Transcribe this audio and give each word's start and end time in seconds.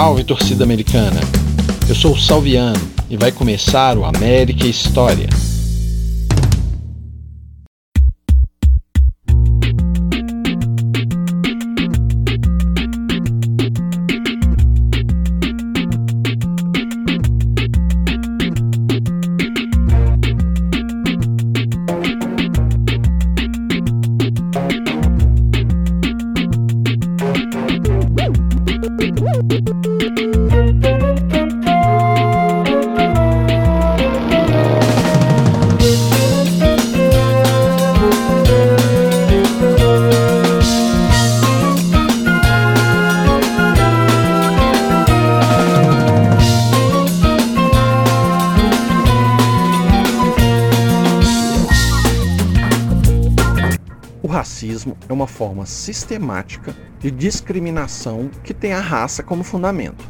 Salve 0.00 0.24
torcida 0.24 0.64
americana! 0.64 1.20
Eu 1.86 1.94
sou 1.94 2.14
o 2.14 2.18
Salviano 2.18 2.80
e 3.10 3.18
vai 3.18 3.30
começar 3.30 3.98
o 3.98 4.04
América 4.06 4.66
História. 4.66 5.28
Sistemática 55.70 56.74
de 56.98 57.10
discriminação 57.10 58.30
que 58.44 58.52
tem 58.52 58.72
a 58.72 58.80
raça 58.80 59.22
como 59.22 59.42
fundamento 59.42 60.04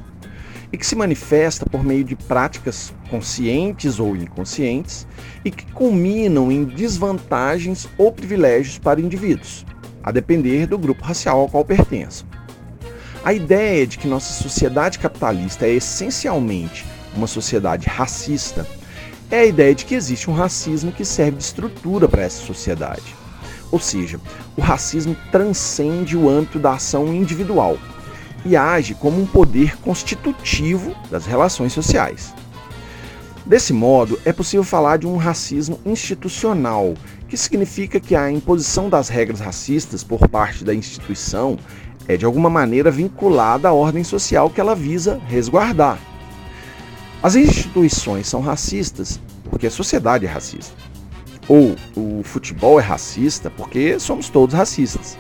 e 0.73 0.79
que 0.79 0.87
se 0.87 0.97
manifesta 0.97 1.67
por 1.67 1.85
meio 1.85 2.05
de 2.05 2.15
práticas 2.17 2.93
conscientes 3.09 3.99
ou 3.99 4.17
inconscientes 4.17 5.07
e 5.45 5.51
que 5.51 5.71
culminam 5.73 6.51
em 6.51 6.65
desvantagens 6.65 7.89
ou 7.99 8.13
privilégios 8.13 8.79
para 8.79 9.01
indivíduos, 9.01 9.67
a 10.03 10.11
depender 10.11 10.67
do 10.67 10.79
grupo 10.79 11.05
racial 11.05 11.41
ao 11.41 11.49
qual 11.49 11.65
pertençam. 11.65 12.27
A 13.25 13.33
ideia 13.33 13.87
de 13.87 13.99
que 13.99 14.09
nossa 14.09 14.33
sociedade 14.33 14.99
capitalista 14.99 15.67
é 15.67 15.75
essencialmente 15.75 16.87
uma 17.15 17.27
sociedade 17.27 17.89
racista 17.89 18.67
é 19.31 19.41
a 19.41 19.45
ideia 19.47 19.75
de 19.75 19.85
que 19.85 19.95
existe 19.95 20.31
um 20.31 20.35
racismo 20.35 20.93
que 20.93 21.05
serve 21.05 21.37
de 21.37 21.43
estrutura 21.43 22.09
para 22.09 22.23
essa 22.23 22.45
sociedade 22.45 23.20
ou 23.71 23.79
seja, 23.79 24.21
o 24.57 24.61
racismo 24.61 25.17
transcende 25.31 26.17
o 26.17 26.29
âmbito 26.29 26.59
da 26.59 26.73
ação 26.73 27.13
individual 27.15 27.79
e 28.45 28.57
age 28.57 28.95
como 28.95 29.21
um 29.21 29.27
poder 29.27 29.77
constitutivo 29.79 30.95
das 31.11 31.27
relações 31.27 31.73
sociais. 31.73 32.35
Desse 33.45 33.73
modo, 33.73 34.19
é 34.25 34.33
possível 34.33 34.65
falar 34.65 34.99
de 34.99 35.07
um 35.07 35.17
racismo 35.17 35.79
institucional, 35.85 36.95
que 37.29 37.37
significa 37.37 37.99
que 37.99 38.15
a 38.15 38.31
imposição 38.31 38.89
das 38.89 39.09
regras 39.09 39.41
racistas 39.41 40.05
por 40.05 40.29
parte 40.29 40.65
da 40.65 40.75
instituição 40.75 41.59
é 42.09 42.17
de 42.17 42.25
alguma 42.25 42.51
maneira 42.51 42.91
vinculada 42.91 43.69
à 43.69 43.73
ordem 43.73 44.05
social 44.05 44.51
que 44.51 44.61
ela 44.61 44.75
visa 44.75 45.21
resguardar. 45.27 45.99
As 47.23 47.35
instituições 47.37 48.27
são 48.27 48.41
racistas 48.41 49.21
porque 49.51 49.67
a 49.67 49.71
sociedade 49.71 50.27
é 50.27 50.29
racista 50.29 50.90
ou 51.51 51.75
o 51.97 52.23
futebol 52.23 52.79
é 52.79 52.83
racista 52.83 53.51
porque 53.51 53.99
somos 53.99 54.29
todos 54.29 54.55
racistas. 54.55 55.19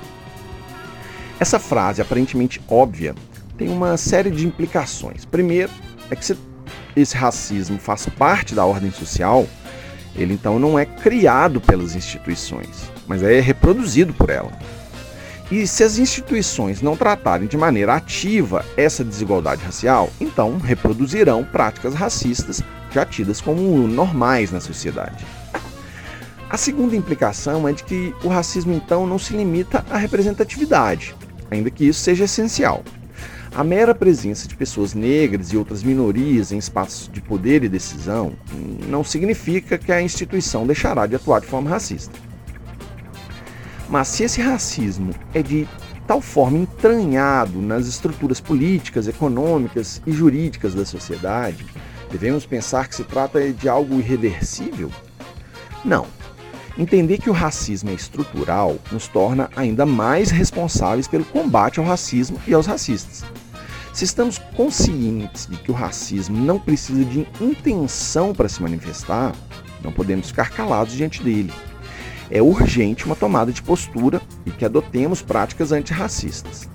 Essa 1.41 1.59
frase 1.59 2.01
aparentemente 2.01 2.63
óbvia 2.69 3.17
tem 3.59 3.69
uma 3.69 3.97
série 3.97 4.31
de 4.31 4.47
implicações. 4.47 5.25
Primeiro, 5.25 5.73
é 6.09 6.15
que 6.15 6.25
se 6.25 6.39
esse 6.95 7.17
racismo 7.17 7.81
faz 7.81 8.07
parte 8.17 8.55
da 8.55 8.65
ordem 8.65 8.93
social, 8.93 9.45
ele 10.15 10.33
então 10.33 10.57
não 10.61 10.79
é 10.79 10.85
criado 10.85 11.61
pelas 11.61 11.97
instituições, 11.97 12.93
mas 13.09 13.25
é 13.25 13.41
reproduzido 13.41 14.15
por 14.15 14.31
ela. 14.31 14.53
E 15.51 15.67
se 15.67 15.83
as 15.83 15.99
instituições 15.99 16.81
não 16.81 16.97
tratarem 16.97 17.49
de 17.49 17.57
maneira 17.57 17.97
ativa 17.97 18.65
essa 18.77 19.03
desigualdade 19.03 19.65
racial, 19.65 20.09
então 20.21 20.59
reproduzirão 20.59 21.43
práticas 21.43 21.93
racistas 21.93 22.63
já 22.93 23.05
tidas 23.05 23.41
como 23.41 23.89
normais 23.89 24.53
na 24.53 24.61
sociedade. 24.61 25.27
A 26.51 26.57
segunda 26.57 26.97
implicação 26.97 27.69
é 27.69 27.73
de 27.73 27.85
que 27.85 28.13
o 28.25 28.29
racismo 28.29 28.73
então 28.73 29.07
não 29.07 29.21
se 29.21 29.37
limita 29.37 29.85
à 29.89 29.97
representatividade, 29.97 31.15
ainda 31.49 31.71
que 31.71 31.87
isso 31.87 32.01
seja 32.01 32.25
essencial. 32.25 32.83
A 33.55 33.63
mera 33.63 33.95
presença 33.95 34.49
de 34.49 34.57
pessoas 34.57 34.93
negras 34.93 35.53
e 35.53 35.57
outras 35.57 35.85
minorias 35.85 36.51
em 36.51 36.59
espaços 36.59 37.09
de 37.09 37.21
poder 37.21 37.63
e 37.63 37.69
decisão 37.69 38.33
não 38.89 39.05
significa 39.05 39.79
que 39.79 39.93
a 39.93 40.03
instituição 40.03 40.67
deixará 40.67 41.07
de 41.07 41.15
atuar 41.15 41.41
de 41.41 41.47
forma 41.47 41.71
racista. 41.71 42.19
Mas 43.89 44.09
se 44.09 44.25
esse 44.25 44.43
racismo 44.43 45.15
é 45.33 45.43
de 45.45 45.69
tal 46.05 46.21
forma 46.21 46.59
entranhado 46.59 47.61
nas 47.61 47.87
estruturas 47.87 48.41
políticas, 48.41 49.07
econômicas 49.07 50.03
e 50.05 50.11
jurídicas 50.11 50.75
da 50.75 50.85
sociedade, 50.85 51.65
devemos 52.11 52.45
pensar 52.45 52.89
que 52.89 52.97
se 52.97 53.05
trata 53.05 53.53
de 53.53 53.69
algo 53.69 54.01
irreversível? 54.01 54.91
Não. 55.85 56.07
Entender 56.79 57.19
que 57.19 57.29
o 57.29 57.35
racismo 57.35 57.91
é 57.91 57.95
estrutural 57.95 58.77
nos 58.91 59.09
torna 59.09 59.51
ainda 59.57 59.85
mais 59.85 60.31
responsáveis 60.31 61.09
pelo 61.09 61.25
combate 61.25 61.79
ao 61.79 61.87
racismo 61.87 62.41
e 62.47 62.55
aos 62.55 62.67
racistas. 62.67 63.25
Se 63.93 64.05
estamos 64.05 64.39
conscientes 64.57 65.47
de 65.47 65.57
que 65.57 65.71
o 65.71 65.75
racismo 65.75 66.39
não 66.39 66.59
precisa 66.59 67.05
de 67.05 67.27
intenção 67.41 68.33
para 68.33 68.49
se 68.49 68.63
manifestar, 68.63 69.35
não 69.83 69.93
podemos 69.93 70.29
ficar 70.29 70.51
calados 70.51 70.95
diante 70.95 71.23
dele. 71.23 71.53
É 72.31 72.41
urgente 72.41 73.05
uma 73.05 73.17
tomada 73.17 73.53
de 73.53 73.61
postura 73.61 74.23
e 74.47 74.51
que 74.51 74.65
adotemos 74.65 75.21
práticas 75.21 75.73
antirracistas. 75.73 76.69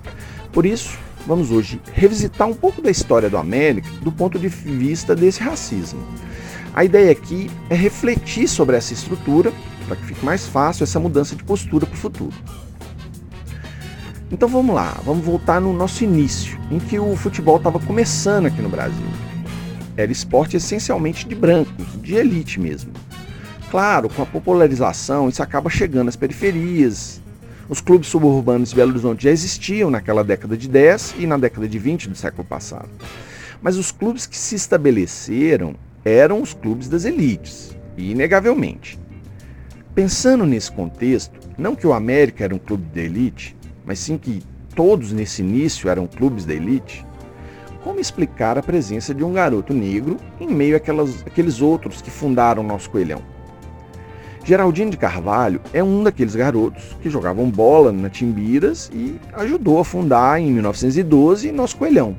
Por 0.52 0.66
isso, 0.66 0.98
vamos 1.26 1.50
hoje 1.50 1.80
revisitar 1.94 2.46
um 2.46 2.54
pouco 2.54 2.82
da 2.82 2.90
história 2.90 3.30
do 3.30 3.38
América 3.38 3.88
do 4.02 4.12
ponto 4.12 4.38
de 4.38 4.48
vista 4.48 5.16
desse 5.16 5.42
racismo. 5.42 6.00
A 6.74 6.84
ideia 6.84 7.10
aqui 7.10 7.50
é 7.70 7.74
refletir 7.74 8.46
sobre 8.46 8.76
essa 8.76 8.92
estrutura 8.92 9.50
para 9.86 9.96
que 9.96 10.04
fique 10.04 10.24
mais 10.24 10.46
fácil 10.46 10.84
essa 10.84 11.00
mudança 11.00 11.34
de 11.34 11.44
postura 11.44 11.86
para 11.86 11.94
o 11.94 11.98
futuro. 11.98 12.34
Então 14.30 14.48
vamos 14.48 14.74
lá, 14.74 15.00
vamos 15.04 15.24
voltar 15.24 15.60
no 15.60 15.72
nosso 15.72 16.02
início, 16.02 16.58
em 16.70 16.80
que 16.80 16.98
o 16.98 17.14
futebol 17.14 17.58
estava 17.58 17.78
começando 17.78 18.46
aqui 18.46 18.60
no 18.60 18.68
Brasil. 18.68 19.06
Era 19.96 20.10
esporte 20.10 20.56
essencialmente 20.56 21.26
de 21.26 21.34
brancos, 21.34 21.86
de 22.02 22.14
elite 22.16 22.60
mesmo. 22.60 22.92
Claro, 23.70 24.08
com 24.08 24.22
a 24.22 24.26
popularização, 24.26 25.28
isso 25.28 25.42
acaba 25.42 25.70
chegando 25.70 26.08
às 26.08 26.16
periferias. 26.16 27.20
Os 27.68 27.80
clubes 27.80 28.08
suburbanos 28.08 28.70
de 28.70 28.76
Belo 28.76 28.90
Horizonte 28.90 29.24
já 29.24 29.30
existiam 29.30 29.90
naquela 29.90 30.22
década 30.22 30.56
de 30.56 30.68
10 30.68 31.16
e 31.18 31.26
na 31.26 31.36
década 31.36 31.68
de 31.68 31.78
20 31.78 32.08
do 32.08 32.16
século 32.16 32.44
passado. 32.44 32.88
Mas 33.62 33.76
os 33.76 33.90
clubes 33.90 34.26
que 34.26 34.36
se 34.36 34.54
estabeleceram 34.54 35.74
eram 36.04 36.42
os 36.42 36.52
clubes 36.52 36.88
das 36.88 37.04
elites, 37.04 37.76
inegavelmente. 37.96 38.98
Pensando 39.96 40.44
nesse 40.44 40.70
contexto, 40.70 41.40
não 41.56 41.74
que 41.74 41.86
o 41.86 41.94
América 41.94 42.44
era 42.44 42.54
um 42.54 42.58
clube 42.58 42.84
de 42.92 43.00
elite, 43.00 43.56
mas 43.82 43.98
sim 43.98 44.18
que 44.18 44.42
todos 44.74 45.10
nesse 45.10 45.40
início 45.40 45.88
eram 45.88 46.06
clubes 46.06 46.44
da 46.44 46.52
elite, 46.52 47.02
como 47.82 47.98
explicar 47.98 48.58
a 48.58 48.62
presença 48.62 49.14
de 49.14 49.24
um 49.24 49.32
garoto 49.32 49.72
negro 49.72 50.18
em 50.38 50.48
meio 50.48 50.76
àquelas, 50.76 51.22
àqueles 51.22 51.62
outros 51.62 52.02
que 52.02 52.10
fundaram 52.10 52.62
nosso 52.62 52.90
coelhão? 52.90 53.22
Geraldino 54.44 54.90
de 54.90 54.98
Carvalho 54.98 55.62
é 55.72 55.82
um 55.82 56.02
daqueles 56.02 56.36
garotos 56.36 56.94
que 57.00 57.08
jogavam 57.08 57.50
bola 57.50 57.90
na 57.90 58.10
Timbiras 58.10 58.90
e 58.92 59.18
ajudou 59.32 59.80
a 59.80 59.84
fundar 59.84 60.38
em 60.38 60.52
1912 60.52 61.50
nosso 61.52 61.74
coelhão. 61.78 62.14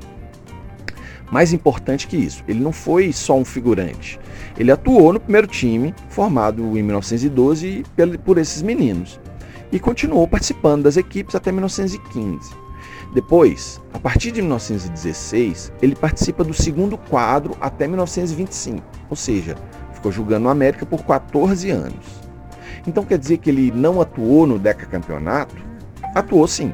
Mais 1.30 1.52
importante 1.52 2.06
que 2.06 2.16
isso, 2.16 2.42
ele 2.48 2.60
não 2.60 2.72
foi 2.72 3.12
só 3.12 3.36
um 3.36 3.44
figurante. 3.44 4.18
Ele 4.56 4.72
atuou 4.72 5.12
no 5.12 5.20
primeiro 5.20 5.46
time, 5.46 5.94
formado 6.08 6.62
em 6.78 6.82
1912 6.82 7.84
por 8.24 8.38
esses 8.38 8.62
meninos, 8.62 9.20
e 9.70 9.78
continuou 9.78 10.26
participando 10.26 10.84
das 10.84 10.96
equipes 10.96 11.34
até 11.34 11.52
1915. 11.52 12.50
Depois, 13.14 13.80
a 13.92 13.98
partir 13.98 14.30
de 14.30 14.42
1916, 14.42 15.72
ele 15.80 15.94
participa 15.94 16.44
do 16.44 16.54
segundo 16.54 16.96
quadro 16.96 17.56
até 17.60 17.86
1925, 17.86 18.82
ou 19.08 19.16
seja, 19.16 19.56
ficou 19.92 20.12
jogando 20.12 20.44
no 20.44 20.50
América 20.50 20.84
por 20.84 21.04
14 21.04 21.70
anos. 21.70 22.06
Então 22.86 23.04
quer 23.04 23.18
dizer 23.18 23.38
que 23.38 23.50
ele 23.50 23.70
não 23.70 24.00
atuou 24.00 24.46
no 24.46 24.58
Deca 24.58 24.86
Campeonato? 24.86 25.56
Atuou 26.14 26.46
sim. 26.46 26.72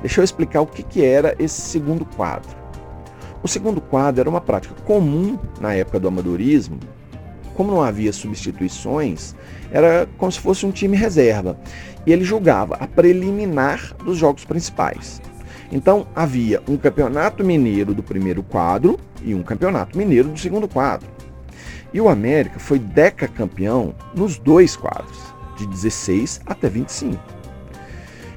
Deixa 0.00 0.20
eu 0.20 0.24
explicar 0.24 0.62
o 0.62 0.66
que, 0.66 0.82
que 0.82 1.04
era 1.04 1.34
esse 1.38 1.60
segundo 1.60 2.04
quadro. 2.04 2.59
O 3.42 3.48
segundo 3.48 3.80
quadro 3.80 4.20
era 4.20 4.30
uma 4.30 4.40
prática 4.40 4.74
comum 4.84 5.38
na 5.60 5.74
época 5.74 5.98
do 5.98 6.08
amadorismo. 6.08 6.78
Como 7.54 7.72
não 7.72 7.82
havia 7.82 8.12
substituições, 8.12 9.34
era 9.70 10.08
como 10.18 10.30
se 10.30 10.40
fosse 10.40 10.66
um 10.66 10.70
time 10.70 10.96
reserva. 10.96 11.58
E 12.06 12.12
ele 12.12 12.24
julgava 12.24 12.76
a 12.76 12.86
preliminar 12.86 13.94
dos 14.04 14.18
jogos 14.18 14.44
principais. 14.44 15.20
Então 15.72 16.06
havia 16.14 16.62
um 16.68 16.76
campeonato 16.76 17.44
mineiro 17.44 17.94
do 17.94 18.02
primeiro 18.02 18.42
quadro 18.42 18.98
e 19.22 19.34
um 19.34 19.42
campeonato 19.42 19.96
mineiro 19.96 20.28
do 20.28 20.38
segundo 20.38 20.68
quadro. 20.68 21.08
E 21.92 22.00
o 22.00 22.08
América 22.08 22.58
foi 22.58 22.78
decacampeão 22.78 23.94
nos 24.14 24.38
dois 24.38 24.76
quadros, 24.76 25.18
de 25.56 25.66
16 25.66 26.40
até 26.46 26.68
25. 26.68 27.18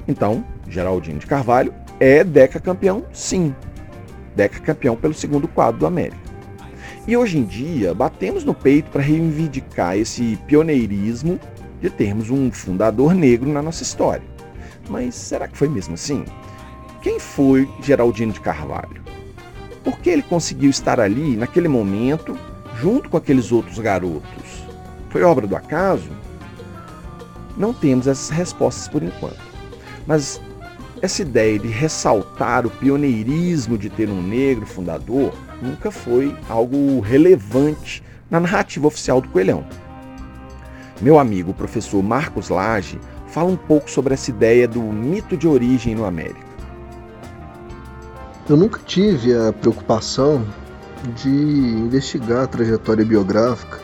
Então, 0.08 0.44
Geraldinho 0.68 1.18
de 1.18 1.26
Carvalho 1.26 1.72
é 2.00 2.24
decacampeão, 2.24 3.04
sim. 3.12 3.54
Decacampeão 4.34 4.96
pelo 4.96 5.14
segundo 5.14 5.48
quadro 5.48 5.80
do 5.80 5.86
América. 5.86 6.18
E 7.06 7.16
hoje 7.16 7.38
em 7.38 7.44
dia, 7.44 7.94
batemos 7.94 8.44
no 8.44 8.54
peito 8.54 8.90
para 8.90 9.02
reivindicar 9.02 9.96
esse 9.96 10.38
pioneirismo 10.46 11.38
de 11.80 11.90
termos 11.90 12.30
um 12.30 12.50
fundador 12.50 13.14
negro 13.14 13.52
na 13.52 13.60
nossa 13.60 13.82
história. 13.82 14.24
Mas 14.88 15.14
será 15.14 15.46
que 15.46 15.56
foi 15.56 15.68
mesmo 15.68 15.94
assim? 15.94 16.24
Quem 17.02 17.20
foi 17.20 17.68
Geraldino 17.82 18.32
de 18.32 18.40
Carvalho? 18.40 19.02
Por 19.82 19.98
que 19.98 20.08
ele 20.08 20.22
conseguiu 20.22 20.70
estar 20.70 20.98
ali 20.98 21.36
naquele 21.36 21.68
momento, 21.68 22.38
junto 22.80 23.10
com 23.10 23.18
aqueles 23.18 23.52
outros 23.52 23.78
garotos? 23.78 24.64
Foi 25.10 25.22
obra 25.22 25.46
do 25.46 25.54
acaso? 25.54 26.10
Não 27.56 27.74
temos 27.74 28.06
essas 28.06 28.30
respostas 28.30 28.88
por 28.88 29.02
enquanto. 29.02 29.38
Mas 30.06 30.40
essa 31.04 31.20
ideia 31.20 31.58
de 31.58 31.68
ressaltar 31.68 32.66
o 32.66 32.70
pioneirismo 32.70 33.76
de 33.76 33.90
ter 33.90 34.08
um 34.08 34.22
negro 34.22 34.64
fundador 34.64 35.34
nunca 35.60 35.90
foi 35.90 36.34
algo 36.48 36.98
relevante 37.00 38.02
na 38.30 38.40
narrativa 38.40 38.86
oficial 38.86 39.20
do 39.20 39.28
Coelhão. 39.28 39.66
Meu 41.02 41.18
amigo, 41.18 41.50
o 41.50 41.54
professor 41.54 42.02
Marcos 42.02 42.48
Lage, 42.48 42.98
fala 43.26 43.50
um 43.50 43.56
pouco 43.56 43.90
sobre 43.90 44.14
essa 44.14 44.30
ideia 44.30 44.66
do 44.66 44.80
mito 44.80 45.36
de 45.36 45.46
origem 45.46 45.94
no 45.94 46.06
América. 46.06 46.40
Eu 48.48 48.56
nunca 48.56 48.80
tive 48.86 49.34
a 49.36 49.52
preocupação 49.52 50.46
de 51.16 51.28
investigar 51.28 52.44
a 52.44 52.46
trajetória 52.46 53.04
biográfica 53.04 53.78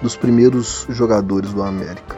dos 0.00 0.16
primeiros 0.16 0.86
jogadores 0.88 1.52
do 1.52 1.64
América. 1.64 2.16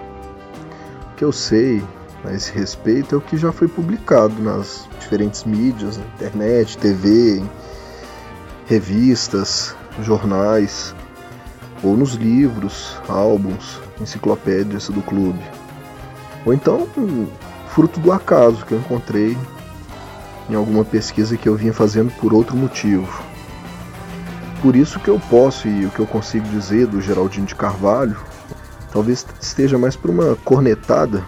O 1.13 1.17
que 1.17 1.25
eu 1.25 1.33
sei 1.33 1.83
a 2.25 2.33
esse 2.33 2.53
respeito 2.53 3.15
é 3.15 3.19
o 3.19 3.21
que 3.21 3.37
já 3.37 3.53
foi 3.53 3.69
publicado 3.69 4.43
nas 4.43 4.89
diferentes 4.99 5.45
mídias, 5.45 5.97
na 5.97 6.05
internet, 6.05 6.79
TV, 6.79 7.43
revistas, 8.67 9.75
jornais, 10.03 10.95
ou 11.83 11.97
nos 11.97 12.15
livros, 12.15 12.97
álbuns, 13.09 13.81
enciclopédias 14.01 14.89
do 14.89 15.03
clube. 15.03 15.43
Ou 16.45 16.53
então, 16.53 16.87
fruto 17.69 18.01
do 18.01 18.13
acaso 18.13 18.65
que 18.65 18.73
eu 18.73 18.79
encontrei 18.79 19.37
em 20.49 20.55
alguma 20.55 20.85
pesquisa 20.85 21.37
que 21.37 21.49
eu 21.49 21.57
vinha 21.57 21.73
fazendo 21.73 22.11
por 22.21 22.33
outro 22.33 22.57
motivo. 22.57 23.23
Por 24.63 24.75
isso 24.75 24.99
que 24.99 25.09
eu 25.09 25.21
posso 25.31 25.69
e 25.69 25.87
o 25.87 25.91
que 25.91 26.01
eu 26.01 26.07
consigo 26.07 26.49
dizer 26.49 26.87
do 26.87 27.01
Geraldinho 27.01 27.47
de 27.47 27.55
Carvalho 27.55 28.17
talvez 28.91 29.27
esteja 29.41 29.77
mais 29.77 29.95
para 29.95 30.11
uma 30.11 30.37
cornetada 30.37 31.23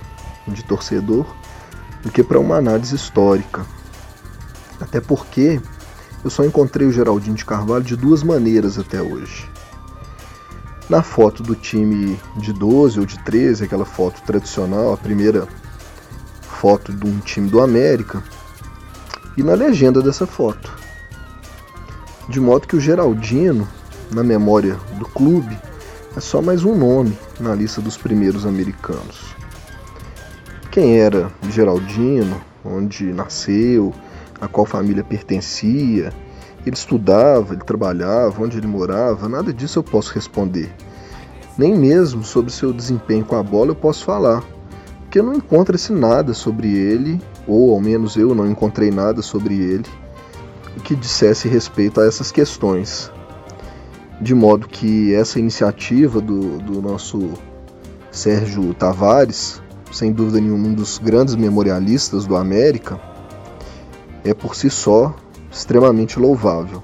de 0.52 0.64
torcedor 0.64 1.26
do 2.02 2.10
que 2.10 2.22
para 2.22 2.38
uma 2.38 2.56
análise 2.56 2.94
histórica. 2.94 3.64
Até 4.80 5.00
porque 5.00 5.60
eu 6.24 6.30
só 6.30 6.44
encontrei 6.44 6.86
o 6.86 6.92
Geraldinho 6.92 7.36
de 7.36 7.44
Carvalho 7.44 7.84
de 7.84 7.96
duas 7.96 8.22
maneiras 8.22 8.78
até 8.78 9.00
hoje. 9.00 9.48
Na 10.88 11.02
foto 11.02 11.42
do 11.42 11.54
time 11.54 12.18
de 12.36 12.52
12 12.52 13.00
ou 13.00 13.06
de 13.06 13.18
13, 13.18 13.64
aquela 13.64 13.84
foto 13.84 14.22
tradicional, 14.22 14.92
a 14.92 14.96
primeira 14.96 15.46
foto 16.42 16.92
de 16.92 17.06
um 17.06 17.18
time 17.20 17.48
do 17.48 17.60
América, 17.60 18.22
e 19.36 19.42
na 19.42 19.54
legenda 19.54 20.00
dessa 20.00 20.26
foto. 20.26 20.76
De 22.28 22.40
modo 22.40 22.66
que 22.66 22.76
o 22.76 22.80
Geraldino, 22.80 23.68
na 24.10 24.24
memória 24.24 24.76
do 24.98 25.04
clube, 25.04 25.56
é 26.16 26.20
só 26.20 26.40
mais 26.40 26.64
um 26.64 26.74
nome 26.74 27.16
na 27.38 27.54
lista 27.54 27.80
dos 27.80 27.96
primeiros 27.96 28.44
americanos 28.44 29.37
quem 30.78 30.96
era 30.96 31.28
Geraldino, 31.50 32.40
onde 32.64 33.12
nasceu, 33.12 33.92
a 34.40 34.46
qual 34.46 34.64
família 34.64 35.02
pertencia, 35.02 36.12
ele 36.64 36.76
estudava, 36.76 37.52
ele 37.52 37.64
trabalhava, 37.64 38.40
onde 38.40 38.58
ele 38.58 38.68
morava, 38.68 39.28
nada 39.28 39.52
disso 39.52 39.80
eu 39.80 39.82
posso 39.82 40.14
responder. 40.14 40.72
Nem 41.58 41.74
mesmo 41.74 42.22
sobre 42.22 42.52
seu 42.52 42.72
desempenho 42.72 43.24
com 43.24 43.34
a 43.34 43.42
bola 43.42 43.72
eu 43.72 43.74
posso 43.74 44.04
falar, 44.04 44.44
porque 45.00 45.20
não 45.20 45.34
encontra-se 45.34 45.92
nada 45.92 46.32
sobre 46.32 46.72
ele, 46.72 47.20
ou 47.44 47.74
ao 47.74 47.80
menos 47.80 48.16
eu 48.16 48.32
não 48.32 48.48
encontrei 48.48 48.92
nada 48.92 49.20
sobre 49.20 49.54
ele, 49.56 49.84
que 50.84 50.94
dissesse 50.94 51.48
respeito 51.48 52.00
a 52.00 52.06
essas 52.06 52.30
questões. 52.30 53.10
De 54.20 54.32
modo 54.32 54.68
que 54.68 55.12
essa 55.12 55.40
iniciativa 55.40 56.20
do, 56.20 56.58
do 56.58 56.80
nosso 56.80 57.30
Sérgio 58.12 58.72
Tavares 58.74 59.60
sem 59.92 60.12
dúvida 60.12 60.40
nenhuma, 60.40 60.68
um 60.68 60.74
dos 60.74 60.98
grandes 60.98 61.34
memorialistas 61.34 62.26
do 62.26 62.36
América, 62.36 63.00
é 64.24 64.34
por 64.34 64.54
si 64.54 64.70
só 64.70 65.14
extremamente 65.50 66.18
louvável. 66.18 66.82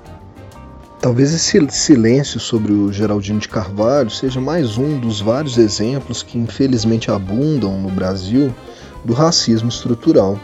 Talvez 1.01 1.35
esse 1.35 1.61
silêncio 1.71 2.41
sobre 2.41 2.73
o 2.73 2.91
Geraldino 2.91 3.39
de 3.39 3.49
Carvalho 3.49 4.09
seja 4.09 4.41
mais 4.41 4.79
um 4.79 4.99
dos 4.99 5.21
vários 5.21 5.59
exemplos 5.59 6.23
que 6.23 6.39
infelizmente 6.39 7.11
abundam 7.11 7.79
no 7.79 7.91
Brasil 7.91 8.55
do 9.05 9.13
racismo 9.13 9.69
estrutural. 9.69 10.41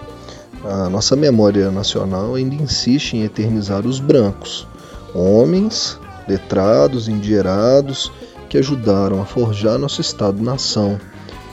A 0.62 0.91
nossa 0.91 1.17
memória 1.17 1.71
nacional 1.71 2.35
ainda 2.35 2.55
insiste 2.55 3.15
em 3.15 3.25
eternizar 3.25 3.87
os 3.87 3.99
brancos, 3.99 4.69
homens, 5.15 5.99
letrados, 6.29 7.09
endinheirados, 7.09 8.12
que 8.51 8.59
ajudaram 8.59 9.23
a 9.23 9.25
forjar 9.25 9.79
nosso 9.79 10.03
Estado-nação 10.03 11.01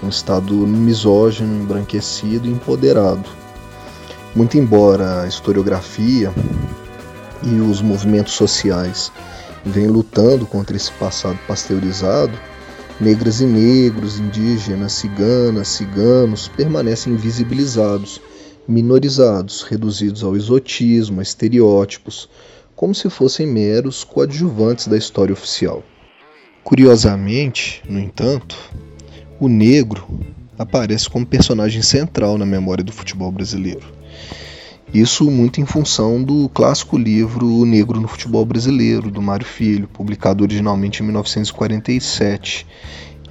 um 0.03 0.09
Estado 0.09 0.53
misógino, 0.53 1.63
embranquecido 1.63 2.47
e 2.47 2.51
empoderado. 2.51 3.29
Muito 4.35 4.57
embora 4.57 5.21
a 5.21 5.27
historiografia 5.27 6.31
e 7.43 7.59
os 7.59 7.81
movimentos 7.81 8.33
sociais 8.33 9.11
venham 9.65 9.91
lutando 9.91 10.45
contra 10.45 10.75
esse 10.75 10.91
passado 10.93 11.39
pasteurizado, 11.47 12.37
negras 12.99 13.41
e 13.41 13.45
negros, 13.45 14.19
indígenas, 14.19 14.93
ciganas, 14.93 15.67
ciganos 15.67 16.47
permanecem 16.47 17.13
invisibilizados, 17.13 18.21
minorizados, 18.67 19.63
reduzidos 19.63 20.23
ao 20.23 20.35
exotismo, 20.35 21.19
a 21.19 21.23
estereótipos, 21.23 22.29
como 22.75 22.93
se 22.93 23.09
fossem 23.09 23.47
meros 23.47 24.03
coadjuvantes 24.03 24.87
da 24.87 24.97
história 24.97 25.33
oficial. 25.33 25.83
Curiosamente, 26.63 27.81
no 27.89 27.99
entanto, 27.99 28.55
o 29.39 29.47
negro 29.47 30.07
aparece 30.57 31.09
como 31.09 31.25
personagem 31.25 31.81
central 31.81 32.37
na 32.37 32.45
memória 32.45 32.83
do 32.83 32.91
futebol 32.91 33.31
brasileiro. 33.31 33.85
Isso 34.93 35.29
muito 35.29 35.61
em 35.61 35.65
função 35.65 36.23
do 36.23 36.49
clássico 36.49 36.97
livro 36.97 37.45
O 37.45 37.65
Negro 37.65 37.99
no 37.99 38.07
Futebol 38.07 38.45
Brasileiro, 38.45 39.11
do 39.11 39.21
Mário 39.21 39.45
Filho, 39.45 39.87
publicado 39.87 40.43
originalmente 40.43 41.03
em 41.03 41.05
1947, 41.05 42.65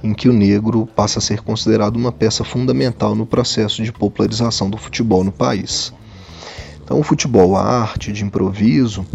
em 0.03 0.13
que 0.13 0.29
o 0.29 0.33
negro 0.33 0.85
passa 0.85 1.17
a 1.17 1.21
ser 1.21 1.41
considerado 1.41 1.95
uma 1.95 2.11
peça 2.11 2.43
fundamental 2.43 3.15
no 3.15 3.25
processo 3.25 3.83
de 3.83 3.91
popularização 3.91 4.69
do 4.69 4.77
futebol 4.77 5.23
no 5.23 5.31
país. 5.31 5.91
Então, 6.83 6.99
o 6.99 7.03
futebol, 7.03 7.57
a 7.57 7.63
arte 7.63 8.13
de 8.13 8.23
improviso, 8.23 9.05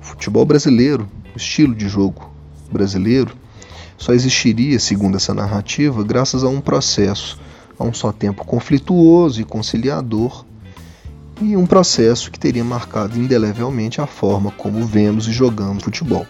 o 0.00 0.04
futebol 0.04 0.44
brasileiro, 0.46 1.06
o 1.34 1.36
estilo 1.36 1.74
de 1.74 1.88
jogo 1.88 2.32
brasileiro, 2.72 3.36
só 4.02 4.12
existiria, 4.12 4.80
segundo 4.80 5.16
essa 5.16 5.32
narrativa, 5.32 6.02
graças 6.02 6.42
a 6.42 6.48
um 6.48 6.60
processo 6.60 7.38
a 7.78 7.84
um 7.84 7.94
só 7.94 8.10
tempo 8.10 8.44
conflituoso 8.44 9.40
e 9.40 9.44
conciliador, 9.44 10.44
e 11.40 11.56
um 11.56 11.64
processo 11.64 12.28
que 12.28 12.38
teria 12.38 12.64
marcado 12.64 13.16
indelevelmente 13.16 14.00
a 14.00 14.06
forma 14.06 14.50
como 14.50 14.84
vemos 14.84 15.28
e 15.28 15.32
jogamos 15.32 15.84
futebol. 15.84 16.26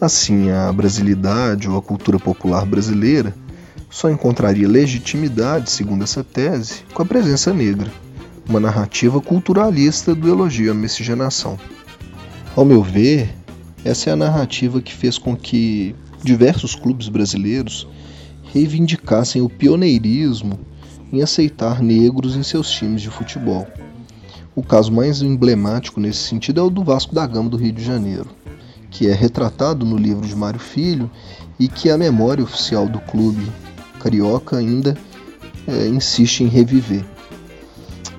Assim, 0.00 0.52
a 0.52 0.72
brasilidade 0.72 1.68
ou 1.68 1.76
a 1.76 1.82
cultura 1.82 2.20
popular 2.20 2.64
brasileira 2.64 3.34
só 3.90 4.08
encontraria 4.08 4.68
legitimidade, 4.68 5.72
segundo 5.72 6.04
essa 6.04 6.22
tese, 6.22 6.84
com 6.94 7.02
a 7.02 7.06
presença 7.06 7.52
negra, 7.52 7.90
uma 8.48 8.60
narrativa 8.60 9.20
culturalista 9.20 10.14
do 10.14 10.28
elogio 10.28 10.70
à 10.70 10.74
miscigenação. 10.74 11.58
Ao 12.54 12.64
meu 12.64 12.80
ver, 12.80 13.34
essa 13.84 14.10
é 14.10 14.12
a 14.12 14.16
narrativa 14.16 14.80
que 14.80 14.94
fez 14.94 15.18
com 15.18 15.36
que 15.36 15.96
diversos 16.22 16.74
clubes 16.74 17.08
brasileiros 17.08 17.86
reivindicassem 18.52 19.42
o 19.42 19.48
pioneirismo 19.48 20.58
em 21.12 21.22
aceitar 21.22 21.82
negros 21.82 22.36
em 22.36 22.42
seus 22.42 22.70
times 22.70 23.02
de 23.02 23.10
futebol. 23.10 23.66
O 24.54 24.62
caso 24.62 24.92
mais 24.92 25.22
emblemático 25.22 26.00
nesse 26.00 26.20
sentido 26.20 26.60
é 26.60 26.62
o 26.62 26.70
do 26.70 26.84
Vasco 26.84 27.14
da 27.14 27.26
Gama 27.26 27.48
do 27.48 27.56
Rio 27.56 27.72
de 27.72 27.82
Janeiro, 27.82 28.28
que 28.90 29.08
é 29.08 29.12
retratado 29.12 29.84
no 29.84 29.96
livro 29.96 30.26
de 30.26 30.36
Mário 30.36 30.60
Filho 30.60 31.10
e 31.58 31.68
que 31.68 31.90
a 31.90 31.96
memória 31.96 32.44
oficial 32.44 32.86
do 32.86 33.00
clube 33.00 33.46
carioca 33.98 34.58
ainda 34.58 34.96
é, 35.66 35.86
insiste 35.88 36.40
em 36.42 36.48
reviver. 36.48 37.04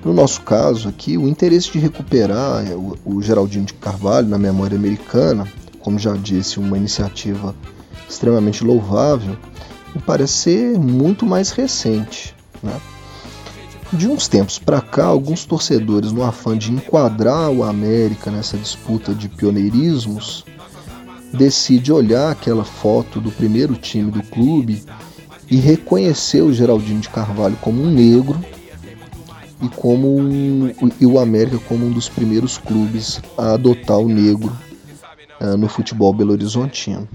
No 0.04 0.12
nosso 0.12 0.42
caso 0.42 0.88
aqui, 0.88 1.16
o 1.16 1.28
interesse 1.28 1.70
de 1.70 1.78
recuperar 1.78 2.64
o, 2.72 2.98
o 3.04 3.22
Geraldinho 3.22 3.64
de 3.64 3.74
Carvalho 3.74 4.28
na 4.28 4.36
memória 4.36 4.76
americana, 4.76 5.46
como 5.80 5.98
já 5.98 6.14
disse, 6.14 6.58
uma 6.58 6.76
iniciativa 6.76 7.54
extremamente 8.14 8.64
louvável, 8.64 9.36
me 9.94 10.00
parece 10.00 10.32
ser 10.32 10.78
muito 10.78 11.26
mais 11.26 11.50
recente. 11.50 12.34
Né? 12.62 12.80
De 13.92 14.08
uns 14.08 14.26
tempos 14.26 14.58
para 14.58 14.80
cá, 14.80 15.04
alguns 15.04 15.44
torcedores, 15.44 16.10
no 16.10 16.22
afã 16.22 16.56
de 16.56 16.72
enquadrar 16.72 17.50
o 17.50 17.62
América 17.62 18.30
nessa 18.30 18.56
disputa 18.56 19.14
de 19.14 19.28
pioneirismos, 19.28 20.44
decide 21.32 21.92
olhar 21.92 22.32
aquela 22.32 22.64
foto 22.64 23.20
do 23.20 23.30
primeiro 23.30 23.74
time 23.74 24.10
do 24.10 24.22
clube 24.22 24.82
e 25.50 25.56
reconhecer 25.56 26.42
o 26.42 26.52
Geraldinho 26.52 27.00
de 27.00 27.08
Carvalho 27.08 27.56
como 27.60 27.82
um 27.82 27.90
negro 27.90 28.38
e 29.60 29.68
como 29.68 30.16
um, 30.16 30.72
e 31.00 31.06
o 31.06 31.18
América 31.18 31.58
como 31.68 31.86
um 31.86 31.90
dos 31.90 32.08
primeiros 32.08 32.58
clubes 32.58 33.20
a 33.36 33.52
adotar 33.52 33.98
o 33.98 34.08
negro 34.08 34.52
uh, 35.40 35.56
no 35.56 35.68
futebol 35.68 36.12
belo-horizontino. 36.12 37.08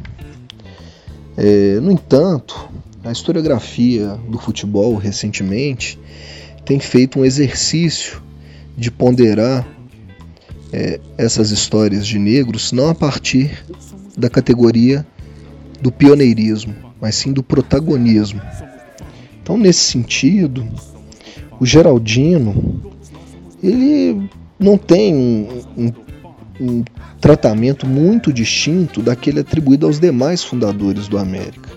É, 1.41 1.79
no 1.79 1.89
entanto, 1.89 2.69
a 3.01 3.13
historiografia 3.13 4.19
do 4.27 4.37
futebol 4.37 4.95
recentemente 4.97 5.97
tem 6.65 6.81
feito 6.81 7.17
um 7.17 7.23
exercício 7.23 8.21
de 8.75 8.91
ponderar 8.91 9.65
é, 10.73 10.99
essas 11.17 11.51
histórias 11.51 12.05
de 12.05 12.19
negros 12.19 12.73
não 12.73 12.89
a 12.89 12.93
partir 12.95 13.63
da 14.17 14.29
categoria 14.29 15.07
do 15.81 15.93
pioneirismo, 15.93 16.75
mas 16.99 17.15
sim 17.15 17.31
do 17.31 17.41
protagonismo. 17.41 18.41
Então, 19.41 19.57
nesse 19.57 19.79
sentido, 19.79 20.67
o 21.57 21.65
Geraldino 21.65 22.83
ele 23.63 24.29
não 24.59 24.77
tem 24.77 25.15
um, 25.15 25.61
um, 25.77 25.93
um 26.59 26.83
tratamento 27.21 27.87
muito 27.87 28.33
distinto 28.33 29.01
daquele 29.01 29.39
atribuído 29.39 29.85
aos 29.85 29.99
demais 29.99 30.43
fundadores 30.43 31.07
do 31.07 31.17
América. 31.17 31.69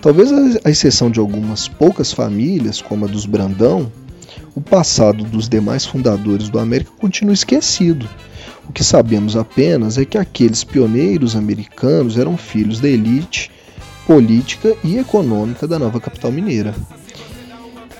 Talvez 0.00 0.30
a 0.64 0.70
exceção 0.70 1.10
de 1.10 1.18
algumas 1.18 1.66
poucas 1.66 2.12
famílias, 2.12 2.80
como 2.80 3.04
a 3.04 3.08
dos 3.08 3.26
Brandão, 3.26 3.90
o 4.54 4.60
passado 4.60 5.24
dos 5.24 5.48
demais 5.48 5.84
fundadores 5.84 6.48
do 6.48 6.58
América 6.58 6.92
continua 6.98 7.34
esquecido. 7.34 8.08
O 8.68 8.72
que 8.72 8.84
sabemos 8.84 9.34
apenas 9.34 9.98
é 9.98 10.04
que 10.04 10.18
aqueles 10.18 10.62
pioneiros 10.62 11.34
americanos 11.34 12.18
eram 12.18 12.36
filhos 12.36 12.80
da 12.80 12.88
elite 12.88 13.50
política 14.06 14.74
e 14.84 14.98
econômica 14.98 15.66
da 15.66 15.78
nova 15.78 16.00
capital 16.00 16.30
mineira. 16.30 16.74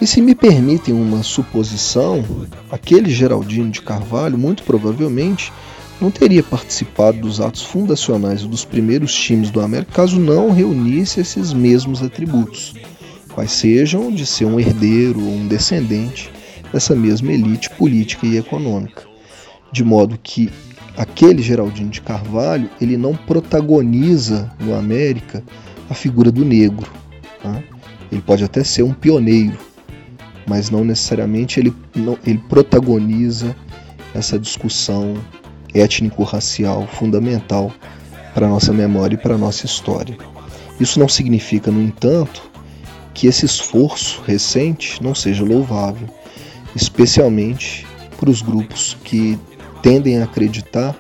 E 0.01 0.07
se 0.07 0.21
me 0.21 0.35
permitem 0.35 0.95
uma 0.95 1.23
suposição, 1.25 2.25
aquele 2.71 3.11
Geraldino 3.11 3.71
de 3.71 3.83
Carvalho 3.83 4.39
muito 4.39 4.63
provavelmente 4.63 5.53
não 6.01 6.11
teria 6.11 6.43
participado 6.43 7.19
dos 7.19 7.41
atos 7.41 7.63
fundacionais 7.63 8.45
dos 8.45 8.65
primeiros 8.65 9.13
times 9.13 9.51
do 9.51 9.61
América 9.61 9.93
caso 9.93 10.19
não 10.19 10.53
reunisse 10.53 11.21
esses 11.21 11.53
mesmos 11.53 12.03
atributos, 12.03 12.75
quais 13.35 13.51
sejam 13.51 14.11
de 14.13 14.25
ser 14.25 14.45
um 14.45 14.61
herdeiro 14.61 15.21
ou 15.21 15.33
um 15.33 15.49
descendente 15.49 16.31
dessa 16.73 16.95
mesma 16.95 17.33
elite 17.33 17.71
política 17.71 18.27
e 18.27 18.37
econômica. 18.37 19.03
De 19.73 19.83
modo 19.83 20.19
que 20.23 20.51
aquele 20.97 21.43
Geraldino 21.43 21.91
de 21.91 22.01
Carvalho 22.01 22.71
ele 22.81 22.97
não 22.97 23.15
protagoniza 23.15 24.51
no 24.61 24.75
América 24.75 25.43
a 25.91 25.95
figura 25.95 26.31
do 26.31 26.45
negro. 26.45 26.91
Tá? 27.43 27.63
Ele 28.11 28.23
pode 28.23 28.45
até 28.45 28.63
ser 28.63 28.83
um 28.83 28.93
pioneiro, 28.93 29.59
mas 30.47 30.71
não 30.71 30.85
necessariamente 30.85 31.61
ele, 31.61 31.75
não, 31.95 32.19
ele 32.25 32.43
protagoniza 32.49 33.55
essa 34.15 34.39
discussão 34.39 35.15
étnico-racial 35.75 36.87
fundamental 36.87 37.73
para 38.35 38.47
a 38.47 38.51
nossa 38.51 38.73
memória 38.73 39.15
e 39.15 39.19
para 39.19 39.35
a 39.35 39.39
nossa 39.39 39.67
história. 39.67 40.17
Isso 40.79 41.01
não 41.01 41.09
significa, 41.09 41.71
no 41.71 41.83
entanto, 41.83 42.43
que 43.13 43.27
esse 43.27 43.45
esforço 43.45 44.23
recente 44.27 45.03
não 45.03 45.15
seja 45.15 45.45
louvável, 45.45 46.09
especialmente 46.75 47.87
para 48.17 48.31
os 48.31 48.43
grupos 48.43 48.97
que 49.03 49.39
tendem 49.83 50.21
a 50.21 50.25
acreditar 50.25 50.95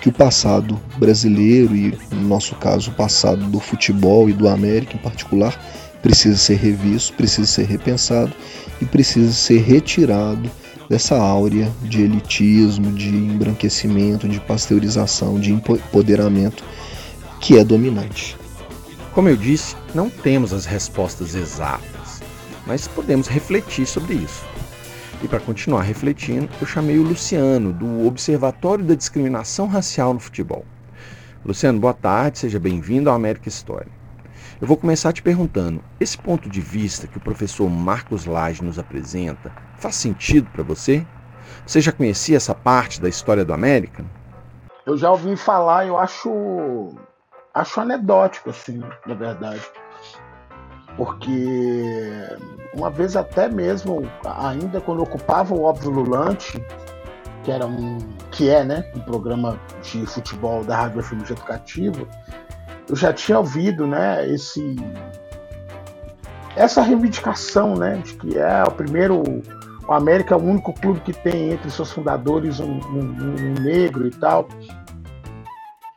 que 0.00 0.08
o 0.08 0.12
passado 0.12 0.80
brasileiro 0.96 1.76
e, 1.76 1.96
no 2.10 2.28
nosso 2.28 2.54
caso, 2.56 2.90
o 2.90 2.94
passado 2.94 3.44
do 3.46 3.60
futebol 3.60 4.28
e 4.28 4.32
do 4.32 4.48
América 4.48 4.96
em 4.96 5.00
particular, 5.00 5.58
precisa 6.02 6.36
ser 6.36 6.56
revisto, 6.56 7.12
precisa 7.14 7.46
ser 7.46 7.66
repensado 7.66 8.32
e 8.80 8.86
precisa 8.86 9.32
ser 9.32 9.60
retirado 9.62 10.50
dessa 10.90 11.16
áurea 11.16 11.72
de 11.82 12.02
elitismo, 12.02 12.90
de 12.90 13.10
embranquecimento, 13.10 14.28
de 14.28 14.40
pasteurização, 14.40 15.38
de 15.38 15.52
empoderamento 15.52 16.64
que 17.40 17.56
é 17.56 17.62
dominante. 17.62 18.36
Como 19.12 19.28
eu 19.28 19.36
disse, 19.36 19.76
não 19.94 20.10
temos 20.10 20.52
as 20.52 20.66
respostas 20.66 21.36
exatas, 21.36 22.20
mas 22.66 22.88
podemos 22.88 23.28
refletir 23.28 23.86
sobre 23.86 24.14
isso. 24.14 24.44
E 25.22 25.28
para 25.28 25.38
continuar 25.38 25.82
refletindo, 25.82 26.48
eu 26.60 26.66
chamei 26.66 26.98
o 26.98 27.04
Luciano, 27.04 27.72
do 27.72 28.04
Observatório 28.04 28.84
da 28.84 28.96
Discriminação 28.96 29.68
Racial 29.68 30.12
no 30.12 30.18
Futebol. 30.18 30.64
Luciano, 31.44 31.78
boa 31.78 31.94
tarde, 31.94 32.40
seja 32.40 32.58
bem-vindo 32.58 33.08
ao 33.08 33.14
América 33.14 33.48
História. 33.48 33.99
Eu 34.60 34.66
vou 34.66 34.76
começar 34.76 35.10
te 35.12 35.22
perguntando: 35.22 35.82
esse 35.98 36.18
ponto 36.18 36.48
de 36.48 36.60
vista 36.60 37.06
que 37.06 37.16
o 37.16 37.20
professor 37.20 37.68
Marcos 37.70 38.26
Lage 38.26 38.62
nos 38.62 38.78
apresenta 38.78 39.50
faz 39.78 39.96
sentido 39.96 40.50
para 40.50 40.62
você? 40.62 41.06
Você 41.66 41.80
já 41.80 41.90
conhecia 41.90 42.36
essa 42.36 42.54
parte 42.54 43.00
da 43.00 43.08
história 43.08 43.42
do 43.42 43.54
América? 43.54 44.04
Eu 44.84 44.98
já 44.98 45.10
ouvi 45.10 45.34
falar, 45.34 45.86
eu 45.86 45.98
acho 45.98 46.94
acho 47.54 47.80
anedótico 47.80 48.50
assim, 48.50 48.82
na 49.06 49.14
verdade. 49.14 49.62
Porque 50.94 52.28
uma 52.74 52.90
vez 52.90 53.16
até 53.16 53.48
mesmo, 53.48 54.02
ainda 54.24 54.78
quando 54.80 55.02
ocupava 55.02 55.54
o 55.54 55.62
óbvio 55.62 55.90
Lulante, 55.90 56.62
que 57.44 57.50
era 57.50 57.66
um 57.66 57.96
que 58.30 58.50
é, 58.50 58.62
né, 58.62 58.92
um 58.94 59.00
programa 59.00 59.58
de 59.82 60.04
futebol 60.04 60.62
da 60.62 60.76
Rádio 60.76 61.02
FM 61.02 61.30
Educativo, 61.30 62.06
eu 62.90 62.96
já 62.96 63.12
tinha 63.12 63.38
ouvido, 63.38 63.86
né, 63.86 64.28
esse 64.28 64.76
essa 66.56 66.82
reivindicação, 66.82 67.76
né, 67.76 68.02
de 68.04 68.14
que 68.14 68.36
é 68.36 68.64
o 68.64 68.70
primeiro 68.72 69.22
o 69.86 69.92
América 69.92 70.34
é 70.34 70.38
o 70.38 70.42
único 70.42 70.72
clube 70.72 71.00
que 71.00 71.12
tem 71.12 71.52
entre 71.52 71.70
seus 71.70 71.92
fundadores 71.92 72.58
um, 72.58 72.72
um, 72.72 73.00
um 73.00 73.54
negro 73.60 74.06
e 74.06 74.10
tal. 74.10 74.48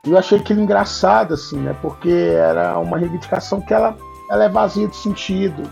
E 0.05 0.11
eu 0.11 0.17
achei 0.17 0.39
aquilo 0.39 0.61
engraçado, 0.61 1.33
assim, 1.33 1.59
né, 1.59 1.75
porque 1.81 2.11
era 2.11 2.77
uma 2.77 2.97
reivindicação 2.97 3.59
que 3.59 3.73
ela, 3.73 3.97
ela 4.29 4.43
é 4.45 4.49
vazia 4.49 4.87
de 4.87 4.95
sentido. 4.95 5.63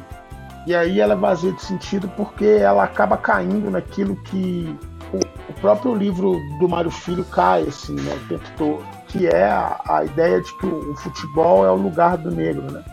E 0.67 0.75
aí 0.75 0.99
ela 0.99 1.13
é 1.13 1.17
vazia 1.17 1.51
de 1.51 1.61
sentido 1.61 2.07
porque 2.15 2.45
ela 2.45 2.83
acaba 2.83 3.17
caindo 3.17 3.69
naquilo 3.69 4.15
que 4.23 4.75
o, 5.13 5.17
o 5.17 5.53
próprio 5.59 5.95
livro 5.95 6.35
do 6.59 6.67
Mário 6.67 6.91
Filho 6.91 7.23
cai, 7.25 7.63
assim, 7.63 7.95
né, 7.95 8.13
o 8.15 8.27
tempo 8.27 8.49
todo 8.57 9.00
que 9.11 9.27
é 9.27 9.43
a, 9.43 9.79
a 9.87 10.05
ideia 10.05 10.41
de 10.41 10.57
que 10.57 10.65
o, 10.65 10.91
o, 10.91 10.95
futebol 10.95 11.65
é 11.65 11.71
o 11.71 11.75
lugar 11.75 12.17
do 12.17 12.31
negro, 12.31 12.71
né? 12.71 12.83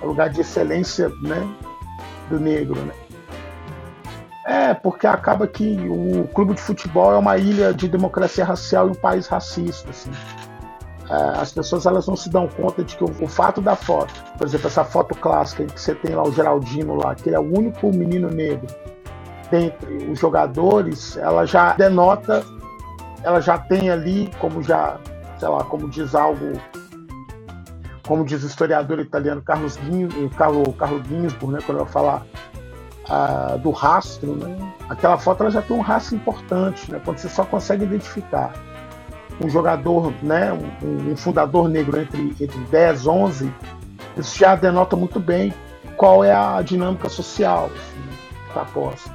É 0.00 0.04
o 0.04 0.08
lugar 0.08 0.30
de 0.30 0.40
excelência, 0.40 1.10
né? 1.20 1.46
Do 2.30 2.40
negro, 2.40 2.80
né? 2.80 2.94
É, 4.46 4.74
porque 4.74 5.06
acaba 5.06 5.46
que 5.46 5.76
o 5.88 6.26
clube 6.28 6.54
de 6.54 6.60
futebol 6.62 7.12
é 7.12 7.18
uma 7.18 7.36
ilha 7.36 7.74
de 7.74 7.88
democracia 7.88 8.44
racial 8.44 8.88
e 8.88 8.90
um 8.90 8.94
país 8.94 9.26
racista, 9.26 9.90
assim. 9.90 10.10
É, 11.10 11.40
as 11.40 11.52
pessoas 11.52 11.84
elas 11.86 12.06
não 12.06 12.16
se 12.16 12.30
dão 12.30 12.48
conta 12.48 12.82
de 12.82 12.96
que 12.96 13.04
o, 13.04 13.10
o, 13.20 13.28
fato 13.28 13.60
da 13.60 13.76
foto, 13.76 14.14
por 14.38 14.46
exemplo, 14.46 14.68
essa 14.68 14.84
foto 14.84 15.14
clássica 15.14 15.66
que 15.66 15.80
você 15.80 15.94
tem 15.94 16.14
lá 16.14 16.22
o 16.22 16.32
Geraldino 16.32 16.94
lá, 16.94 17.14
que 17.14 17.28
ele 17.28 17.36
é 17.36 17.40
o 17.40 17.58
único 17.58 17.88
menino 17.88 18.30
negro 18.30 18.66
dentre 19.50 20.08
os 20.08 20.18
jogadores, 20.18 21.16
ela 21.16 21.44
já 21.44 21.72
denota, 21.72 22.44
ela 23.22 23.40
já 23.40 23.58
tem 23.58 23.90
ali, 23.90 24.30
como 24.38 24.62
já 24.62 24.96
sei 25.40 25.48
lá, 25.48 25.64
como 25.64 25.88
diz 25.88 26.14
algo, 26.14 26.52
como 28.06 28.24
diz 28.26 28.44
o 28.44 28.46
historiador 28.46 29.00
italiano 29.00 29.40
Carlos, 29.40 29.78
Carlo, 30.36 30.70
Carlo 30.74 31.02
Ginsburg, 31.08 31.54
né, 31.54 31.60
quando 31.64 31.78
eu 31.78 31.86
falar 31.86 32.26
uh, 33.08 33.58
do 33.58 33.70
rastro, 33.70 34.36
né, 34.36 34.54
aquela 34.90 35.16
foto 35.16 35.42
ela 35.42 35.50
já 35.50 35.62
tem 35.62 35.74
um 35.74 35.80
rastro 35.80 36.16
importante, 36.16 36.92
né, 36.92 37.00
quando 37.02 37.16
você 37.16 37.28
só 37.30 37.42
consegue 37.44 37.84
identificar 37.84 38.52
um 39.42 39.48
jogador, 39.48 40.12
né, 40.22 40.52
um, 40.52 41.12
um 41.12 41.16
fundador 41.16 41.70
negro 41.70 41.98
entre, 41.98 42.20
entre 42.38 42.58
10, 42.70 43.06
11, 43.06 43.54
isso 44.18 44.38
já 44.38 44.54
denota 44.54 44.94
muito 44.94 45.18
bem 45.18 45.54
qual 45.96 46.22
é 46.22 46.32
a 46.32 46.60
dinâmica 46.60 47.08
social 47.08 47.70
assim, 47.74 48.54
da 48.54 48.64
posse. 48.66 49.10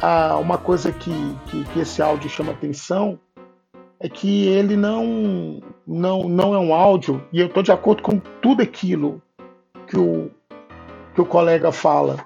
Ah, 0.00 0.36
uma 0.38 0.56
coisa 0.56 0.90
que, 0.90 1.36
que, 1.46 1.64
que 1.64 1.80
esse 1.80 2.00
áudio 2.00 2.30
chama 2.30 2.52
atenção 2.52 3.18
é 3.98 4.08
que 4.08 4.46
ele 4.46 4.76
não, 4.76 5.60
não, 5.86 6.28
não 6.28 6.54
é 6.54 6.58
um 6.58 6.74
áudio, 6.74 7.22
e 7.32 7.40
eu 7.40 7.46
estou 7.46 7.62
de 7.62 7.72
acordo 7.72 8.02
com 8.02 8.18
tudo 8.18 8.62
aquilo 8.62 9.22
que 9.86 9.98
o, 9.98 10.30
que 11.14 11.20
o 11.20 11.26
colega 11.26 11.72
fala. 11.72 12.16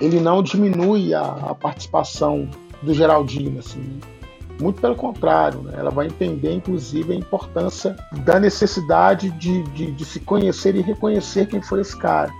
ele 0.00 0.20
não 0.20 0.42
diminui 0.42 1.14
a, 1.14 1.22
a 1.22 1.54
participação 1.54 2.48
do 2.82 2.92
Geraldino, 2.92 3.60
assim. 3.60 4.00
Muito 4.60 4.78
pelo 4.80 4.94
contrário, 4.94 5.62
né? 5.62 5.72
ela 5.78 5.90
vai 5.90 6.06
entender, 6.06 6.52
inclusive, 6.52 7.14
a 7.14 7.16
importância 7.16 7.96
da 8.24 8.38
necessidade 8.38 9.30
de, 9.30 9.62
de, 9.62 9.90
de 9.90 10.04
se 10.04 10.20
conhecer 10.20 10.76
e 10.76 10.82
reconhecer 10.82 11.46
quem 11.46 11.62
foi 11.62 11.80
esse 11.80 11.96
cara. 11.96 12.30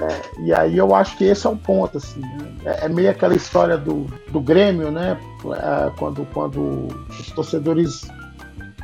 É, 0.00 0.40
e 0.40 0.54
aí 0.54 0.78
eu 0.78 0.94
acho 0.94 1.16
que 1.16 1.24
esse 1.24 1.46
é 1.46 1.50
um 1.50 1.56
ponto, 1.56 1.98
assim. 1.98 2.20
Né? 2.20 2.54
É, 2.64 2.84
é, 2.86 2.88
meio 2.88 3.10
aquela 3.10 3.34
história 3.34 3.76
do, 3.76 4.06
do 4.30 4.40
Grêmio, 4.40 4.90
né? 4.90 5.18
É, 5.56 5.90
quando, 5.98 6.26
quando 6.32 6.88
os 7.08 7.30
torcedores 7.32 8.08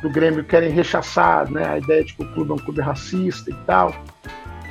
do 0.01 0.09
Grêmio 0.09 0.43
querem 0.43 0.69
rechaçar 0.69 1.49
né, 1.49 1.65
a 1.65 1.77
ideia 1.77 2.03
de 2.03 2.13
que 2.13 2.23
o 2.23 2.31
clube 2.33 2.51
é 2.51 2.53
um 2.53 2.59
clube 2.59 2.81
racista 2.81 3.49
e 3.49 3.55
tal. 3.65 3.95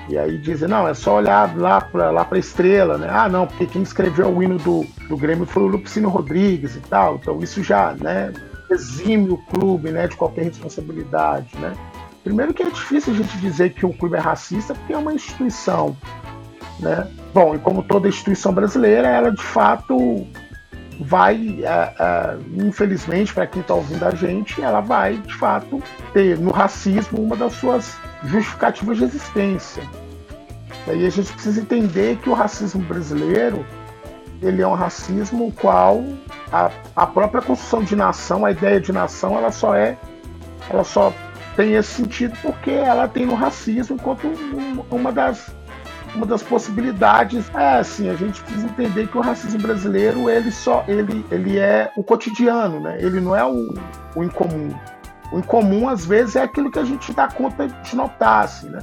E 0.09 0.19
aí 0.19 0.37
dizem, 0.37 0.69
não, 0.69 0.87
é 0.87 0.93
só 0.93 1.17
olhar 1.17 1.57
lá 1.57 1.81
para 1.81 2.11
lá 2.11 2.29
a 2.31 2.39
estrela, 2.39 2.99
né? 2.99 3.09
Ah, 3.11 3.27
não, 3.27 3.47
porque 3.47 3.67
quem 3.67 3.83
escreveu 3.83 4.29
o 4.29 4.43
hino 4.43 4.59
do, 4.59 4.85
do 5.09 5.17
Grêmio 5.17 5.47
foi 5.47 5.63
o 5.63 5.67
Lupicino 5.67 6.11
Rodrigues 6.11 6.77
e 6.77 6.81
tal. 6.81 7.17
Então 7.17 7.39
isso 7.41 7.63
já 7.63 7.95
né, 7.95 8.33
exime 8.71 9.31
o 9.31 9.39
clube 9.39 9.91
né, 9.91 10.07
de 10.07 10.15
qualquer 10.15 10.45
responsabilidade, 10.45 11.49
né? 11.59 11.73
Primeiro 12.23 12.55
que 12.55 12.63
é 12.63 12.71
difícil 12.71 13.13
a 13.13 13.17
gente 13.17 13.37
dizer 13.39 13.75
que 13.75 13.85
um 13.85 13.93
clube 13.93 14.17
é 14.17 14.19
racista 14.19 14.75
porque 14.75 14.95
é 14.95 14.97
uma 14.97 15.13
instituição, 15.13 15.95
né? 16.85 17.09
Bom, 17.33 17.55
e 17.55 17.59
como 17.59 17.83
toda 17.83 18.09
instituição 18.09 18.53
brasileira, 18.53 19.09
ela 19.09 19.31
de 19.33 19.43
fato 19.43 20.27
vai, 21.01 21.59
é, 21.65 21.95
é, 21.99 22.37
infelizmente, 22.65 23.35
para 23.35 23.47
quem 23.47 23.63
está 23.63 23.75
ouvindo 23.75 24.05
a 24.05 24.11
gente, 24.13 24.63
ela 24.63 24.81
vai 24.81 25.17
de 25.17 25.35
fato 25.35 25.83
ter 26.13 26.39
no 26.39 26.53
racismo 26.53 27.21
uma 27.21 27.35
das 27.35 27.55
suas 27.55 27.97
justificativas 28.25 28.99
de 28.99 29.05
existência. 29.05 29.83
E 30.87 31.07
a 31.07 31.11
gente 31.11 31.33
precisa 31.33 31.61
entender 31.61 32.19
que 32.19 32.29
o 32.29 32.35
racismo 32.35 32.83
brasileiro 32.83 33.65
ele 34.43 34.61
é 34.61 34.67
um 34.67 34.75
racismo 34.75 35.51
qual 35.53 36.05
a, 36.53 36.71
a 36.95 37.07
própria 37.07 37.41
construção 37.41 37.83
de 37.83 37.97
nação, 37.97 38.45
a 38.45 38.51
ideia 38.51 38.79
de 38.79 38.93
nação, 38.93 39.39
ela 39.39 39.51
só 39.51 39.75
é, 39.75 39.97
ela 40.69 40.85
só 40.85 41.13
tem 41.57 41.75
esse 41.75 41.95
sentido 41.95 42.37
porque 42.43 42.71
ela 42.71 43.09
tem 43.09 43.25
no 43.25 43.35
racismo 43.35 43.97
enquanto 43.97 44.27
uma 44.91 45.11
das 45.11 45.55
uma 46.15 46.27
das 46.27 46.43
possibilidades 46.43 47.51
é 47.55 47.79
assim, 47.79 48.09
a 48.09 48.15
gente 48.15 48.41
precisa 48.43 48.67
entender 48.67 49.09
que 49.09 49.19
o 49.19 49.21
racismo 49.21 49.61
brasileiro 49.61 50.31
ele 50.31 50.51
só 50.51 50.85
ele, 50.87 51.25
ele 51.31 51.59
é 51.59 51.93
o 51.97 52.05
cotidiano, 52.05 52.81
né? 52.81 52.97
Ele 53.01 53.21
não 53.21 53.35
é 53.35 53.45
o, 53.45 53.75
o 54.15 54.23
incomum. 54.23 54.73
O 55.33 55.39
incomum 55.39 55.89
às 55.89 56.07
vezes 56.07 56.37
é 56.37 56.43
aquilo 56.43 56.71
que 56.71 56.79
a 56.79 56.85
gente 56.85 57.13
dá 57.13 57.29
conta 57.29 57.67
de 57.67 57.97
notar, 57.97 58.45
assim, 58.45 58.69
né? 58.69 58.81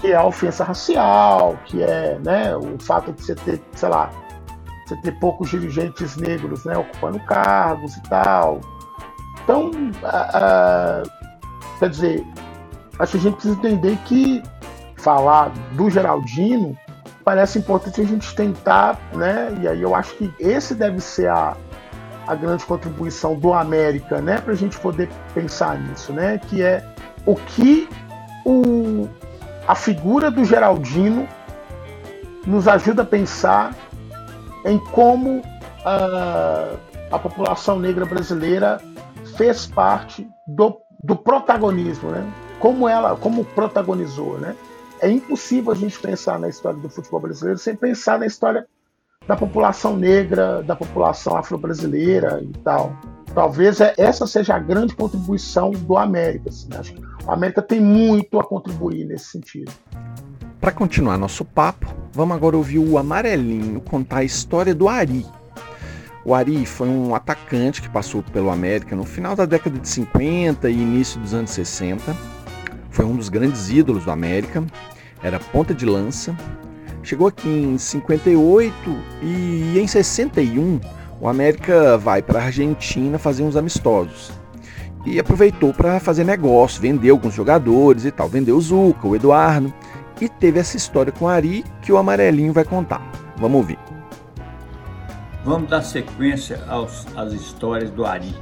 Que 0.00 0.12
é 0.12 0.16
a 0.16 0.24
ofensa 0.24 0.64
racial, 0.64 1.56
que 1.66 1.82
é, 1.82 2.18
né, 2.24 2.56
o 2.56 2.78
fato 2.78 3.12
de 3.12 3.22
você 3.22 3.34
ter, 3.34 3.60
sei 3.74 3.88
lá, 3.88 4.10
você 4.86 4.96
ter 5.02 5.12
poucos 5.18 5.50
dirigentes 5.50 6.16
negros, 6.16 6.64
né, 6.64 6.76
ocupando 6.76 7.18
cargos 7.20 7.96
e 7.96 8.02
tal. 8.04 8.60
Então, 9.42 9.70
quer 11.78 11.88
dizer, 11.88 12.26
acho 12.98 13.12
que 13.12 13.18
a 13.18 13.20
gente 13.20 13.34
precisa 13.34 13.54
entender 13.54 13.96
que 14.04 14.42
falar 14.98 15.52
do 15.72 15.88
Geraldino, 15.88 16.76
parece 17.24 17.58
importante 17.58 18.00
a 18.00 18.04
gente 18.04 18.34
tentar, 18.34 18.98
né? 19.12 19.56
E 19.60 19.68
aí 19.68 19.82
eu 19.82 19.94
acho 19.94 20.14
que 20.14 20.32
esse 20.38 20.74
deve 20.74 21.00
ser 21.00 21.28
a, 21.30 21.56
a 22.26 22.34
grande 22.34 22.64
contribuição 22.64 23.34
do 23.34 23.52
América, 23.52 24.20
né? 24.20 24.40
Para 24.40 24.52
a 24.52 24.56
gente 24.56 24.78
poder 24.78 25.08
pensar 25.34 25.78
nisso, 25.78 26.12
né? 26.12 26.38
Que 26.38 26.62
é 26.62 26.84
o 27.26 27.34
que 27.34 27.88
o, 28.44 29.08
a 29.66 29.74
figura 29.74 30.30
do 30.30 30.44
Geraldino 30.44 31.28
nos 32.46 32.66
ajuda 32.66 33.02
a 33.02 33.04
pensar 33.04 33.74
em 34.64 34.78
como 34.78 35.42
a, 35.84 36.76
a 37.10 37.18
população 37.18 37.78
negra 37.78 38.06
brasileira 38.06 38.80
fez 39.36 39.66
parte 39.66 40.28
do, 40.46 40.80
do 41.02 41.14
protagonismo, 41.14 42.10
né? 42.10 42.26
Como 42.58 42.88
ela, 42.88 43.16
como 43.16 43.44
protagonizou, 43.44 44.38
né? 44.38 44.56
É 45.00 45.10
impossível 45.10 45.72
a 45.72 45.74
gente 45.74 45.98
pensar 45.98 46.38
na 46.38 46.48
história 46.48 46.78
do 46.78 46.88
futebol 46.88 47.20
brasileiro 47.20 47.58
sem 47.58 47.74
pensar 47.76 48.18
na 48.18 48.26
história 48.26 48.66
da 49.26 49.36
população 49.36 49.96
negra, 49.96 50.62
da 50.62 50.74
população 50.74 51.36
afro-brasileira 51.36 52.42
e 52.42 52.58
tal. 52.64 52.96
Talvez 53.34 53.80
é, 53.80 53.94
essa 53.98 54.26
seja 54.26 54.54
a 54.54 54.58
grande 54.58 54.96
contribuição 54.96 55.70
do 55.70 55.96
América. 55.98 56.48
Assim, 56.48 56.68
né? 56.68 56.78
Acho 56.78 56.94
que 56.94 57.02
o 57.26 57.30
América 57.30 57.60
tem 57.60 57.80
muito 57.80 58.40
a 58.40 58.44
contribuir 58.44 59.04
nesse 59.04 59.26
sentido. 59.26 59.70
Para 60.60 60.72
continuar 60.72 61.18
nosso 61.18 61.44
papo, 61.44 61.86
vamos 62.12 62.36
agora 62.36 62.56
ouvir 62.56 62.78
o 62.78 62.96
Amarelinho 62.96 63.80
contar 63.82 64.18
a 64.18 64.24
história 64.24 64.74
do 64.74 64.88
Ari. 64.88 65.26
O 66.24 66.34
Ari 66.34 66.66
foi 66.66 66.88
um 66.88 67.14
atacante 67.14 67.80
que 67.80 67.88
passou 67.88 68.22
pelo 68.22 68.50
América 68.50 68.96
no 68.96 69.04
final 69.04 69.36
da 69.36 69.44
década 69.44 69.78
de 69.78 69.88
50 69.88 70.68
e 70.68 70.74
início 70.74 71.20
dos 71.20 71.32
anos 71.32 71.50
60 71.50 72.37
foi 72.90 73.04
um 73.04 73.16
dos 73.16 73.28
grandes 73.28 73.70
ídolos 73.70 74.04
do 74.04 74.10
América, 74.10 74.64
era 75.22 75.38
ponta 75.38 75.74
de 75.74 75.84
lança. 75.84 76.36
Chegou 77.02 77.26
aqui 77.26 77.48
em 77.48 77.78
58 77.78 78.74
e 79.22 79.78
em 79.78 79.86
61 79.86 80.80
o 81.20 81.28
América 81.28 81.96
vai 81.98 82.22
para 82.22 82.40
a 82.40 82.44
Argentina 82.44 83.18
fazer 83.18 83.42
uns 83.42 83.56
amistosos. 83.56 84.30
E 85.06 85.18
aproveitou 85.18 85.72
para 85.72 85.98
fazer 86.00 86.24
negócio, 86.24 86.82
vender 86.82 87.10
alguns 87.10 87.34
jogadores 87.34 88.04
e 88.04 88.10
tal. 88.10 88.28
Vendeu 88.28 88.56
o 88.56 88.60
Zuca, 88.60 89.06
o 89.06 89.16
Eduardo. 89.16 89.72
E 90.20 90.28
teve 90.28 90.58
essa 90.58 90.76
história 90.76 91.12
com 91.12 91.26
o 91.26 91.28
Ari 91.28 91.64
que 91.80 91.92
o 91.92 91.96
Amarelinho 91.96 92.52
vai 92.52 92.64
contar. 92.64 93.00
Vamos 93.36 93.58
ouvir. 93.58 93.78
Vamos 95.44 95.70
dar 95.70 95.82
sequência 95.82 96.62
aos, 96.68 97.06
às 97.16 97.32
histórias 97.32 97.90
do 97.90 98.04
Ari. 98.04 98.34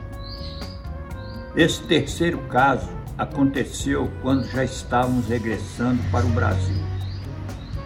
Esse 1.55 1.83
terceiro 1.83 2.39
caso 2.49 2.89
aconteceu 3.19 4.11
quando 4.21 4.47
já 4.51 4.65
estávamos 4.65 5.27
regressando 5.29 6.03
para 6.11 6.27
o 6.27 6.31
Brasil. 6.31 6.77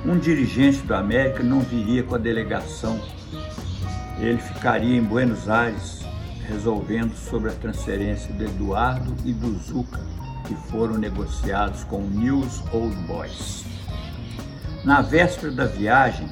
Um 0.04 0.18
dirigente 0.18 0.78
do 0.78 0.94
América 0.94 1.42
não 1.42 1.60
viria 1.60 2.02
com 2.02 2.14
a 2.14 2.18
delegação. 2.18 3.00
Ele 4.18 4.38
ficaria 4.38 4.96
em 4.96 5.02
Buenos 5.02 5.48
Aires 5.48 6.00
resolvendo 6.48 7.14
sobre 7.14 7.50
a 7.50 7.54
transferência 7.54 8.32
do 8.34 8.44
Eduardo 8.44 9.14
e 9.24 9.32
do 9.32 9.56
Zuca, 9.58 10.00
que 10.48 10.54
foram 10.68 10.98
negociados 10.98 11.84
com 11.84 11.98
o 11.98 12.10
News 12.10 12.62
Old 12.72 12.96
Boys. 13.06 13.64
Na 14.84 15.00
véspera 15.00 15.52
da 15.52 15.66
viagem 15.66 16.28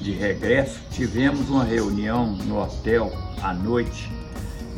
de 0.00 0.12
regresso, 0.12 0.78
tivemos 0.92 1.50
uma 1.50 1.64
reunião 1.64 2.36
no 2.36 2.62
hotel 2.62 3.10
à 3.42 3.52
noite 3.52 4.17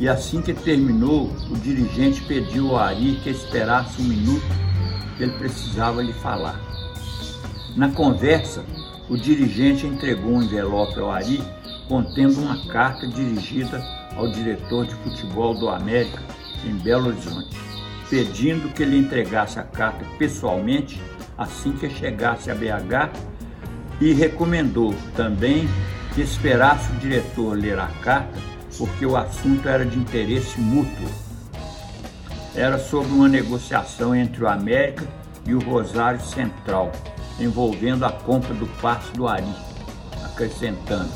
e 0.01 0.09
assim 0.09 0.41
que 0.41 0.51
terminou, 0.51 1.31
o 1.51 1.55
dirigente 1.57 2.23
pediu 2.23 2.71
ao 2.71 2.77
Ari 2.79 3.19
que 3.23 3.29
esperasse 3.29 4.01
um 4.01 4.05
minuto, 4.05 4.43
que 5.15 5.21
ele 5.21 5.33
precisava 5.33 6.01
lhe 6.01 6.11
falar. 6.11 6.59
Na 7.75 7.87
conversa, 7.91 8.65
o 9.07 9.15
dirigente 9.15 9.85
entregou 9.85 10.31
um 10.31 10.41
envelope 10.41 10.99
ao 10.99 11.11
Ari 11.11 11.39
contendo 11.87 12.41
uma 12.41 12.65
carta 12.65 13.07
dirigida 13.07 13.79
ao 14.15 14.27
diretor 14.27 14.87
de 14.87 14.95
futebol 14.95 15.53
do 15.53 15.69
América 15.69 16.23
em 16.65 16.73
Belo 16.79 17.09
Horizonte, 17.09 17.55
pedindo 18.09 18.73
que 18.73 18.81
ele 18.81 18.97
entregasse 18.97 19.59
a 19.59 19.63
carta 19.63 20.03
pessoalmente 20.17 20.99
assim 21.37 21.73
que 21.73 21.87
chegasse 21.91 22.49
a 22.49 22.55
BH 22.55 23.13
e 24.01 24.13
recomendou 24.13 24.95
também 25.15 25.69
que 26.15 26.21
esperasse 26.21 26.91
o 26.91 26.95
diretor 26.95 27.55
ler 27.55 27.77
a 27.77 27.87
carta 28.01 28.51
porque 28.77 29.05
o 29.05 29.15
assunto 29.15 29.67
era 29.67 29.85
de 29.85 29.97
interesse 29.97 30.59
mútuo. 30.59 31.07
Era 32.55 32.77
sobre 32.77 33.11
uma 33.13 33.27
negociação 33.27 34.15
entre 34.15 34.43
o 34.43 34.47
América 34.47 35.07
e 35.45 35.53
o 35.53 35.59
Rosário 35.59 36.21
Central, 36.21 36.91
envolvendo 37.39 38.05
a 38.05 38.11
compra 38.11 38.53
do 38.53 38.67
passe 38.81 39.11
do 39.13 39.27
Ari, 39.27 39.53
acrescentando: 40.23 41.09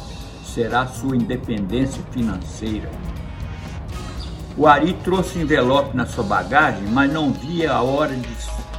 será 0.44 0.88
sua 0.88 1.16
independência 1.16 2.02
financeira. 2.12 2.90
O 4.58 4.68
Ari 4.68 4.94
trouxe 5.04 5.40
envelope 5.40 5.96
na 5.98 6.06
sua 6.06 6.24
bagagem, 6.24 6.88
mas 6.88 7.12
não 7.12 7.34
via 7.34 7.74
a 7.74 7.82
hora 7.82 8.16
de, 8.16 8.36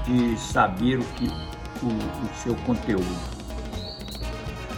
de 0.07 0.41
saber 0.41 0.99
o, 0.99 1.05
que, 1.05 1.29
o, 1.83 1.87
o 1.87 2.43
seu 2.43 2.55
conteúdo. 2.65 3.37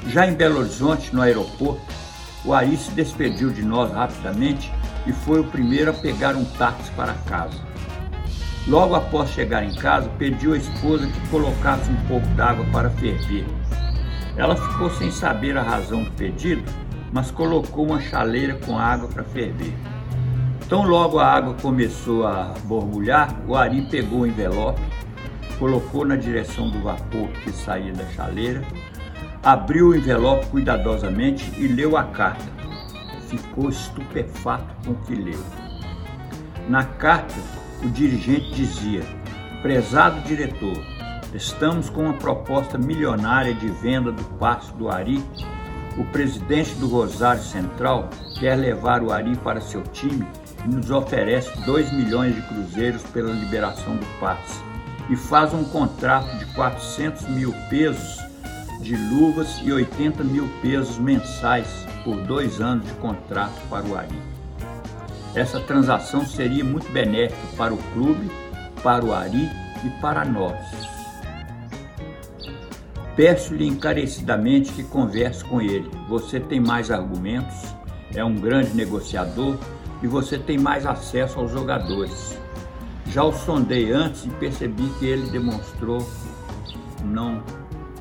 Já 0.08 0.26
em 0.26 0.34
Belo 0.34 0.58
Horizonte, 0.58 1.14
no 1.14 1.22
aeroporto, 1.22 1.97
o 2.48 2.54
Ari 2.54 2.78
se 2.78 2.90
despediu 2.92 3.50
de 3.50 3.62
nós 3.62 3.92
rapidamente 3.92 4.72
e 5.06 5.12
foi 5.12 5.38
o 5.38 5.44
primeiro 5.44 5.90
a 5.90 5.92
pegar 5.92 6.34
um 6.34 6.46
táxi 6.46 6.90
para 6.92 7.12
casa. 7.12 7.58
Logo 8.66 8.94
após 8.94 9.28
chegar 9.32 9.62
em 9.62 9.74
casa, 9.74 10.08
pediu 10.18 10.54
à 10.54 10.56
esposa 10.56 11.06
que 11.06 11.28
colocasse 11.28 11.90
um 11.90 11.96
pouco 12.06 12.26
d'água 12.28 12.64
para 12.72 12.88
ferver. 12.88 13.44
Ela 14.34 14.56
ficou 14.56 14.88
sem 14.92 15.10
saber 15.10 15.58
a 15.58 15.62
razão 15.62 16.02
do 16.02 16.10
pedido, 16.12 16.62
mas 17.12 17.30
colocou 17.30 17.84
uma 17.84 18.00
chaleira 18.00 18.54
com 18.64 18.78
água 18.78 19.08
para 19.08 19.24
ferver. 19.24 19.74
Tão 20.70 20.84
logo 20.84 21.18
a 21.18 21.26
água 21.26 21.52
começou 21.52 22.26
a 22.26 22.54
borbulhar, 22.64 23.28
o 23.46 23.56
Ari 23.56 23.82
pegou 23.90 24.20
o 24.20 24.26
envelope, 24.26 24.80
colocou 25.58 26.02
na 26.02 26.16
direção 26.16 26.70
do 26.70 26.80
vapor 26.80 27.28
que 27.44 27.52
saía 27.52 27.92
da 27.92 28.06
chaleira, 28.06 28.62
Abriu 29.42 29.90
o 29.90 29.94
envelope 29.94 30.46
cuidadosamente 30.46 31.52
e 31.56 31.68
leu 31.68 31.96
a 31.96 32.02
carta. 32.04 32.44
Ficou 33.28 33.68
estupefato 33.68 34.74
com 34.84 34.92
o 34.92 34.96
que 35.06 35.14
leu. 35.14 35.38
Na 36.68 36.82
carta, 36.82 37.36
o 37.82 37.88
dirigente 37.88 38.50
dizia: 38.52 39.02
Prezado 39.62 40.20
diretor, 40.22 40.76
estamos 41.32 41.88
com 41.88 42.04
uma 42.04 42.14
proposta 42.14 42.76
milionária 42.76 43.54
de 43.54 43.68
venda 43.68 44.10
do 44.10 44.24
passe 44.38 44.72
do 44.74 44.88
Ari. 44.88 45.22
O 45.96 46.04
presidente 46.06 46.74
do 46.74 46.88
Rosário 46.88 47.42
Central 47.42 48.10
quer 48.40 48.56
levar 48.56 49.02
o 49.02 49.12
Ari 49.12 49.36
para 49.36 49.60
seu 49.60 49.82
time 49.84 50.26
e 50.64 50.68
nos 50.68 50.90
oferece 50.90 51.60
2 51.64 51.92
milhões 51.92 52.34
de 52.34 52.42
cruzeiros 52.42 53.02
pela 53.04 53.32
liberação 53.32 53.96
do 53.96 54.06
passe 54.18 54.60
e 55.08 55.16
faz 55.16 55.54
um 55.54 55.64
contrato 55.64 56.36
de 56.38 56.44
400 56.54 57.28
mil 57.28 57.52
pesos 57.70 58.27
de 58.80 58.96
luvas 58.96 59.60
e 59.64 59.72
80 59.72 60.22
mil 60.24 60.48
pesos 60.62 60.98
mensais 60.98 61.86
por 62.04 62.16
dois 62.22 62.60
anos 62.60 62.86
de 62.86 62.92
contrato 62.94 63.60
para 63.68 63.86
o 63.86 63.96
Ari. 63.96 64.18
Essa 65.34 65.60
transação 65.60 66.24
seria 66.24 66.64
muito 66.64 66.90
benéfica 66.90 67.56
para 67.56 67.74
o 67.74 67.78
clube, 67.92 68.30
para 68.82 69.04
o 69.04 69.12
Ari 69.12 69.48
e 69.84 69.90
para 70.00 70.24
nós. 70.24 70.58
Peço-lhe 73.14 73.66
encarecidamente 73.66 74.72
que 74.72 74.84
converse 74.84 75.44
com 75.44 75.60
ele. 75.60 75.90
Você 76.08 76.38
tem 76.38 76.60
mais 76.60 76.90
argumentos, 76.90 77.74
é 78.14 78.24
um 78.24 78.34
grande 78.34 78.74
negociador 78.74 79.56
e 80.02 80.06
você 80.06 80.38
tem 80.38 80.56
mais 80.56 80.86
acesso 80.86 81.40
aos 81.40 81.50
jogadores. 81.50 82.38
Já 83.06 83.24
o 83.24 83.32
sondei 83.32 83.90
antes 83.90 84.24
e 84.24 84.28
percebi 84.30 84.88
que 84.98 85.06
ele 85.06 85.30
demonstrou 85.30 86.08
não 87.04 87.42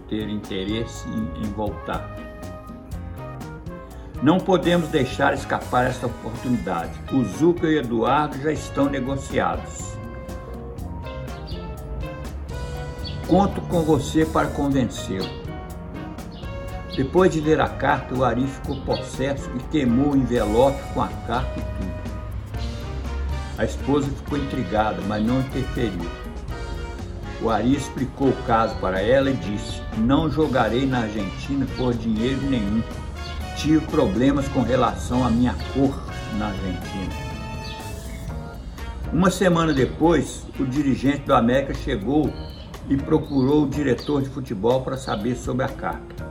ter 0.10 0.30
interesse 0.30 1.08
em, 1.10 1.44
em 1.44 1.52
voltar. 1.52 2.16
Não 4.22 4.40
podemos 4.40 4.90
deixar 4.90 5.34
escapar 5.34 5.86
esta 5.86 6.08
oportunidade. 6.08 6.92
O 7.14 7.24
Zuca 7.24 7.68
e 7.68 7.76
o 7.76 7.80
Eduardo 7.80 8.42
já 8.42 8.52
estão 8.52 8.90
negociados. 8.90 9.96
Conto 13.28 13.62
com 13.62 13.84
você 13.84 14.26
para 14.26 14.48
convencê-lo. 14.48 15.30
Depois 16.96 17.32
de 17.32 17.42
ler 17.42 17.62
a 17.62 17.68
carta, 17.68 18.16
o 18.16 18.24
Ari 18.24 18.48
ficou 18.48 18.82
possesso 18.82 19.52
e 19.56 19.60
queimou 19.70 20.14
o 20.14 20.18
envelope 20.18 20.82
com 20.94 21.02
a 21.04 21.08
carta 21.28 21.60
e 21.60 21.62
tudo. 21.62 21.98
A 23.58 23.66
esposa 23.66 24.08
ficou 24.08 24.38
intrigada, 24.38 25.00
mas 25.08 25.24
não 25.24 25.42
interferiu. 25.42 26.10
O 27.40 27.52
Ari 27.52 27.76
explicou 27.76 28.30
o 28.30 28.44
caso 28.48 28.76
para 28.78 29.00
ela 29.00 29.30
e 29.30 29.34
disse: 29.36 29.80
Não 29.98 30.30
jogarei 30.30 30.86
na 30.86 31.00
Argentina 31.00 31.66
por 31.78 31.94
dinheiro 31.94 32.42
nenhum 32.44 32.82
tive 33.58 33.86
problemas 33.88 34.48
com 34.48 34.62
relação 34.62 35.26
à 35.26 35.32
minha 35.32 35.56
cor 35.74 36.00
na 36.38 36.48
Argentina. 36.50 37.28
Uma 39.12 39.32
semana 39.32 39.74
depois, 39.74 40.46
o 40.60 40.64
dirigente 40.64 41.22
do 41.22 41.34
América 41.34 41.74
chegou 41.74 42.32
e 42.88 42.96
procurou 42.96 43.64
o 43.64 43.70
diretor 43.70 44.22
de 44.22 44.30
futebol 44.30 44.82
para 44.82 44.96
saber 44.96 45.36
sobre 45.36 45.66
a 45.66 45.70
carta. 45.70 46.28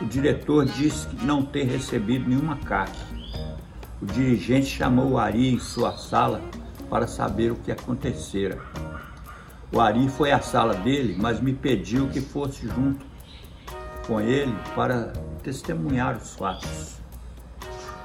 O 0.00 0.06
diretor 0.06 0.64
disse 0.64 1.06
que 1.06 1.24
não 1.24 1.42
ter 1.42 1.64
recebido 1.64 2.28
nenhuma 2.28 2.56
carta. 2.56 2.98
O 4.00 4.06
dirigente 4.06 4.66
chamou 4.66 5.10
o 5.10 5.18
Ari 5.18 5.52
em 5.52 5.58
sua 5.58 5.92
sala 5.98 6.40
para 6.88 7.06
saber 7.06 7.52
o 7.52 7.56
que 7.56 7.70
acontecera. 7.70 8.58
O 9.70 9.78
Ari 9.78 10.08
foi 10.08 10.32
à 10.32 10.40
sala 10.40 10.74
dele, 10.74 11.14
mas 11.20 11.40
me 11.40 11.52
pediu 11.52 12.08
que 12.08 12.20
fosse 12.20 12.66
junto 12.66 13.09
com 14.10 14.20
ele 14.20 14.52
para 14.74 15.12
testemunhar 15.40 16.16
os 16.16 16.34
fatos. 16.34 16.96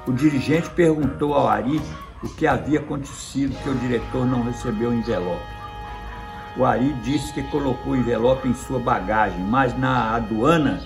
O 0.06 0.13
dirigente 0.13 0.70
perguntou 0.70 1.34
ao 1.34 1.48
Ari 1.48 1.82
o 2.22 2.30
que 2.30 2.46
havia 2.46 2.80
acontecido 2.80 3.58
que 3.63 3.70
o 3.70 3.74
diretor 3.74 4.24
não 4.24 4.44
recebeu 4.44 4.91
o 4.91 4.94
envelope. 4.94 5.41
O 6.56 6.63
Ari 6.63 6.94
disse 7.04 7.34
que 7.34 7.41
colocou 7.50 7.94
o 7.94 7.96
envelope 7.96 8.48
em 8.48 8.54
sua 8.54 8.78
bagagem, 8.78 9.39
mas 9.39 9.76
na 9.80 10.15
aduana 10.15 10.80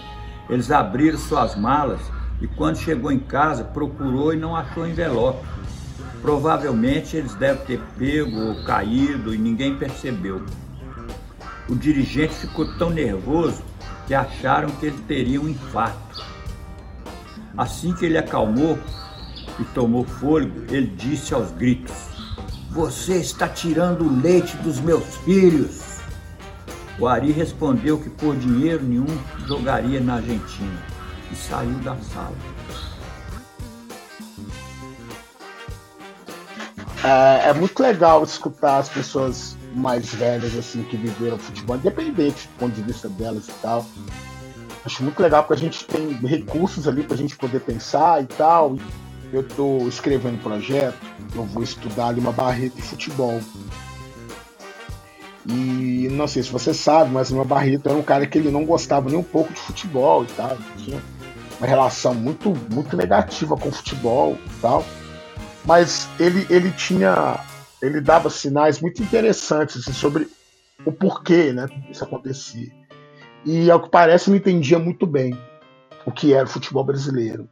eles 0.50 0.72
abriram 0.72 1.18
suas 1.18 1.54
malas 1.54 2.00
e 2.40 2.48
quando 2.48 2.78
chegou 2.78 3.12
em 3.12 3.20
casa 3.20 3.66
procurou 3.66 4.34
e 4.34 4.38
não 4.38 4.56
achou 4.56 4.84
o 4.84 4.88
envelope. 4.88 5.46
Provavelmente 6.22 7.18
eles 7.18 7.36
devem 7.36 7.66
ter 7.66 7.82
pego 7.98 8.40
ou 8.40 8.64
caído 8.64 9.36
e 9.36 9.38
ninguém 9.38 9.76
percebeu. 9.76 10.42
O 11.68 11.76
dirigente 11.76 12.34
ficou 12.36 12.74
tão 12.78 12.90
nervoso 12.90 13.69
que 14.10 14.16
acharam 14.16 14.72
que 14.72 14.88
ele 14.88 14.98
teria 15.08 15.40
um 15.40 15.48
infarto. 15.48 16.26
Assim 17.56 17.94
que 17.94 18.08
ele 18.08 18.18
acalmou 18.18 18.76
e 19.60 19.64
tomou 19.66 20.04
fôlego, 20.04 20.66
ele 20.74 20.88
disse 20.88 21.32
aos 21.32 21.52
gritos: 21.52 21.94
Você 22.72 23.18
está 23.18 23.48
tirando 23.48 24.02
o 24.02 24.20
leite 24.20 24.58
dos 24.58 24.80
meus 24.80 25.16
filhos. 25.18 26.00
O 26.98 27.08
Ari 27.08 27.32
respondeu 27.32 28.00
que 28.00 28.10
por 28.10 28.36
dinheiro 28.36 28.84
nenhum 28.84 29.06
jogaria 29.46 30.02
na 30.02 30.16
Argentina 30.16 30.82
e 31.32 31.36
saiu 31.36 31.76
da 31.76 31.96
sala. 31.98 32.36
É, 37.04 37.50
é, 37.50 37.54
muito 37.54 37.80
legal 37.80 38.24
escutar 38.24 38.80
as 38.80 38.90
pessoas 38.90 39.56
mais 39.74 40.14
velhas 40.14 40.56
assim 40.58 40.84
que 40.84 40.98
viveram 40.98 41.38
futebol, 41.38 41.76
independente 41.76 42.48
do 42.48 42.60
ponto 42.60 42.74
de 42.74 42.82
vista 42.82 43.08
delas 43.10 43.48
e 43.48 43.54
tal. 43.62 43.86
Acho 44.86 45.04
muito 45.04 45.22
legal 45.22 45.44
porque 45.44 45.54
a 45.54 45.66
gente 45.66 45.86
tem 45.86 46.14
recursos 46.14 46.88
ali 46.88 47.04
para 47.04 47.16
a 47.16 47.18
gente 47.18 47.36
poder 47.36 47.60
pensar 47.62 48.24
e 48.24 48.26
tal. 48.26 48.78
Eu 49.32 49.42
estou 49.42 49.88
escrevendo 49.88 50.42
projeto, 50.42 50.98
eu 51.36 51.44
vou 51.44 51.62
estudar 51.62 52.08
ali 52.08 52.20
uma 52.20 52.32
barreira 52.32 52.74
de 52.74 52.82
futebol. 52.82 53.40
E 55.46 56.08
não 56.12 56.28
sei 56.28 56.44
se 56.44 56.52
você 56.52 56.74
sabe, 56.74 57.12
mas 57.12 57.32
uma 57.32 57.44
Barreto 57.44 57.88
era 57.90 57.98
um 57.98 58.04
cara 58.04 58.26
que 58.28 58.38
ele 58.38 58.52
não 58.52 58.66
gostava 58.66 59.10
nem 59.10 59.18
um 59.18 59.24
pouco 59.24 59.52
de 59.54 59.60
futebol 59.60 60.24
e 60.24 60.28
tal. 60.28 60.58
Tinha 60.78 61.02
uma 61.60 61.68
relação 61.68 62.14
muito, 62.14 62.54
muito 62.72 62.96
negativa 62.96 63.56
com 63.58 63.70
o 63.70 63.72
futebol 63.72 64.38
e 64.46 64.62
tal. 64.62 64.86
Mas 65.66 66.08
ele, 66.20 66.46
ele 66.50 66.72
tinha. 66.72 67.40
Ele 67.82 68.02
dava 68.02 68.30
sinais 68.30 68.80
muito 68.80 69.02
interessantes 69.02 69.78
assim, 69.78 69.94
sobre 69.94 70.28
o 70.86 70.92
porquê 70.92 71.54
né, 71.54 71.68
isso 71.90 72.04
acontecia 72.04 72.80
e, 73.46 73.70
ao 73.72 73.82
que 73.82 73.90
parece, 73.90 74.30
não 74.30 74.38
entendia 74.38 74.80
muito 74.80 75.06
bem 75.06 75.38
o 76.06 76.12
que 76.12 76.34
era 76.34 76.46
o 76.46 76.50
futebol 76.50 76.84
brasileiro. 76.84 77.48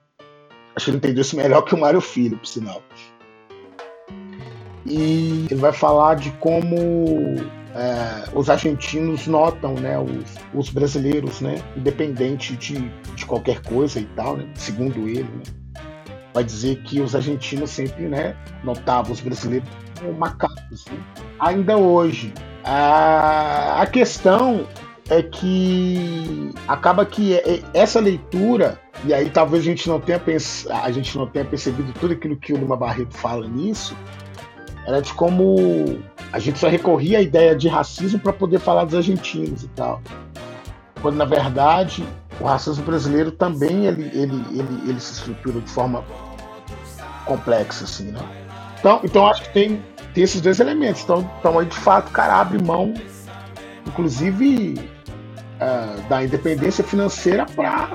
Acho 0.76 0.86
que 0.86 0.92
ele 0.92 0.98
entendeu 0.98 1.22
isso 1.22 1.36
melhor 1.36 1.62
que 1.62 1.74
o 1.74 1.78
Mário 1.78 2.02
Filho, 2.02 2.38
por 2.38 2.46
sinal. 2.46 2.82
E 4.86 5.48
ele 5.50 5.60
vai 5.60 5.74
falar 5.74 6.16
de 6.16 6.32
como 6.34 6.78
é, 7.76 8.30
os 8.34 8.50
argentinos 8.50 9.28
notam 9.28 9.74
né, 9.76 9.98
os, 10.00 10.36
os, 10.54 10.70
brasileiros, 10.70 11.42
né, 11.42 11.56
independente 11.76 12.56
de, 12.56 12.90
de 13.16 13.26
qualquer 13.26 13.62
coisa 13.62 14.00
e 14.00 14.06
tal, 14.06 14.38
né, 14.38 14.48
segundo 14.56 15.08
ele. 15.08 15.24
Né, 15.24 15.42
vai 16.38 16.44
dizer 16.44 16.84
que 16.84 17.02
os 17.02 17.16
argentinos 17.16 17.72
sempre 17.72 18.08
né, 18.08 18.36
notavam 18.64 19.12
os 19.12 19.20
brasileiros 19.20 19.68
como 20.00 20.14
macacos. 20.14 20.86
Né. 20.86 21.00
Ainda 21.40 21.76
hoje, 21.78 22.32
a, 22.64 23.82
a 23.82 23.88
questão 23.88 24.68
é 25.10 25.24
que 25.24 26.54
acaba 26.68 27.04
que 27.08 27.34
é, 27.34 27.56
é, 27.56 27.64
essa 27.74 28.00
leitura, 28.00 28.80
e 29.04 29.16
aí 29.16 29.32
talvez 29.32 29.64
a 29.64 29.66
gente 29.66 29.90
não 29.90 30.00
tenha, 30.00 30.20
pens... 30.20 30.68
a 30.70 30.92
gente 30.92 31.18
não 31.18 31.26
tenha 31.26 31.44
percebido 31.44 31.92
tudo 32.00 32.14
aquilo 32.14 32.36
que 32.36 32.54
o 32.54 32.58
Lima 32.58 32.78
Barreto 32.78 33.18
fala 33.18 33.48
nisso, 33.48 33.98
era 34.86 35.02
de 35.02 35.12
como 35.16 36.00
a 36.32 36.38
gente 36.38 36.60
só 36.60 36.70
recorria 36.70 37.18
à 37.18 37.22
ideia 37.22 37.56
de 37.56 37.68
racismo 37.68 38.20
para 38.20 38.32
poder 38.32 38.60
falar 38.60 38.86
dos 38.86 38.94
argentinos 38.94 39.64
e 39.64 39.68
tal. 39.70 40.02
Quando 41.02 41.16
na 41.16 41.26
verdade 41.26 42.08
o 42.40 42.46
racismo 42.46 42.84
brasileiro 42.84 43.32
também 43.32 43.88
ele, 43.88 44.04
ele, 44.14 44.46
ele, 44.52 44.90
ele 44.90 45.00
se 45.00 45.14
estrutura 45.14 45.60
de 45.60 45.70
forma 45.70 46.04
complexa, 47.28 47.84
assim, 47.84 48.12
né? 48.12 48.20
Então, 48.80 49.02
então 49.04 49.28
acho 49.28 49.44
que 49.44 49.50
tem, 49.54 49.84
tem 50.14 50.24
esses 50.24 50.42
dois 50.42 50.60
elementos. 50.60 51.04
Então, 51.04 51.30
então 51.40 51.60
aí 51.60 51.66
de 51.66 51.76
fato 51.76 52.10
o 52.10 52.12
cara 52.12 52.40
abre 52.40 52.62
mão, 52.62 52.94
inclusive 53.86 54.76
uh, 54.76 56.02
da 56.10 56.24
independência 56.24 56.84
financeira 56.84 57.46
para 57.46 57.90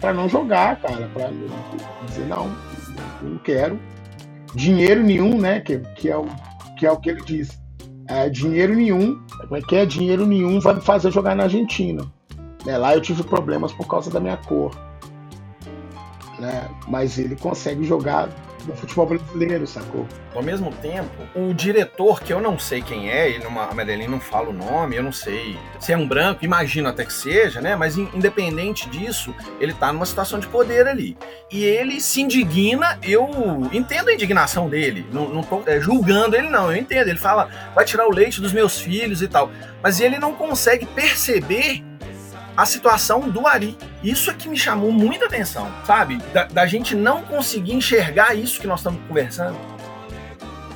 para 0.00 0.14
não 0.14 0.30
jogar, 0.30 0.76
cara, 0.80 1.10
para 1.12 1.28
dizer 2.06 2.26
não, 2.26 2.50
não 3.20 3.36
quero 3.36 3.78
dinheiro 4.54 5.02
nenhum, 5.02 5.38
né? 5.38 5.60
Que, 5.60 5.78
que 5.96 6.08
é 6.10 6.16
o 6.16 6.26
que 6.78 6.86
é 6.86 6.90
o 6.90 6.96
que 6.96 7.10
ele 7.10 7.22
diz. 7.22 7.60
É, 8.08 8.28
dinheiro 8.28 8.74
nenhum, 8.74 9.20
como 9.42 9.56
é 9.56 9.60
que 9.60 9.76
é? 9.76 9.86
Dinheiro 9.86 10.26
nenhum 10.26 10.58
vai 10.60 10.74
me 10.74 10.80
fazer 10.80 11.10
jogar 11.10 11.36
na 11.36 11.44
Argentina. 11.44 12.04
Né? 12.64 12.76
Lá 12.76 12.94
eu 12.94 13.00
tive 13.00 13.22
problemas 13.22 13.72
por 13.72 13.86
causa 13.86 14.10
da 14.10 14.18
minha 14.18 14.36
cor. 14.36 14.70
Né? 16.40 16.68
Mas 16.88 17.18
ele 17.18 17.36
consegue 17.36 17.84
jogar 17.84 18.30
do 18.64 18.74
futebol 18.74 19.06
brasileiro, 19.06 19.66
sacou? 19.66 20.06
Ao 20.34 20.42
mesmo 20.42 20.72
tempo, 20.72 21.10
o 21.34 21.52
diretor, 21.52 22.20
que 22.20 22.32
eu 22.32 22.40
não 22.40 22.58
sei 22.58 22.80
quem 22.80 23.10
é, 23.10 23.28
ele 23.28 23.44
numa, 23.44 23.66
a 23.66 23.74
Medellín 23.74 24.06
não 24.06 24.20
fala 24.20 24.48
o 24.48 24.52
nome, 24.52 24.96
eu 24.96 25.02
não 25.02 25.12
sei 25.12 25.58
se 25.78 25.92
é 25.92 25.96
um 25.96 26.06
branco, 26.06 26.44
imagino 26.44 26.88
até 26.88 27.04
que 27.04 27.12
seja, 27.12 27.60
né? 27.60 27.76
Mas 27.76 27.96
independente 27.98 28.88
disso, 28.88 29.34
ele 29.60 29.72
tá 29.72 29.92
numa 29.92 30.06
situação 30.06 30.38
de 30.38 30.46
poder 30.46 30.86
ali. 30.86 31.16
E 31.50 31.62
ele 31.64 32.00
se 32.00 32.20
indigna, 32.22 32.98
eu 33.02 33.28
entendo 33.72 34.08
a 34.08 34.14
indignação 34.14 34.68
dele, 34.68 35.06
não, 35.12 35.28
não 35.28 35.42
tô 35.42 35.62
é, 35.66 35.80
julgando 35.80 36.36
ele, 36.36 36.48
não, 36.48 36.70
eu 36.70 36.76
entendo. 36.76 37.08
Ele 37.08 37.18
fala, 37.18 37.48
vai 37.74 37.84
tirar 37.84 38.06
o 38.06 38.12
leite 38.12 38.40
dos 38.40 38.52
meus 38.52 38.78
filhos 38.78 39.20
e 39.20 39.28
tal. 39.28 39.50
Mas 39.82 40.00
ele 40.00 40.18
não 40.18 40.34
consegue 40.34 40.86
perceber 40.86 41.82
a 42.56 42.66
situação 42.66 43.28
do 43.28 43.46
Ari. 43.46 43.76
Isso 44.02 44.30
é 44.30 44.34
que 44.34 44.48
me 44.48 44.56
chamou 44.56 44.90
muita 44.92 45.26
atenção, 45.26 45.70
sabe? 45.84 46.16
Da, 46.32 46.44
da 46.44 46.66
gente 46.66 46.94
não 46.94 47.22
conseguir 47.22 47.74
enxergar 47.74 48.34
isso 48.34 48.60
que 48.60 48.66
nós 48.66 48.80
estamos 48.80 49.00
conversando. 49.06 49.56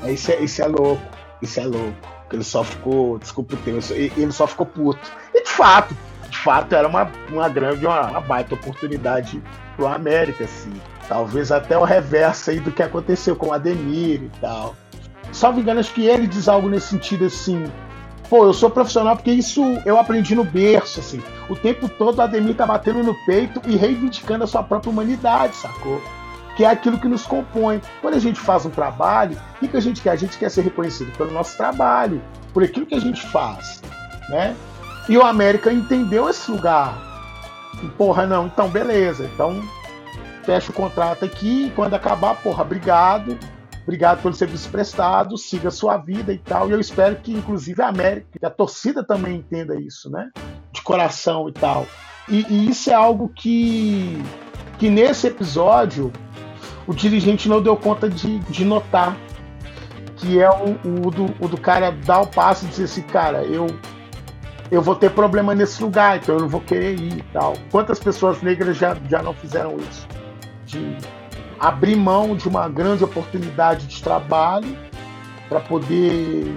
É, 0.02 0.12
isso, 0.12 0.30
é, 0.30 0.40
isso 0.40 0.62
é 0.62 0.66
louco, 0.66 1.02
isso 1.42 1.60
é 1.60 1.64
louco. 1.64 1.94
Ele 2.32 2.44
só 2.44 2.64
ficou, 2.64 3.18
desculpa 3.18 3.54
o 3.54 3.58
termo, 3.58 3.80
ele 3.90 4.32
só 4.32 4.46
ficou 4.46 4.66
puto. 4.66 5.00
E 5.32 5.42
de 5.42 5.50
fato, 5.50 5.96
de 6.28 6.36
fato 6.36 6.74
era 6.74 6.88
uma, 6.88 7.10
uma 7.30 7.48
grande, 7.48 7.86
uma, 7.86 8.08
uma 8.08 8.20
baita 8.20 8.54
oportunidade 8.54 9.40
pro 9.76 9.86
América, 9.86 10.44
assim. 10.44 10.72
Talvez 11.08 11.52
até 11.52 11.78
o 11.78 11.84
reverso 11.84 12.50
aí 12.50 12.58
do 12.58 12.72
que 12.72 12.82
aconteceu 12.82 13.36
com 13.36 13.48
o 13.48 13.52
Ademir 13.52 14.22
e 14.22 14.30
tal. 14.40 14.74
Só 15.32 15.52
me 15.52 15.60
engano, 15.60 15.80
acho 15.80 15.92
que 15.92 16.06
ele 16.06 16.26
diz 16.26 16.48
algo 16.48 16.68
nesse 16.68 16.88
sentido 16.88 17.26
assim 17.26 17.70
pô, 18.28 18.44
eu 18.44 18.52
sou 18.52 18.70
profissional 18.70 19.16
porque 19.16 19.30
isso 19.30 19.62
eu 19.84 19.98
aprendi 19.98 20.34
no 20.34 20.44
berço, 20.44 21.00
assim. 21.00 21.22
O 21.48 21.56
tempo 21.56 21.88
todo 21.88 22.18
o 22.18 22.22
Ademir 22.22 22.54
tá 22.54 22.66
batendo 22.66 23.02
no 23.02 23.14
peito 23.26 23.60
e 23.66 23.76
reivindicando 23.76 24.44
a 24.44 24.46
sua 24.46 24.62
própria 24.62 24.90
humanidade, 24.90 25.56
sacou? 25.56 26.00
Que 26.56 26.64
é 26.64 26.68
aquilo 26.68 26.98
que 26.98 27.08
nos 27.08 27.26
compõe. 27.26 27.80
Quando 28.00 28.14
a 28.14 28.18
gente 28.18 28.38
faz 28.38 28.64
um 28.64 28.70
trabalho, 28.70 29.36
o 29.56 29.58
que, 29.60 29.68
que 29.68 29.76
a 29.76 29.80
gente 29.80 30.00
quer? 30.00 30.10
A 30.10 30.16
gente 30.16 30.38
quer 30.38 30.50
ser 30.50 30.62
reconhecido 30.62 31.16
pelo 31.16 31.32
nosso 31.32 31.56
trabalho, 31.56 32.22
por 32.52 32.62
aquilo 32.62 32.86
que 32.86 32.94
a 32.94 33.00
gente 33.00 33.22
faz, 33.22 33.82
né? 34.28 34.54
E 35.08 35.16
o 35.18 35.22
América 35.22 35.72
entendeu 35.72 36.28
esse 36.28 36.50
lugar. 36.50 36.96
E, 37.82 37.86
porra, 37.88 38.26
não, 38.26 38.46
então 38.46 38.68
beleza. 38.68 39.28
Então 39.34 39.62
fecha 40.44 40.70
o 40.70 40.74
contrato 40.74 41.24
aqui, 41.24 41.72
quando 41.74 41.94
acabar, 41.94 42.34
porra, 42.36 42.62
obrigado 42.62 43.38
Obrigado 43.84 44.22
pelo 44.22 44.34
serviço 44.34 44.68
prestado, 44.70 45.36
siga 45.36 45.68
a 45.68 45.70
sua 45.70 45.98
vida 45.98 46.32
e 46.32 46.38
tal. 46.38 46.68
E 46.68 46.72
eu 46.72 46.80
espero 46.80 47.16
que, 47.16 47.32
inclusive, 47.32 47.82
a 47.82 47.88
América, 47.88 48.26
que 48.38 48.44
a 48.44 48.50
torcida 48.50 49.04
também 49.04 49.36
entenda 49.36 49.78
isso, 49.78 50.10
né? 50.10 50.30
De 50.72 50.80
coração 50.82 51.48
e 51.48 51.52
tal. 51.52 51.86
E, 52.26 52.46
e 52.48 52.70
isso 52.70 52.90
é 52.90 52.94
algo 52.94 53.28
que, 53.28 54.22
que 54.78 54.88
nesse 54.88 55.26
episódio 55.26 56.10
o 56.86 56.94
dirigente 56.94 57.46
não 57.46 57.62
deu 57.62 57.76
conta 57.76 58.08
de, 58.08 58.38
de 58.38 58.64
notar. 58.64 59.16
Que 60.16 60.40
é 60.40 60.48
o, 60.48 61.06
o, 61.06 61.10
do, 61.10 61.34
o 61.38 61.48
do 61.48 61.58
cara 61.58 61.90
dar 61.90 62.20
o 62.20 62.26
passo 62.26 62.64
e 62.64 62.68
dizer 62.68 62.84
assim, 62.84 63.02
cara, 63.02 63.42
eu 63.42 63.66
eu 64.70 64.80
vou 64.80 64.94
ter 64.94 65.10
problema 65.10 65.54
nesse 65.54 65.82
lugar, 65.82 66.16
então 66.16 66.34
eu 66.36 66.40
não 66.42 66.48
vou 66.48 66.60
querer 66.60 66.98
ir 66.98 67.18
e 67.18 67.22
tal. 67.32 67.54
Quantas 67.70 67.98
pessoas 67.98 68.40
negras 68.42 68.76
já, 68.76 68.96
já 69.08 69.22
não 69.22 69.34
fizeram 69.34 69.76
isso? 69.78 70.08
De 70.66 70.96
abrir 71.64 71.96
mão 71.96 72.36
de 72.36 72.46
uma 72.46 72.68
grande 72.68 73.02
oportunidade 73.02 73.86
de 73.86 74.02
trabalho 74.02 74.76
para 75.48 75.60
poder 75.60 76.54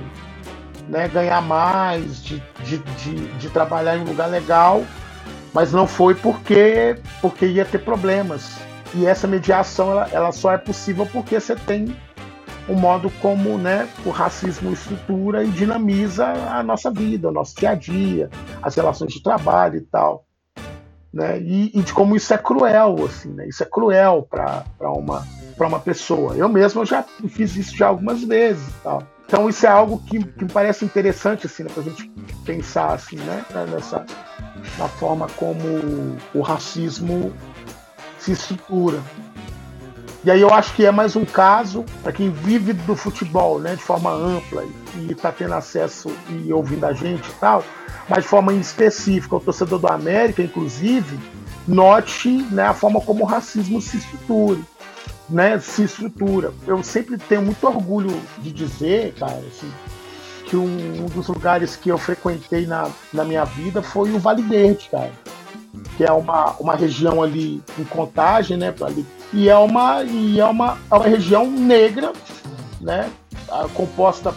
né, 0.90 1.08
ganhar 1.08 1.42
mais, 1.42 2.22
de, 2.22 2.44
de, 2.66 2.78
de, 2.78 3.28
de, 3.38 3.50
trabalhar 3.50 3.98
em 3.98 4.02
um 4.02 4.04
lugar 4.04 4.28
legal, 4.28 4.84
mas 5.54 5.72
não 5.72 5.88
foi 5.88 6.14
porque, 6.14 7.00
porque 7.22 7.46
ia 7.46 7.64
ter 7.64 7.80
problemas. 7.80 8.58
E 8.94 9.06
essa 9.06 9.28
mediação 9.28 9.92
ela, 9.92 10.10
ela 10.12 10.32
só 10.34 10.52
é 10.52 10.58
possível 10.58 11.06
porque 11.06 11.40
você 11.40 11.56
tem 11.56 11.96
o 12.68 12.74
modo 12.74 13.10
como 13.22 13.58
né, 13.58 13.88
o 14.06 14.10
racismo 14.10 14.74
estrutura 14.74 15.42
e 15.42 15.48
dinamiza 15.48 16.26
a 16.26 16.62
nossa 16.62 16.92
vida, 16.92 17.30
o 17.30 17.32
nosso 17.32 17.56
dia 17.56 17.70
a 17.70 17.76
dia, 17.76 18.30
as 18.62 18.76
relações 18.76 19.14
de 19.14 19.24
trabalho 19.24 19.78
e 19.78 19.82
tal 19.82 20.27
né? 21.14 21.40
E, 21.40 21.72
e, 21.78 21.82
de 21.82 21.94
como 21.94 22.16
isso 22.16 22.34
é 22.34 22.38
cruel, 22.38 22.96
assim, 23.06 23.30
né? 23.30 23.48
Isso 23.48 23.64
é 23.64 23.66
cruel 23.66 24.28
para 24.30 24.64
uma 24.82 25.26
para 25.58 25.68
uma 25.68 25.80
pessoa. 25.80 26.36
Eu 26.36 26.48
mesmo 26.48 26.86
já 26.86 27.04
fiz 27.30 27.56
isso 27.56 27.76
já 27.76 27.88
algumas 27.88 28.24
vezes, 28.24 28.68
tal. 28.84 29.02
Então 29.26 29.50
isso 29.50 29.66
é 29.66 29.70
algo 29.70 30.02
que, 30.06 30.24
que 30.24 30.46
me 30.46 30.52
parece 30.52 30.86
interessante, 30.86 31.48
assim, 31.48 31.64
né? 31.64 31.70
Para 31.74 31.82
a 31.82 31.86
gente 31.86 32.10
pensar, 32.46 32.94
assim, 32.94 33.18
né? 33.18 33.44
Nessa 33.72 34.06
na 34.78 34.88
forma 34.88 35.28
como 35.36 36.18
o 36.34 36.42
racismo 36.42 37.34
se 38.20 38.32
estrutura. 38.32 39.02
E 40.28 40.32
aí 40.32 40.42
eu 40.42 40.54
acho 40.54 40.76
que 40.76 40.86
é 40.86 40.92
mais 40.92 41.16
um 41.16 41.24
caso 41.24 41.86
para 42.04 42.12
quem 42.12 42.30
vive 42.30 42.74
do 42.74 42.98
futebol, 42.98 43.60
né? 43.60 43.76
De 43.76 43.82
forma 43.82 44.12
ampla 44.12 44.66
e 44.98 45.14
está 45.14 45.32
tendo 45.32 45.54
acesso 45.54 46.12
e 46.30 46.52
ouvindo 46.52 46.86
a 46.86 46.92
gente 46.92 47.30
e 47.30 47.34
tal 47.40 47.64
mas 48.10 48.24
de 48.24 48.30
forma 48.30 48.54
específica, 48.54 49.36
o 49.36 49.40
torcedor 49.40 49.80
do 49.80 49.88
América, 49.88 50.42
inclusive, 50.42 51.20
note 51.68 52.30
né, 52.52 52.64
a 52.64 52.74
forma 52.74 53.02
como 53.02 53.24
o 53.24 53.28
racismo 53.28 53.82
se 53.82 53.98
estrutura. 53.98 54.60
Né, 55.30 55.60
se 55.60 55.84
estrutura. 55.84 56.54
Eu 56.66 56.82
sempre 56.82 57.18
tenho 57.18 57.42
muito 57.42 57.66
orgulho 57.68 58.18
de 58.38 58.50
dizer, 58.52 59.14
cara, 59.20 59.44
assim, 59.48 59.70
que 60.46 60.56
um, 60.56 61.04
um, 61.04 61.06
dos 61.08 61.28
lugares 61.28 61.76
que 61.76 61.90
eu 61.90 61.98
frequentei 61.98 62.66
na, 62.66 62.90
na 63.12 63.26
minha 63.26 63.44
vida 63.44 63.82
foi 63.82 64.10
o 64.12 64.20
Vale 64.20 64.42
Verde, 64.42 64.88
cara. 64.90 65.12
Que 65.98 66.06
é 66.06 66.12
uma, 66.14 66.52
uma 66.60 66.76
região 66.76 67.22
ali 67.22 67.62
em 67.78 67.84
contagem, 67.84 68.56
né? 68.56 68.74
Ali, 68.80 69.06
e 69.34 69.50
é 69.50 69.58
uma, 69.58 70.04
e 70.04 70.40
é 70.40 70.46
uma, 70.46 70.78
é 70.90 70.96
uma 70.96 71.08
região 71.08 71.50
negra, 71.50 72.14
né? 72.80 73.12
Composta 73.74 74.34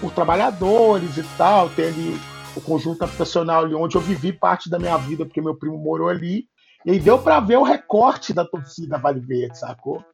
por 0.00 0.12
trabalhadores 0.12 1.16
e 1.16 1.22
tal, 1.36 1.68
tem 1.70 1.86
ali 1.86 2.20
o 2.56 2.60
conjunto 2.60 3.02
habitacional 3.02 3.64
ali 3.64 3.74
onde 3.74 3.96
eu 3.96 4.00
vivi 4.00 4.32
parte 4.32 4.70
da 4.70 4.78
minha 4.78 4.96
vida, 4.96 5.24
porque 5.24 5.40
meu 5.40 5.54
primo 5.54 5.78
morou 5.78 6.08
ali. 6.08 6.46
E 6.84 6.90
aí 6.90 6.98
deu 6.98 7.18
para 7.18 7.40
ver 7.40 7.56
o 7.56 7.62
recorte 7.62 8.32
da 8.32 8.44
torcida 8.44 8.98
Vale 8.98 9.20
Verde, 9.20 9.58
sacou? 9.58 10.04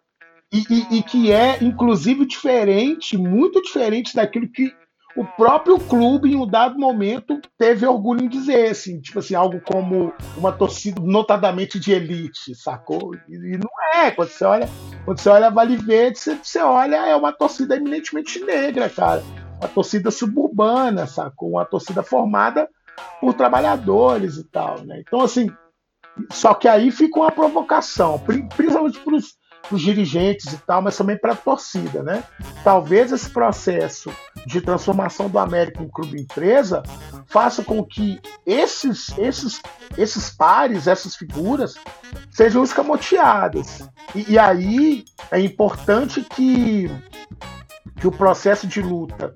E, 0.52 0.64
e, 0.70 0.98
e, 0.98 1.02
que 1.02 1.32
é, 1.32 1.62
inclusive, 1.62 2.26
diferente, 2.26 3.16
muito 3.16 3.62
diferente 3.62 4.14
daquilo 4.14 4.48
que 4.48 4.72
o 5.16 5.24
próprio 5.24 5.78
clube, 5.78 6.32
em 6.32 6.36
um 6.36 6.46
dado 6.46 6.78
momento, 6.78 7.40
teve 7.58 7.84
orgulho 7.86 8.24
em 8.24 8.28
dizer, 8.28 8.70
assim, 8.70 9.00
tipo 9.00 9.18
assim, 9.18 9.34
algo 9.34 9.60
como 9.60 10.12
uma 10.36 10.52
torcida 10.52 11.00
notadamente 11.02 11.80
de 11.80 11.92
elite, 11.92 12.54
sacou? 12.54 13.14
E, 13.28 13.58
não 13.58 13.70
é, 13.94 14.10
quando 14.10 14.28
você 14.28 14.44
olha, 14.44 14.68
quando 15.04 15.18
você 15.18 15.28
olha 15.28 15.50
Vale 15.50 15.76
Verde, 15.76 16.18
você, 16.18 16.36
você 16.36 16.60
olha, 16.60 16.96
é 16.96 17.16
uma 17.16 17.32
torcida 17.32 17.76
eminentemente 17.76 18.38
negra, 18.44 18.88
cara 18.88 19.22
uma 19.60 19.68
torcida 19.68 20.10
suburbana, 20.10 21.06
sacou? 21.06 21.50
Uma 21.50 21.66
torcida 21.66 22.02
formada 22.02 22.68
por 23.20 23.34
trabalhadores 23.34 24.38
e 24.38 24.44
tal, 24.44 24.80
né? 24.84 25.02
Então, 25.06 25.20
assim, 25.20 25.50
só 26.30 26.54
que 26.54 26.66
aí 26.66 26.90
fica 26.90 27.20
uma 27.20 27.30
provocação, 27.30 28.18
principalmente 28.56 28.98
para 29.00 29.14
os 29.14 29.38
dirigentes 29.78 30.52
e 30.52 30.58
tal, 30.58 30.80
mas 30.80 30.96
também 30.96 31.18
para 31.18 31.32
a 31.32 31.36
torcida, 31.36 32.02
né? 32.02 32.24
Talvez 32.64 33.12
esse 33.12 33.28
processo 33.28 34.10
de 34.46 34.60
transformação 34.60 35.28
do 35.28 35.38
América 35.38 35.82
em 35.82 35.88
clube 35.88 36.20
empresa 36.20 36.82
faça 37.26 37.62
com 37.62 37.84
que 37.84 38.20
esses, 38.46 39.16
esses, 39.18 39.60
esses 39.98 40.30
pares, 40.30 40.86
essas 40.86 41.14
figuras, 41.14 41.74
sejam 42.30 42.64
escamoteadas. 42.64 43.86
E, 44.14 44.32
e 44.32 44.38
aí 44.38 45.04
é 45.30 45.38
importante 45.38 46.22
que 46.22 46.90
que 48.00 48.06
o 48.06 48.12
processo 48.12 48.66
de 48.66 48.80
luta 48.80 49.34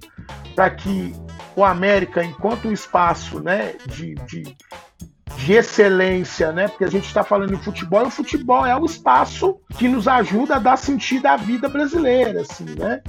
para 0.56 0.70
que 0.70 1.14
o 1.54 1.64
América, 1.64 2.24
enquanto 2.24 2.68
um 2.68 2.72
espaço 2.72 3.40
né, 3.40 3.74
de, 3.86 4.14
de, 4.26 4.56
de 5.36 5.54
excelência, 5.54 6.52
né, 6.52 6.68
porque 6.68 6.84
a 6.84 6.90
gente 6.90 7.06
está 7.06 7.24
falando 7.24 7.54
em 7.54 7.62
futebol, 7.62 8.04
e 8.04 8.08
o 8.08 8.10
futebol 8.10 8.64
é 8.64 8.76
o 8.76 8.84
espaço 8.84 9.58
que 9.76 9.88
nos 9.88 10.06
ajuda 10.06 10.56
a 10.56 10.58
dar 10.58 10.76
sentido 10.76 11.26
à 11.26 11.36
vida 11.36 11.68
brasileira, 11.68 12.42
assim, 12.42 12.64
né? 12.78 13.02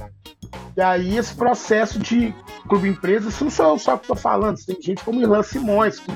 E 0.76 0.80
aí 0.80 1.16
esse 1.16 1.34
processo 1.34 1.98
de 1.98 2.34
clube 2.68 2.88
empresa, 2.88 3.28
isso 3.28 3.44
não 3.44 3.50
sou 3.50 3.66
eu 3.66 3.78
só 3.78 3.96
que 3.96 4.04
estou 4.04 4.16
falando, 4.16 4.56
tem 4.64 4.80
gente 4.80 5.04
como 5.04 5.20
Irlan 5.20 5.42
Simões, 5.42 6.00
que 6.00 6.12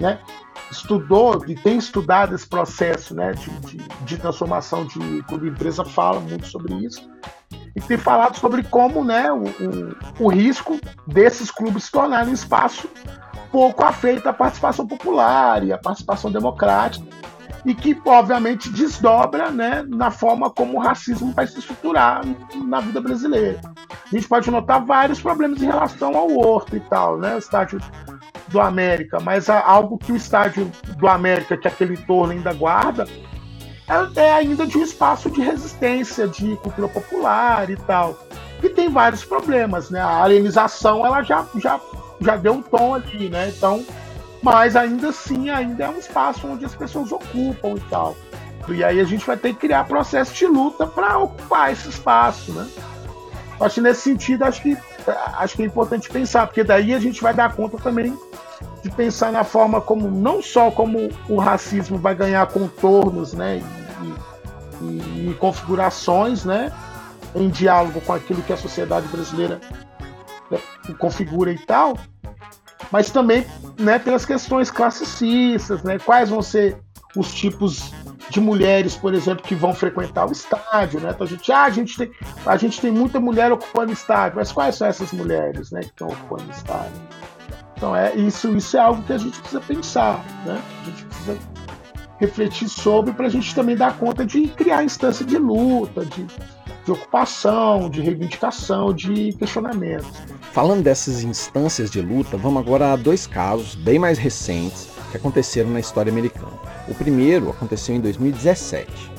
né, 0.00 0.18
estudou 0.70 1.44
e 1.46 1.54
tem 1.54 1.76
estudado 1.76 2.34
esse 2.34 2.46
processo 2.46 3.14
né, 3.14 3.32
de, 3.32 3.50
de, 3.60 3.76
de 4.04 4.16
transformação 4.18 4.86
de 4.86 5.22
clube 5.24 5.48
empresa, 5.48 5.84
fala 5.84 6.20
muito 6.20 6.46
sobre 6.46 6.74
isso 6.74 7.10
e 7.74 7.80
tem 7.80 7.96
falado 7.96 8.36
sobre 8.36 8.62
como 8.62 9.04
né, 9.04 9.32
o, 9.32 9.44
o, 9.44 10.26
o 10.26 10.28
risco 10.28 10.78
desses 11.06 11.50
clubes 11.50 11.84
se 11.84 11.90
tornarem 11.90 12.32
espaço 12.32 12.88
pouco 13.52 13.84
afeito 13.84 14.26
à 14.26 14.32
participação 14.32 14.86
popular 14.86 15.62
e 15.62 15.72
à 15.72 15.78
participação 15.78 16.32
democrática, 16.32 17.06
e 17.64 17.74
que, 17.74 17.96
obviamente, 18.04 18.68
desdobra 18.70 19.50
né, 19.50 19.84
na 19.86 20.10
forma 20.10 20.50
como 20.50 20.78
o 20.78 20.80
racismo 20.80 21.30
vai 21.32 21.46
se 21.46 21.58
estruturar 21.58 22.22
na 22.64 22.80
vida 22.80 23.00
brasileira. 23.00 23.60
A 23.90 24.14
gente 24.14 24.26
pode 24.26 24.50
notar 24.50 24.84
vários 24.84 25.20
problemas 25.20 25.62
em 25.62 25.66
relação 25.66 26.16
ao 26.16 26.36
Horto 26.36 26.76
e 26.76 26.80
tal, 26.80 27.18
né, 27.18 27.36
o 27.36 27.38
estádio 27.38 27.80
do 28.48 28.60
América, 28.60 29.20
mas 29.20 29.48
algo 29.48 29.96
que 29.96 30.10
o 30.10 30.16
estádio 30.16 30.70
do 30.96 31.06
América, 31.06 31.56
que 31.56 31.68
aquele 31.68 31.96
torno 31.96 32.32
ainda 32.32 32.52
guarda, 32.52 33.06
é, 33.88 34.20
é 34.20 34.32
ainda 34.32 34.66
de 34.66 34.76
um 34.78 34.82
espaço 34.82 35.30
de 35.30 35.40
resistência, 35.40 36.26
de 36.26 36.56
cultura 36.56 36.88
popular 36.88 37.70
e 37.70 37.76
tal. 37.76 38.18
E 38.62 38.68
tem 38.68 38.88
vários 38.88 39.24
problemas, 39.24 39.90
né? 39.90 40.00
A 40.00 40.22
alienização 40.22 41.04
ela 41.04 41.22
já, 41.22 41.44
já, 41.56 41.80
já 42.22 42.36
deu 42.36 42.54
um 42.54 42.62
tom 42.62 42.94
ali, 42.94 43.28
né? 43.28 43.52
Então, 43.56 43.84
mas 44.42 44.74
ainda 44.74 45.10
assim, 45.10 45.50
ainda 45.50 45.84
é 45.84 45.88
um 45.88 45.98
espaço 45.98 46.46
onde 46.46 46.64
as 46.64 46.74
pessoas 46.74 47.12
ocupam 47.12 47.74
e 47.76 47.80
tal. 47.88 48.16
E 48.68 48.82
aí 48.82 49.00
a 49.00 49.04
gente 49.04 49.26
vai 49.26 49.36
ter 49.36 49.54
que 49.54 49.60
criar 49.60 49.84
processo 49.84 50.34
de 50.34 50.46
luta 50.46 50.86
para 50.86 51.18
ocupar 51.18 51.72
esse 51.72 51.88
espaço, 51.88 52.52
né? 52.52 52.68
Acho 53.60 53.76
que 53.76 53.80
nesse 53.80 54.02
sentido, 54.02 54.44
acho 54.44 54.60
que, 54.62 54.76
acho 55.34 55.56
que 55.56 55.62
é 55.62 55.66
importante 55.66 56.08
pensar, 56.08 56.46
porque 56.46 56.64
daí 56.64 56.92
a 56.94 56.98
gente 56.98 57.22
vai 57.22 57.32
dar 57.32 57.54
conta 57.54 57.76
também 57.78 58.16
de 58.82 58.90
pensar 58.90 59.30
na 59.30 59.44
forma 59.44 59.80
como, 59.80 60.10
não 60.10 60.42
só 60.42 60.70
como 60.70 61.08
o 61.28 61.36
racismo 61.36 61.98
vai 61.98 62.14
ganhar 62.14 62.46
contornos, 62.48 63.32
né? 63.32 63.62
E, 64.00 64.84
e, 64.84 65.30
e 65.30 65.34
configurações, 65.34 66.44
né? 66.44 66.72
Em 67.34 67.48
diálogo 67.48 68.00
com 68.00 68.12
aquilo 68.12 68.42
que 68.42 68.52
a 68.52 68.56
sociedade 68.56 69.06
brasileira 69.08 69.60
configura 70.98 71.52
e 71.52 71.58
tal, 71.58 71.98
mas 72.90 73.10
também 73.10 73.46
né, 73.78 73.98
pelas 73.98 74.24
questões 74.24 74.70
classicistas, 74.70 75.82
né? 75.82 75.98
Quais 75.98 76.30
vão 76.30 76.42
ser 76.42 76.76
os 77.16 77.32
tipos 77.32 77.92
de 78.30 78.40
mulheres, 78.40 78.96
por 78.96 79.12
exemplo, 79.14 79.42
que 79.42 79.54
vão 79.54 79.74
frequentar 79.74 80.26
o 80.26 80.32
estádio, 80.32 81.00
né? 81.00 81.10
Então 81.14 81.26
a 81.26 81.30
gente, 81.30 81.52
ah, 81.52 81.64
a 81.64 81.70
gente 81.70 81.96
tem, 81.96 82.10
a 82.46 82.56
gente 82.56 82.80
tem 82.80 82.90
muita 82.90 83.20
mulher 83.20 83.52
ocupando 83.52 83.92
estádio, 83.92 84.36
mas 84.36 84.50
quais 84.50 84.76
são 84.76 84.86
essas 84.86 85.12
mulheres, 85.12 85.70
né, 85.70 85.80
que 85.80 85.86
estão 85.86 86.08
ocupando 86.08 86.50
estádio? 86.50 87.02
Então 87.76 87.94
é 87.94 88.14
isso, 88.14 88.56
isso 88.56 88.76
é 88.76 88.80
algo 88.80 89.02
que 89.02 89.12
a 89.12 89.18
gente 89.18 89.38
precisa 89.40 89.60
pensar, 89.60 90.24
né? 90.46 90.60
A 90.80 90.84
gente 90.84 91.04
precisa 91.04 91.38
refletir 92.18 92.68
sobre 92.68 93.12
para 93.12 93.26
a 93.26 93.30
gente 93.30 93.54
também 93.54 93.76
dar 93.76 93.98
conta 93.98 94.24
de 94.24 94.46
criar 94.48 94.84
instância 94.84 95.26
de 95.26 95.36
luta, 95.36 96.04
de, 96.04 96.26
de 96.84 96.92
ocupação, 96.92 97.88
de 97.88 98.00
reivindicação, 98.00 98.92
de 98.92 99.32
questionamento. 99.34 100.06
Falando 100.52 100.82
dessas 100.82 101.22
instâncias 101.22 101.90
de 101.90 102.00
luta, 102.00 102.36
vamos 102.36 102.60
agora 102.62 102.92
a 102.92 102.96
dois 102.96 103.26
casos 103.26 103.74
bem 103.74 103.98
mais 103.98 104.18
recentes 104.18 104.88
que 105.10 105.16
aconteceram 105.16 105.70
na 105.70 105.80
história 105.80 106.10
americana. 106.10 106.52
O 106.88 106.94
primeiro 106.94 107.50
aconteceu 107.50 107.94
em 107.94 108.00
2017. 108.00 109.12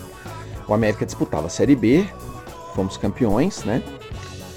O 0.67 0.73
América 0.73 1.06
disputava 1.06 1.47
a 1.47 1.49
Série 1.49 1.76
B, 1.76 2.06
fomos 2.76 2.97
campeões, 2.97 3.63
né? 3.63 3.82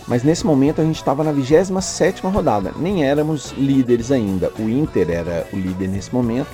Mas 0.09 0.23
nesse 0.23 0.47
momento 0.47 0.81
a 0.81 0.85
gente 0.85 0.97
estava 0.97 1.25
na 1.25 1.33
27 1.33 2.23
rodada, 2.27 2.73
nem 2.77 3.05
éramos 3.05 3.53
líderes 3.53 4.13
ainda. 4.13 4.53
O 4.59 4.63
Inter 4.63 5.11
era 5.11 5.49
o 5.53 5.57
líder 5.57 5.89
nesse 5.89 6.15
momento. 6.15 6.49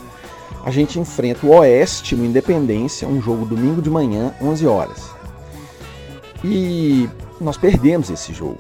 A 0.65 0.71
gente 0.71 0.99
enfrenta 0.99 1.47
o 1.47 1.51
Oeste 1.51 2.15
no 2.17 2.25
Independência, 2.25 3.07
um 3.07 3.21
jogo 3.21 3.45
domingo 3.45 3.83
de 3.83 3.91
manhã, 3.91 4.35
11 4.41 4.67
horas. 4.67 5.22
E 6.45 7.09
nós 7.41 7.57
perdemos 7.57 8.11
esse 8.11 8.33
jogo. 8.33 8.59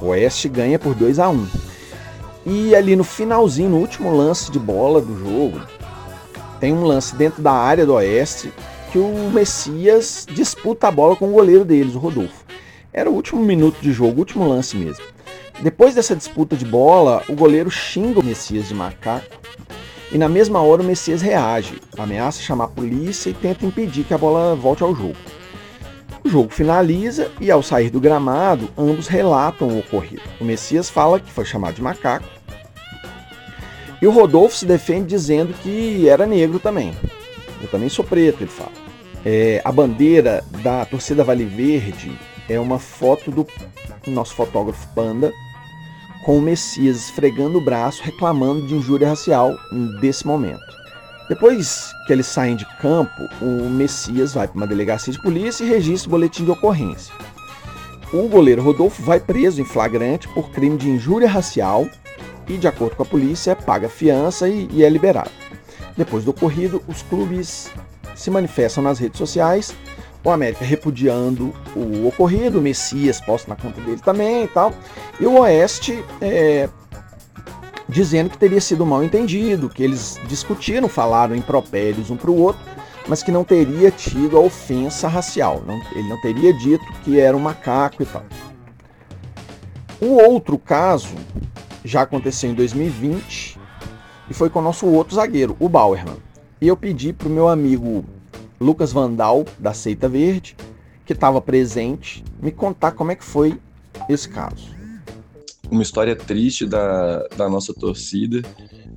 O 0.00 0.06
Oeste 0.06 0.48
ganha 0.48 0.78
por 0.78 0.94
2 0.94 1.18
a 1.18 1.28
1. 1.28 1.46
E 2.46 2.74
ali 2.74 2.96
no 2.96 3.04
finalzinho, 3.04 3.70
no 3.70 3.76
último 3.78 4.16
lance 4.16 4.50
de 4.50 4.58
bola 4.58 5.00
do 5.00 5.18
jogo, 5.18 5.60
tem 6.60 6.72
um 6.72 6.84
lance 6.84 7.14
dentro 7.14 7.42
da 7.42 7.52
área 7.52 7.84
do 7.84 7.94
Oeste 7.94 8.52
que 8.90 8.98
o 8.98 9.30
Messias 9.30 10.26
disputa 10.30 10.88
a 10.88 10.90
bola 10.90 11.14
com 11.14 11.28
o 11.28 11.32
goleiro 11.32 11.64
deles, 11.64 11.94
o 11.94 11.98
Rodolfo. 11.98 12.44
Era 12.92 13.10
o 13.10 13.14
último 13.14 13.42
minuto 13.42 13.78
de 13.80 13.92
jogo, 13.92 14.20
último 14.20 14.48
lance 14.48 14.76
mesmo. 14.76 15.04
Depois 15.60 15.94
dessa 15.94 16.16
disputa 16.16 16.56
de 16.56 16.64
bola, 16.64 17.22
o 17.28 17.34
goleiro 17.34 17.70
xinga 17.70 18.20
o 18.20 18.24
Messias 18.24 18.68
de 18.68 18.74
macaco 18.74 19.26
e 20.10 20.16
na 20.16 20.28
mesma 20.28 20.62
hora 20.62 20.80
o 20.80 20.84
Messias 20.84 21.20
reage, 21.20 21.80
ameaça 21.98 22.40
chamar 22.40 22.64
a 22.64 22.68
polícia 22.68 23.28
e 23.28 23.34
tenta 23.34 23.66
impedir 23.66 24.04
que 24.04 24.14
a 24.14 24.18
bola 24.18 24.54
volte 24.54 24.82
ao 24.82 24.94
jogo. 24.94 25.16
O 26.24 26.28
jogo 26.28 26.50
finaliza 26.50 27.30
e 27.40 27.50
ao 27.50 27.62
sair 27.62 27.90
do 27.90 28.00
gramado, 28.00 28.68
ambos 28.76 29.06
relatam 29.06 29.68
o 29.68 29.78
ocorrido. 29.78 30.22
O 30.40 30.44
Messias 30.44 30.90
fala 30.90 31.20
que 31.20 31.30
foi 31.30 31.44
chamado 31.44 31.74
de 31.74 31.82
macaco 31.82 32.26
e 34.00 34.06
o 34.06 34.10
Rodolfo 34.10 34.56
se 34.56 34.66
defende 34.66 35.08
dizendo 35.08 35.52
que 35.54 36.08
era 36.08 36.26
negro 36.26 36.58
também. 36.58 36.94
Eu 37.60 37.68
também 37.68 37.88
sou 37.88 38.04
preto, 38.04 38.42
ele 38.42 38.50
fala. 38.50 38.72
É, 39.24 39.60
a 39.64 39.72
bandeira 39.72 40.44
da 40.62 40.84
torcida 40.84 41.24
Vale 41.24 41.44
Verde 41.44 42.12
é 42.48 42.58
uma 42.60 42.78
foto 42.78 43.30
do 43.30 43.46
nosso 44.06 44.34
fotógrafo 44.34 44.86
Panda 44.94 45.32
com 46.24 46.38
o 46.38 46.42
Messias 46.42 46.96
esfregando 47.04 47.58
o 47.58 47.60
braço 47.60 48.02
reclamando 48.02 48.66
de 48.66 48.74
injúria 48.74 49.08
racial 49.08 49.56
desse 50.00 50.26
momento. 50.26 50.67
Depois 51.28 51.92
que 52.06 52.12
eles 52.12 52.26
saem 52.26 52.56
de 52.56 52.64
campo, 52.78 53.28
o 53.42 53.68
Messias 53.68 54.32
vai 54.32 54.48
para 54.48 54.56
uma 54.56 54.66
delegacia 54.66 55.12
de 55.12 55.20
polícia 55.20 55.62
e 55.62 55.68
registra 55.68 56.08
o 56.08 56.10
boletim 56.10 56.44
de 56.44 56.50
ocorrência. 56.50 57.12
O 58.12 58.26
goleiro 58.28 58.62
Rodolfo 58.62 59.02
vai 59.02 59.20
preso 59.20 59.60
em 59.60 59.64
flagrante 59.64 60.26
por 60.28 60.50
crime 60.50 60.78
de 60.78 60.88
injúria 60.88 61.28
racial 61.28 61.86
e, 62.48 62.56
de 62.56 62.66
acordo 62.66 62.96
com 62.96 63.02
a 63.02 63.06
polícia, 63.06 63.54
paga 63.54 63.88
fiança 63.90 64.48
e, 64.48 64.66
e 64.72 64.82
é 64.82 64.88
liberado. 64.88 65.30
Depois 65.94 66.24
do 66.24 66.30
ocorrido, 66.30 66.82
os 66.88 67.02
clubes 67.02 67.70
se 68.16 68.30
manifestam 68.30 68.82
nas 68.82 68.98
redes 68.98 69.18
sociais, 69.18 69.74
o 70.24 70.30
América 70.30 70.64
repudiando 70.64 71.52
o 71.76 72.08
ocorrido, 72.08 72.58
o 72.58 72.62
Messias 72.62 73.20
posta 73.20 73.50
na 73.50 73.56
conta 73.56 73.80
dele 73.82 74.00
também 74.02 74.44
e 74.44 74.48
tal, 74.48 74.72
e 75.20 75.26
o 75.26 75.40
Oeste 75.40 76.02
é, 76.20 76.68
dizendo 77.88 78.30
que 78.30 78.38
teria 78.38 78.60
sido 78.60 78.84
mal 78.84 79.02
entendido, 79.02 79.68
que 79.68 79.82
eles 79.82 80.20
discutiram, 80.28 80.88
falaram 80.88 81.34
impropérios 81.34 82.10
um 82.10 82.16
para 82.16 82.30
o 82.30 82.38
outro, 82.38 82.60
mas 83.08 83.22
que 83.22 83.32
não 83.32 83.42
teria 83.42 83.90
tido 83.90 84.36
a 84.36 84.40
ofensa 84.40 85.08
racial, 85.08 85.62
não, 85.66 85.80
ele 85.92 86.08
não 86.08 86.20
teria 86.20 86.52
dito 86.52 86.84
que 87.02 87.18
era 87.18 87.36
um 87.36 87.40
macaco 87.40 88.02
e 88.02 88.06
tal. 88.06 88.24
O 90.00 90.12
outro 90.30 90.58
caso 90.58 91.14
já 91.84 92.02
aconteceu 92.02 92.50
em 92.50 92.54
2020 92.54 93.58
e 94.30 94.34
foi 94.34 94.50
com 94.50 94.58
o 94.58 94.62
nosso 94.62 94.86
outro 94.86 95.16
zagueiro, 95.16 95.56
o 95.58 95.68
Bauerman. 95.68 96.18
E 96.60 96.68
eu 96.68 96.76
pedi 96.76 97.12
para 97.12 97.28
o 97.28 97.30
meu 97.30 97.48
amigo 97.48 98.04
Lucas 98.60 98.92
Vandal, 98.92 99.44
da 99.58 99.72
Seita 99.72 100.08
Verde, 100.08 100.56
que 101.06 101.14
estava 101.14 101.40
presente, 101.40 102.22
me 102.40 102.52
contar 102.52 102.92
como 102.92 103.10
é 103.10 103.14
que 103.14 103.24
foi 103.24 103.58
esse 104.08 104.28
caso. 104.28 104.77
Uma 105.70 105.82
história 105.82 106.16
triste 106.16 106.66
da, 106.66 107.26
da 107.36 107.48
nossa 107.48 107.74
torcida, 107.74 108.42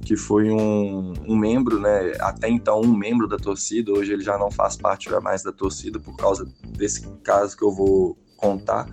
que 0.02 0.16
foi 0.16 0.50
um, 0.50 1.14
um 1.28 1.36
membro, 1.36 1.80
né, 1.80 2.14
até 2.20 2.50
então 2.50 2.82
um 2.82 2.96
membro 2.96 3.28
da 3.28 3.38
torcida, 3.38 3.92
hoje 3.92 4.14
ele 4.14 4.24
já 4.24 4.38
não 4.38 4.50
faz 4.50 4.76
parte 4.76 5.10
mais 5.22 5.44
da 5.44 5.52
torcida 5.52 6.00
por 6.00 6.16
causa 6.16 6.48
desse 6.78 7.08
caso 7.24 7.56
que 7.56 7.64
eu 7.64 7.72
vou 7.72 8.18
contar, 8.36 8.88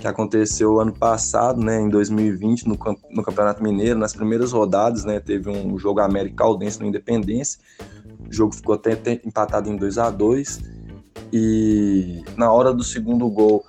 que 0.00 0.06
aconteceu 0.06 0.80
ano 0.80 0.92
passado, 0.92 1.60
né, 1.60 1.80
em 1.80 1.88
2020, 1.88 2.66
no, 2.66 2.78
no 3.10 3.22
Campeonato 3.22 3.62
Mineiro, 3.62 3.98
nas 3.98 4.14
primeiras 4.14 4.52
rodadas, 4.52 5.04
né, 5.04 5.20
teve 5.20 5.50
um 5.50 5.78
jogo 5.78 6.00
América 6.00 6.36
Caldense 6.36 6.80
no 6.80 6.86
Independência, 6.86 7.60
o 8.26 8.32
jogo 8.32 8.54
ficou 8.54 8.74
até, 8.74 8.92
até 8.92 9.20
empatado 9.24 9.68
em 9.68 9.76
2 9.76 9.98
a 9.98 10.10
2 10.10 10.60
e 11.32 12.22
na 12.36 12.50
hora 12.50 12.72
do 12.72 12.82
segundo 12.82 13.28
gol 13.28 13.64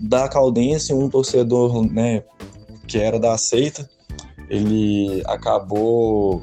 da 0.00 0.28
Caldense, 0.28 0.92
um 0.92 1.08
torcedor, 1.08 1.82
né, 1.90 2.24
que 2.86 2.98
era 2.98 3.18
da 3.18 3.36
seita, 3.38 3.88
ele 4.48 5.22
acabou 5.26 6.42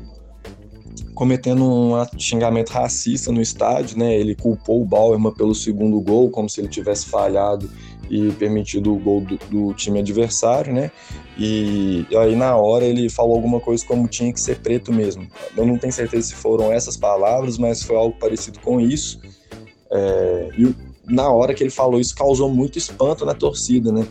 cometendo 1.13 1.63
um 1.63 1.93
xingamento 2.17 2.69
racista 2.69 3.31
no 3.31 3.41
estádio, 3.41 3.97
né? 3.97 4.15
Ele 4.15 4.35
culpou 4.35 4.81
o 4.81 4.85
Bauerman 4.85 5.33
pelo 5.33 5.53
segundo 5.53 5.99
gol, 6.01 6.29
como 6.31 6.49
se 6.49 6.59
ele 6.59 6.67
tivesse 6.67 7.05
falhado 7.05 7.69
e 8.09 8.31
permitido 8.33 8.93
o 8.93 8.99
gol 8.99 9.21
do, 9.21 9.37
do, 9.49 9.73
time 9.73 9.99
adversário, 9.99 10.73
né? 10.73 10.91
E, 11.37 12.05
aí 12.17 12.35
na 12.35 12.57
hora 12.57 12.83
ele 12.83 13.09
falou 13.09 13.35
alguma 13.35 13.59
coisa 13.59 13.85
como 13.85 14.07
tinha 14.07 14.33
que 14.33 14.39
ser 14.39 14.59
preto 14.59 14.91
mesmo. 14.91 15.27
Eu 15.55 15.65
não 15.65 15.77
tenho 15.77 15.93
certeza 15.93 16.27
se 16.27 16.35
foram 16.35 16.71
essas 16.71 16.97
palavras, 16.97 17.57
mas 17.57 17.83
foi 17.83 17.95
algo 17.95 18.17
parecido 18.19 18.59
com 18.59 18.81
isso. 18.81 19.21
É, 19.91 20.49
e 20.57 20.75
na 21.05 21.29
hora 21.29 21.53
que 21.53 21.63
ele 21.63 21.69
falou 21.69 21.99
isso 21.99 22.15
causou 22.15 22.49
muito 22.49 22.77
espanto 22.77 23.25
na 23.25 23.33
torcida, 23.33 23.91
né? 23.91 24.05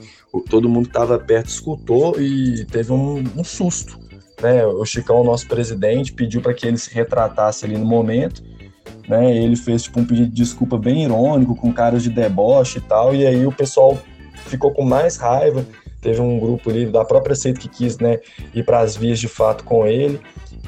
Todo 0.49 0.68
mundo 0.68 0.85
que 0.85 0.91
estava 0.91 1.18
perto 1.18 1.49
escutou 1.49 2.20
e 2.20 2.64
teve 2.66 2.93
um, 2.93 3.24
um 3.37 3.45
susto. 3.45 3.99
Né? 4.41 4.64
O 4.64 4.85
Chicão, 4.85 5.24
nosso 5.24 5.47
presidente, 5.47 6.12
pediu 6.12 6.41
para 6.41 6.55
que 6.55 6.66
ele 6.66 6.78
se 6.78 6.93
retratasse 6.93 7.64
ali 7.64 7.76
no 7.76 7.85
momento 7.85 8.43
né? 9.11 9.37
Ele 9.37 9.57
fez 9.57 9.83
tipo 9.83 9.99
um 9.99 10.05
pedido 10.05 10.28
de 10.28 10.37
desculpa 10.37 10.78
bem 10.78 11.05
irônico, 11.05 11.57
com 11.57 11.72
caras 11.72 12.05
de 12.05 12.11
deboche 12.11 12.78
e 12.78 12.81
tal, 12.81 13.12
e 13.12 13.26
aí 13.26 13.45
o 13.45 13.51
pessoal 13.51 13.99
ficou 14.47 14.70
com 14.70 14.85
mais 14.85 15.16
raiva. 15.16 15.66
Teve 16.01 16.20
um 16.20 16.39
grupo 16.39 16.70
ali 16.70 16.87
da 16.87 17.05
própria 17.05 17.35
seita 17.35 17.61
que 17.61 17.68
quis, 17.68 17.99
né, 17.99 18.20
ir 18.55 18.64
para 18.64 18.78
as 18.78 18.97
vias 18.97 19.18
de 19.18 19.28
fato 19.28 19.64
com 19.64 19.85
ele. 19.85 20.20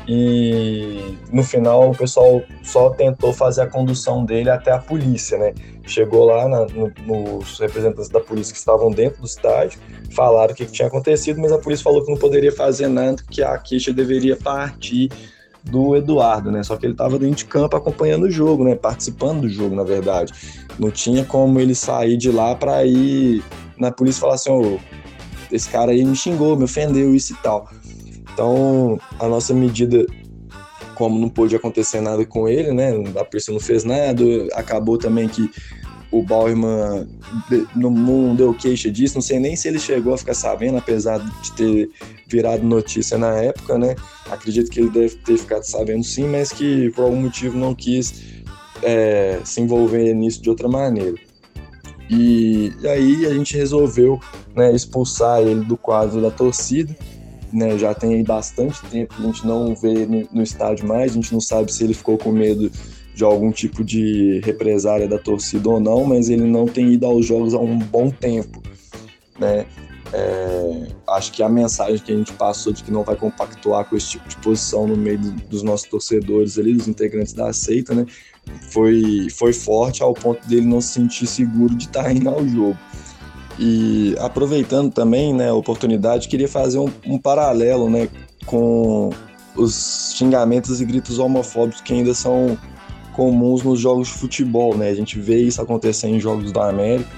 E 0.07 1.16
no 1.32 1.45
final 1.45 1.90
o 1.90 1.97
pessoal 1.97 2.43
só 2.62 2.90
tentou 2.90 3.32
fazer 3.32 3.62
a 3.62 3.66
condução 3.66 4.24
dele 4.24 4.51
até 4.51 4.72
a 4.72 4.78
polícia, 4.78 5.38
né? 5.38 5.55
Chegou 5.86 6.24
lá 6.24 6.49
na, 6.49 6.66
no, 6.66 6.93
nos 7.07 7.59
representantes 7.61 8.09
da 8.09 8.20
polícia 8.20 8.53
que 8.53 8.59
estavam 8.59 8.90
dentro 8.90 9.20
do 9.20 9.26
estádio, 9.26 9.78
falaram 10.11 10.53
o 10.53 10.57
que, 10.57 10.66
que 10.66 10.72
tinha 10.72 10.88
acontecido, 10.88 11.40
mas 11.40 11.53
a 11.53 11.59
polícia 11.59 11.84
falou 11.84 12.05
que 12.05 12.11
não 12.11 12.18
poderia 12.18 12.53
fazer 12.53 12.88
nada, 12.88 13.22
que 13.30 13.43
a 13.43 13.57
queixa 13.59 13.93
deveria 13.93 14.36
partir 14.36 15.09
do 15.62 15.95
Eduardo, 15.97 16.51
né? 16.51 16.62
Só 16.62 16.76
que 16.76 16.86
ele 16.86 16.95
estava 16.95 17.18
dentro 17.18 17.36
de 17.36 17.45
campo 17.45 17.76
acompanhando 17.76 18.24
o 18.24 18.30
jogo, 18.30 18.64
né? 18.64 18.74
Participando 18.74 19.43
do 19.43 19.49
jogo, 19.49 19.74
na 19.74 19.84
verdade. 19.84 20.32
Não 20.78 20.90
tinha 20.90 21.24
como 21.24 21.61
ele 21.61 21.74
sair 21.74 22.16
de 22.16 22.30
lá 22.30 22.55
para 22.55 22.84
ir 22.84 23.43
na 23.78 23.93
polícia 23.93 24.18
e 24.18 24.20
falar 24.20 24.34
assim: 24.34 24.51
oh, 24.51 24.78
esse 25.51 25.68
cara 25.68 25.93
aí 25.93 26.05
me 26.05 26.16
xingou, 26.16 26.57
me 26.57 26.64
ofendeu, 26.64 27.14
isso 27.14 27.32
e 27.32 27.36
tal. 27.36 27.68
Então, 28.33 28.99
a 29.18 29.28
nossa 29.28 29.53
medida, 29.53 30.07
como 30.95 31.18
não 31.18 31.28
pôde 31.28 31.55
acontecer 31.55 32.01
nada 32.01 32.24
com 32.24 32.49
ele, 32.49 32.72
né? 32.72 32.93
A 33.18 33.24
polícia 33.24 33.53
não 33.53 33.61
fez 33.61 33.85
nada, 33.85 34.22
acabou 34.55 34.97
também 34.97 35.28
que 35.28 35.51
o 36.12 36.22
Bauerman 36.22 37.09
não, 37.74 38.37
deu 38.37 38.53
queixa 38.53 38.91
disso, 38.91 39.14
não 39.14 39.22
sei 39.22 39.39
nem 39.39 39.57
se 39.57 39.66
ele 39.66 39.78
chegou 39.78 40.12
a 40.12 40.18
ficar 40.18 40.35
sabendo, 40.35 40.76
apesar 40.76 41.18
de 41.18 41.53
ter 41.53 41.91
virado 42.28 42.62
notícia 42.62 43.16
na 43.16 43.35
época, 43.39 43.78
né? 43.78 43.97
Acredito 44.30 44.70
que 44.70 44.80
ele 44.80 44.91
deve 44.91 45.16
ter 45.16 45.39
ficado 45.39 45.64
sabendo 45.64 46.05
sim, 46.05 46.28
mas 46.28 46.53
que 46.53 46.91
por 46.91 47.05
algum 47.05 47.22
motivo 47.22 47.57
não 47.57 47.74
quis 47.74 48.43
é, 48.83 49.41
se 49.43 49.62
envolver 49.62 50.12
nisso 50.12 50.43
de 50.43 50.51
outra 50.51 50.68
maneira. 50.68 51.16
E, 52.11 52.74
e 52.83 52.89
aí 52.89 53.26
a 53.26 53.33
gente 53.33 53.57
resolveu 53.57 54.20
né, 54.55 54.70
expulsar 54.74 55.41
ele 55.41 55.64
do 55.64 55.78
quadro 55.78 56.20
da 56.20 56.30
torcida. 56.30 56.95
Né, 57.53 57.77
já 57.77 57.93
tem 57.93 58.25
bastante 58.25 58.81
tempo 58.87 59.15
a 59.19 59.23
gente 59.23 59.47
não 59.47 59.75
vê 59.75 60.07
no, 60.07 60.27
no 60.33 60.43
estádio 60.43 60.89
mais, 60.89 61.13
a 61.13 61.15
gente 61.17 61.35
não 61.35 61.41
sabe 61.41 61.71
se 61.71 61.85
ele 61.85 61.93
ficou 61.93 62.17
com 62.17 62.33
medo 62.33 62.71
de 63.15 63.25
algum 63.25 63.53
tipo 63.53 63.85
de 63.85 64.41
represária 64.43 65.07
da 65.07 65.19
torcida 65.19 65.69
ou 65.69 65.79
não, 65.79 66.05
mas 66.05 66.31
ele 66.31 66.45
não 66.45 66.67
tem 66.67 66.93
ido 66.93 67.05
aos 67.05 67.27
jogos 67.27 67.53
há 67.53 67.59
um 67.59 67.79
bom 67.79 68.11
tempo, 68.11 68.63
né? 69.39 69.67
É, 70.15 70.89
acho 71.09 71.33
que 71.33 71.43
a 71.43 71.49
mensagem 71.49 71.99
que 71.99 72.13
a 72.13 72.17
gente 72.17 72.35
passou 72.35 72.71
de 72.71 72.85
que 72.85 72.91
não 72.91 73.03
vai 73.03 73.17
compactuar 73.17 73.89
com 73.89 73.97
esse 73.97 74.11
tipo 74.11 74.29
de 74.29 74.37
posição 74.37 74.87
no 74.87 74.97
meio 74.97 75.19
dos 75.49 75.63
nossos 75.63 75.89
torcedores 75.89 76.59
ali, 76.59 76.75
dos 76.75 76.87
integrantes 76.87 77.33
da 77.33 77.51
seita, 77.53 77.95
né? 77.95 78.05
Foi, 78.71 79.29
foi 79.31 79.53
forte 79.53 80.03
ao 80.03 80.13
ponto 80.13 80.47
dele 80.47 80.67
não 80.67 80.81
se 80.81 80.95
sentir 80.95 81.27
seguro 81.27 81.75
de 81.75 81.87
estar 81.87 82.13
indo 82.15 82.29
ao 82.29 82.47
jogo. 82.47 82.77
E 83.59 84.15
aproveitando 84.19 84.93
também 84.93 85.35
né, 85.35 85.51
a 85.51 85.55
oportunidade, 85.55 86.29
queria 86.29 86.49
fazer 86.49 86.79
um, 86.79 86.91
um 87.07 87.19
paralelo 87.19 87.89
né, 87.89 88.09
com 88.47 89.11
os 89.55 90.15
xingamentos 90.17 90.81
e 90.81 90.85
gritos 90.85 91.19
homofóbicos 91.19 91.81
que 91.83 91.93
ainda 91.93 92.15
são 92.15 92.59
comuns 93.13 93.63
nos 93.63 93.79
jogos 93.79 94.09
de 94.09 94.15
futebol, 94.15 94.77
né? 94.77 94.89
A 94.89 94.95
gente 94.95 95.21
vê 95.21 95.43
isso 95.43 95.61
acontecer 95.61 96.09
em 96.09 96.19
jogos 96.19 96.51
da 96.51 96.69
América, 96.69 97.09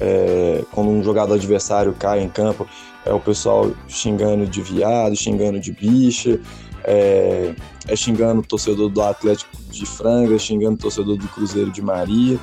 é, 0.00 0.64
quando 0.72 0.90
um 0.90 1.02
jogador 1.02 1.34
adversário 1.34 1.92
cai 1.92 2.20
em 2.20 2.28
campo, 2.28 2.66
é 3.04 3.12
o 3.12 3.20
pessoal 3.20 3.70
xingando 3.88 4.46
de 4.46 4.60
viado, 4.60 5.14
xingando 5.14 5.60
de 5.60 5.72
bicha, 5.72 6.40
é, 6.84 7.54
é 7.86 7.96
xingando 7.96 8.40
o 8.40 8.44
torcedor 8.44 8.88
do 8.88 9.02
Atlético 9.02 9.50
de 9.70 9.86
Franga, 9.86 10.38
xingando 10.38 10.74
o 10.74 10.78
torcedor 10.78 11.16
do 11.16 11.28
Cruzeiro 11.28 11.70
de 11.70 11.82
Maria. 11.82 12.38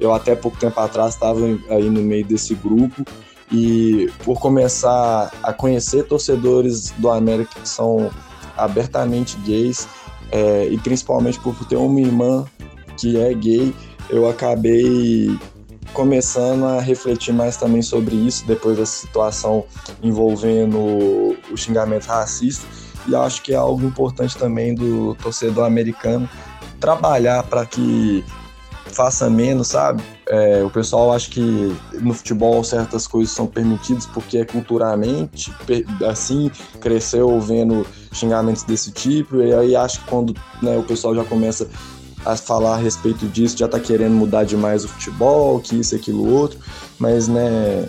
Eu 0.00 0.14
até 0.14 0.34
pouco 0.34 0.58
tempo 0.58 0.80
atrás 0.80 1.14
estava 1.14 1.40
aí 1.68 1.88
no 1.90 2.00
meio 2.00 2.24
desse 2.24 2.54
grupo. 2.54 3.04
E 3.52 4.10
por 4.24 4.40
começar 4.40 5.30
a 5.42 5.52
conhecer 5.52 6.04
torcedores 6.04 6.90
do 6.98 7.10
América 7.10 7.60
que 7.60 7.68
são 7.68 8.10
abertamente 8.56 9.36
gays, 9.38 9.86
é, 10.30 10.68
e 10.70 10.78
principalmente 10.78 11.38
por 11.40 11.54
ter 11.66 11.76
uma 11.76 12.00
irmã 12.00 12.46
que 12.96 13.18
é 13.18 13.34
gay, 13.34 13.74
eu 14.08 14.28
acabei 14.28 15.36
começando 15.92 16.64
a 16.64 16.80
refletir 16.80 17.32
mais 17.32 17.56
também 17.56 17.82
sobre 17.82 18.14
isso 18.14 18.46
depois 18.46 18.78
da 18.78 18.86
situação 18.86 19.64
envolvendo 20.02 20.78
o 20.78 21.56
xingamento 21.56 22.06
racista. 22.06 22.66
E 23.08 23.14
acho 23.14 23.42
que 23.42 23.52
é 23.52 23.56
algo 23.56 23.84
importante 23.84 24.36
também 24.36 24.74
do 24.74 25.16
torcedor 25.16 25.64
americano 25.64 26.28
trabalhar 26.78 27.42
para 27.42 27.66
que 27.66 28.24
faça 28.90 29.28
menos, 29.30 29.68
sabe? 29.68 30.02
É, 30.28 30.62
o 30.62 30.70
pessoal 30.70 31.12
acha 31.12 31.30
que 31.30 31.76
no 32.00 32.12
futebol 32.14 32.62
certas 32.62 33.06
coisas 33.06 33.34
são 33.34 33.46
permitidas 33.46 34.06
porque 34.06 34.38
é 34.38 34.44
culturalmente 34.44 35.52
assim, 36.08 36.50
cresceu 36.80 37.40
vendo 37.40 37.86
xingamentos 38.12 38.62
desse 38.62 38.90
tipo, 38.90 39.40
e 39.40 39.54
aí 39.54 39.76
acho 39.76 40.00
que 40.00 40.06
quando 40.06 40.34
né, 40.62 40.76
o 40.76 40.82
pessoal 40.82 41.14
já 41.14 41.24
começa 41.24 41.68
a 42.24 42.36
falar 42.36 42.74
a 42.74 42.76
respeito 42.76 43.26
disso, 43.26 43.56
já 43.56 43.66
tá 43.66 43.80
querendo 43.80 44.12
mudar 44.12 44.44
demais 44.44 44.84
o 44.84 44.88
futebol, 44.88 45.58
que 45.60 45.78
isso, 45.80 45.94
aquilo, 45.94 46.28
outro, 46.30 46.58
mas 46.98 47.28
né, 47.28 47.88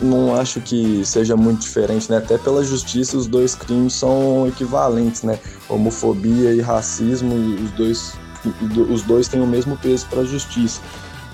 não 0.00 0.36
acho 0.36 0.60
que 0.60 1.04
seja 1.04 1.36
muito 1.36 1.60
diferente, 1.60 2.10
né? 2.10 2.18
Até 2.18 2.38
pela 2.38 2.62
justiça 2.62 3.16
os 3.16 3.26
dois 3.26 3.54
crimes 3.54 3.94
são 3.94 4.46
equivalentes, 4.46 5.22
né? 5.22 5.38
Homofobia 5.68 6.52
e 6.52 6.60
racismo, 6.60 7.34
os 7.34 7.70
dois 7.72 8.14
os 8.90 9.02
dois 9.02 9.28
têm 9.28 9.40
o 9.40 9.46
mesmo 9.46 9.76
peso 9.76 10.06
para 10.06 10.20
a 10.20 10.24
justiça. 10.24 10.80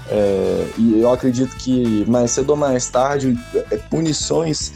É, 0.08 0.68
e 0.76 1.00
eu 1.00 1.10
acredito 1.12 1.56
que 1.56 2.04
mais 2.08 2.32
cedo 2.32 2.50
ou 2.50 2.56
mais 2.56 2.88
tarde, 2.88 3.38
é, 3.70 3.76
punições 3.76 4.72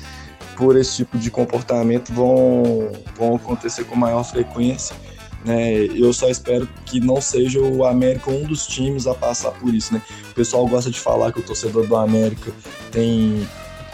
por 0.56 0.76
esse 0.76 0.96
tipo 0.96 1.18
de 1.18 1.30
comportamento 1.30 2.12
vão, 2.12 2.90
vão 3.16 3.36
acontecer 3.36 3.84
com 3.84 3.94
maior 3.94 4.24
frequência. 4.24 4.96
Né? 5.44 5.84
Eu 5.94 6.12
só 6.12 6.28
espero 6.28 6.68
que 6.86 6.98
não 6.98 7.20
seja 7.20 7.60
o 7.60 7.84
América 7.84 8.30
um 8.30 8.44
dos 8.44 8.66
times 8.66 9.06
a 9.06 9.14
passar 9.14 9.52
por 9.52 9.74
isso. 9.74 9.92
Né? 9.92 10.02
O 10.30 10.34
pessoal 10.34 10.66
gosta 10.66 10.90
de 10.90 10.98
falar 10.98 11.32
que 11.32 11.38
o 11.38 11.42
torcedor 11.42 11.86
do 11.86 11.96
América 11.96 12.50
tem 12.90 13.46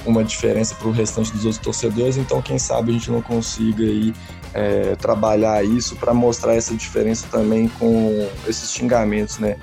uma 0.05 0.25
diferença 0.25 0.75
para 0.75 0.89
o 0.89 0.91
restante 0.91 1.33
dos 1.33 1.45
outros 1.45 1.63
torcedores, 1.63 2.17
então 2.17 2.43
quem 2.43 2.59
sabe 2.59 2.91
a 2.91 2.95
gente 2.95 3.11
não 3.11 3.23
consiga 3.23 3.85
aí 3.85 4.13
é, 4.55 4.97
trabalhar 4.97 5.65
isso 5.65 5.97
para 5.97 6.13
mostrar 6.13 6.55
essa 6.55 6.75
diferença 6.75 7.27
também 7.31 7.69
com 7.69 8.29
esses 8.47 8.71
xingamentos, 8.73 9.39
né? 9.39 9.57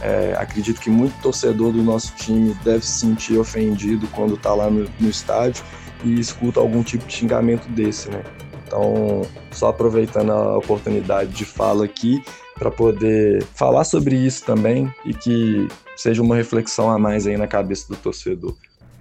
É, 0.00 0.34
acredito 0.36 0.80
que 0.80 0.90
muito 0.90 1.14
torcedor 1.22 1.72
do 1.72 1.82
nosso 1.82 2.14
time 2.16 2.54
deve 2.64 2.84
se 2.84 2.98
sentir 2.98 3.38
ofendido 3.38 4.06
quando 4.08 4.34
está 4.34 4.52
lá 4.52 4.68
no, 4.68 4.86
no, 5.00 5.08
estádio 5.08 5.64
e 6.02 6.18
escuta 6.18 6.60
algum 6.60 6.82
tipo 6.82 7.06
de 7.06 7.12
xingamento 7.14 7.68
desse, 7.68 8.10
né? 8.10 8.22
Então, 8.66 9.22
só 9.50 9.68
aproveitando 9.68 10.32
a 10.32 10.58
oportunidade 10.58 11.30
de 11.30 11.44
fala 11.44 11.84
aqui 11.84 12.22
para 12.58 12.70
poder 12.70 13.44
falar 13.54 13.84
sobre 13.84 14.16
isso 14.16 14.44
também 14.44 14.92
e 15.04 15.14
que 15.14 15.68
seja 15.96 16.22
uma 16.22 16.36
reflexão 16.36 16.90
a 16.90 16.98
mais 16.98 17.26
aí 17.26 17.36
na 17.36 17.46
cabeça 17.46 17.86
do 17.88 17.96
torcedor. 17.96 18.54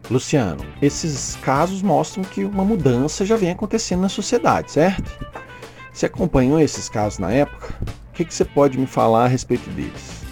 Luciano, 0.10 0.66
esses 0.82 1.38
casos 1.38 1.82
mostram 1.82 2.24
que 2.24 2.44
uma 2.44 2.64
mudança 2.64 3.26
já 3.26 3.36
vem 3.36 3.52
acontecendo 3.52 4.02
na 4.02 4.10
sociedade, 4.10 4.72
certo? 4.72 5.12
Você 5.92 6.08
acompanhou 6.08 6.60
esses 6.60 6.90
casos 6.90 7.20
na 7.20 7.32
época? 7.32 7.74
O 8.10 8.14
que, 8.14 8.26
que 8.26 8.34
você 8.34 8.44
pode 8.44 8.78
me 8.78 8.86
falar 8.86 9.26
a 9.26 9.28
respeito 9.28 9.70
deles? 9.72 10.24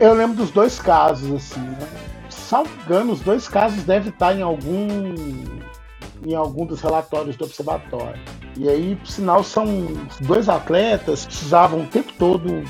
Eu 0.00 0.14
lembro 0.14 0.36
dos 0.36 0.50
dois 0.50 0.78
casos, 0.80 1.32
assim, 1.32 1.60
né? 1.60 1.88
Salvo 2.28 2.70
engano, 2.84 3.12
os 3.12 3.20
dois 3.20 3.46
casos 3.48 3.82
devem 3.84 4.08
estar 4.08 4.34
em 4.34 4.42
algum 4.42 5.14
em 6.24 6.34
algum 6.34 6.64
dos 6.64 6.80
relatórios 6.80 7.36
do 7.36 7.44
observatório. 7.44 8.20
E 8.56 8.68
aí, 8.68 8.96
por 8.96 9.08
sinal, 9.08 9.42
são 9.42 9.66
dois 10.20 10.48
atletas 10.48 11.22
que 11.22 11.28
precisavam 11.28 11.80
o 11.80 11.86
tempo 11.86 12.12
todo 12.18 12.62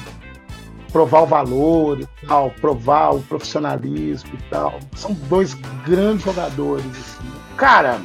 provar 0.92 1.22
o 1.22 1.26
valor 1.26 2.00
e 2.00 2.06
tal, 2.26 2.50
provar 2.50 3.14
o 3.14 3.22
profissionalismo 3.22 4.30
e 4.34 4.42
tal. 4.50 4.78
São 4.94 5.12
dois 5.28 5.54
grandes 5.84 6.24
jogadores. 6.24 6.86
Assim. 6.86 7.32
Cara, 7.56 8.00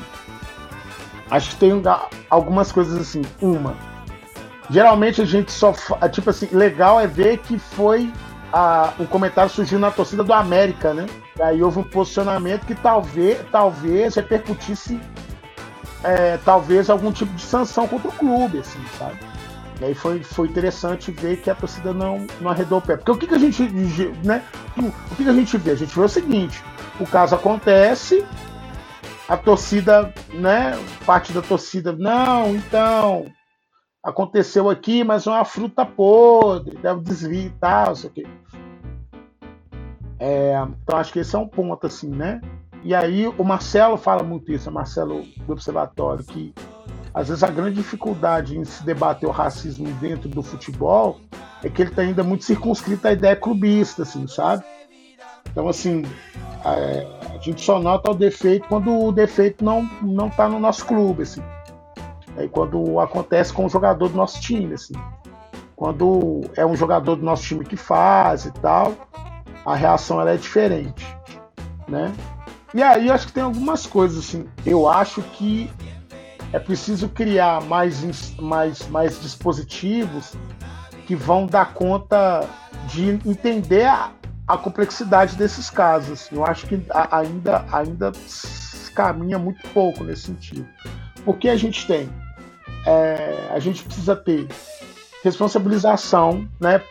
acho 1.30 1.52
que 1.52 1.56
tem 1.58 1.82
algumas 2.30 2.72
coisas 2.72 3.00
assim. 3.00 3.22
Uma, 3.42 3.76
geralmente 4.70 5.22
a 5.22 5.26
gente 5.26 5.52
só. 5.52 5.74
Tipo 6.12 6.30
assim, 6.30 6.48
legal 6.52 7.00
é 7.00 7.06
ver 7.08 7.40
que 7.40 7.60
foi. 7.60 8.12
A, 8.52 8.94
o 8.98 9.06
comentário 9.06 9.52
surgiu 9.52 9.78
na 9.78 9.92
torcida 9.92 10.24
do 10.24 10.32
América, 10.32 10.94
né? 10.94 11.06
E 11.38 11.42
aí 11.42 11.62
houve 11.62 11.80
um 11.80 11.84
posicionamento 11.84 12.66
que 12.66 12.74
talvez, 12.74 13.38
talvez 13.52 14.16
repercutisse 14.16 14.98
é, 16.02 16.38
talvez 16.46 16.90
algum 16.90 17.12
tipo 17.12 17.34
de 17.34 17.42
sanção 17.42 17.88
contra 17.88 18.08
o 18.08 18.12
clube, 18.12 18.60
assim, 18.60 18.80
sabe? 18.98 19.18
E 19.80 19.86
aí 19.86 19.94
foi, 19.94 20.24
foi 20.24 20.48
interessante 20.48 21.12
ver 21.12 21.38
que 21.38 21.50
a 21.50 21.56
torcida 21.56 21.94
não, 21.94 22.26
não 22.42 22.50
arredou 22.50 22.80
o 22.80 22.82
pé. 22.82 22.98
Porque 22.98 23.12
o 23.12 23.18
que, 23.18 23.28
que 23.28 23.36
a 23.36 23.38
gente. 23.38 23.64
Né, 24.24 24.44
o 24.76 25.16
que, 25.16 25.24
que 25.24 25.30
a 25.30 25.34
gente 25.34 25.58
vê? 25.58 25.72
A 25.72 25.76
gente 25.76 25.94
vê 25.94 26.02
o 26.02 26.10
seguinte: 26.10 26.64
o 27.00 27.06
caso 27.06 27.36
acontece, 27.36 28.26
a 29.28 29.38
torcida, 29.38 30.14
né? 30.34 30.74
Parte 31.06 31.32
da 31.32 31.42
torcida, 31.42 31.94
não, 31.94 32.56
então. 32.56 33.26
Aconteceu 34.04 34.70
aqui, 34.70 35.04
mas 35.04 35.28
é 35.28 35.32
uma 35.32 35.44
fruta 35.44 35.86
podre, 35.86 36.78
deve 36.78 37.02
desvio 37.02 37.48
e 37.48 37.50
tal, 37.60 37.94
isso 37.94 38.08
aqui. 38.08 38.26
É, 40.20 40.54
então 40.84 40.98
acho 40.98 41.12
que 41.12 41.20
esse 41.20 41.36
é 41.36 41.40
um 41.40 41.48
ponto, 41.48 41.86
assim, 41.86 42.10
né? 42.10 42.42
E 42.84 42.96
aí 42.96 43.28
o 43.28 43.44
Marcelo 43.44 43.98
fala 43.98 44.24
muito 44.24 44.52
isso, 44.52 44.70
o 44.70 44.74
Marcelo 44.74 45.24
do 45.46 45.52
Observatório, 45.52 46.24
que 46.24 46.54
às 47.18 47.30
vezes 47.30 47.44
a 47.44 47.48
grande 47.48 47.78
dificuldade 47.78 48.56
em 48.56 48.64
se 48.64 48.86
debater 48.86 49.28
o 49.28 49.32
racismo 49.32 49.92
dentro 49.94 50.30
do 50.30 50.44
futebol 50.44 51.20
é 51.64 51.70
que 51.70 51.82
ele 51.82 51.90
está 51.90 52.04
ainda 52.04 52.24
muito 52.24 52.44
circunscrito 52.44 53.08
à 53.08 53.12
ideia 53.12 53.36
clubista, 53.36 54.04
assim, 54.04 54.28
sabe? 54.28 54.64
Então, 55.50 55.68
assim, 55.68 56.04
a, 56.64 57.34
a 57.34 57.40
gente 57.40 57.60
só 57.60 57.80
nota 57.80 58.12
o 58.12 58.14
defeito 58.14 58.68
quando 58.68 58.96
o 58.96 59.12
defeito 59.12 59.66
não 59.66 59.82
não 60.04 60.28
está 60.28 60.48
no 60.48 60.60
nosso 60.60 60.86
clube, 60.86 61.24
assim. 61.24 61.42
E 62.38 62.48
quando 62.48 63.00
acontece 63.00 63.52
com 63.52 63.66
um 63.66 63.70
jogador 63.70 64.10
do 64.10 64.16
nosso 64.16 64.40
time, 64.40 64.76
assim. 64.76 64.94
Quando 65.76 66.42
é 66.56 66.64
um 66.64 66.76
jogador 66.76 67.16
do 67.16 67.26
nosso 67.26 67.42
time 67.42 67.66
que 67.66 67.76
faz 67.76 68.46
e 68.46 68.52
tal, 68.52 68.94
a 69.66 69.74
reação 69.74 70.22
ela 70.22 70.34
é 70.34 70.38
diferente, 70.38 71.18
né? 71.88 72.14
E 72.76 72.84
aí 72.84 73.10
acho 73.10 73.26
que 73.26 73.34
tem 73.34 73.42
algumas 73.42 73.88
coisas 73.88 74.20
assim. 74.20 74.48
Eu 74.64 74.88
acho 74.88 75.24
que 75.24 75.68
é 76.54 76.60
preciso 76.60 77.10
criar 77.10 77.62
mais, 77.62 78.36
mais, 78.38 78.88
mais 78.88 79.22
dispositivos 79.22 80.34
que 81.06 81.16
vão 81.16 81.46
dar 81.46 81.74
conta 81.74 82.48
de 82.88 83.10
entender 83.10 83.86
a, 83.86 84.12
a 84.48 84.58
complexidade 84.58 85.36
desses 85.36 85.70
casos. 85.70 86.30
Eu 86.32 86.46
acho 86.46 86.66
que 86.68 86.82
ainda, 87.12 87.66
ainda 87.72 88.12
caminha 88.94 89.38
muito 89.38 89.68
pouco 89.70 90.04
nesse 90.04 90.24
sentido. 90.24 90.68
Porque 91.24 91.50
a 91.50 91.56
gente 91.56 91.86
tem, 91.86 92.10
é, 92.86 93.50
a 93.54 93.60
gente 93.60 93.84
precisa 93.84 94.16
ter 94.16 94.48
responsabilização, 95.24 96.48
né? 96.60 96.82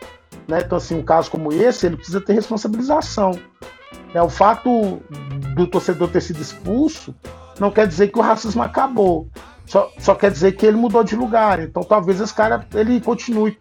né? 0.47 0.61
Então, 0.61 0.77
assim, 0.77 0.95
um 0.95 1.03
caso 1.03 1.29
como 1.29 1.51
esse, 1.51 1.85
ele 1.85 1.97
precisa 1.97 2.21
ter 2.21 2.33
responsabilização. 2.33 3.37
É, 4.13 4.21
o 4.21 4.29
fato 4.29 5.01
do 5.55 5.67
torcedor 5.67 6.09
ter 6.09 6.21
sido 6.21 6.41
expulso 6.41 7.13
não 7.59 7.71
quer 7.71 7.87
dizer 7.87 8.09
que 8.09 8.19
o 8.19 8.21
racismo 8.21 8.61
acabou. 8.61 9.29
Só, 9.65 9.91
só 9.99 10.15
quer 10.15 10.31
dizer 10.31 10.53
que 10.53 10.65
ele 10.65 10.77
mudou 10.77 11.03
de 11.03 11.15
lugar. 11.15 11.61
Então, 11.61 11.83
talvez 11.83 12.21
esse 12.21 12.33
cara 12.33 12.65
ele 12.73 13.01
continue, 13.01 13.57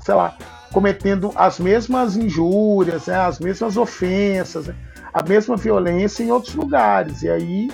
sei 0.00 0.14
lá, 0.14 0.36
cometendo 0.72 1.32
as 1.36 1.60
mesmas 1.60 2.16
injúrias, 2.16 3.06
né, 3.06 3.16
as 3.16 3.38
mesmas 3.38 3.76
ofensas, 3.76 4.66
né, 4.66 4.74
a 5.12 5.22
mesma 5.22 5.56
violência 5.56 6.24
em 6.24 6.32
outros 6.32 6.54
lugares. 6.54 7.22
E 7.22 7.30
aí, 7.30 7.70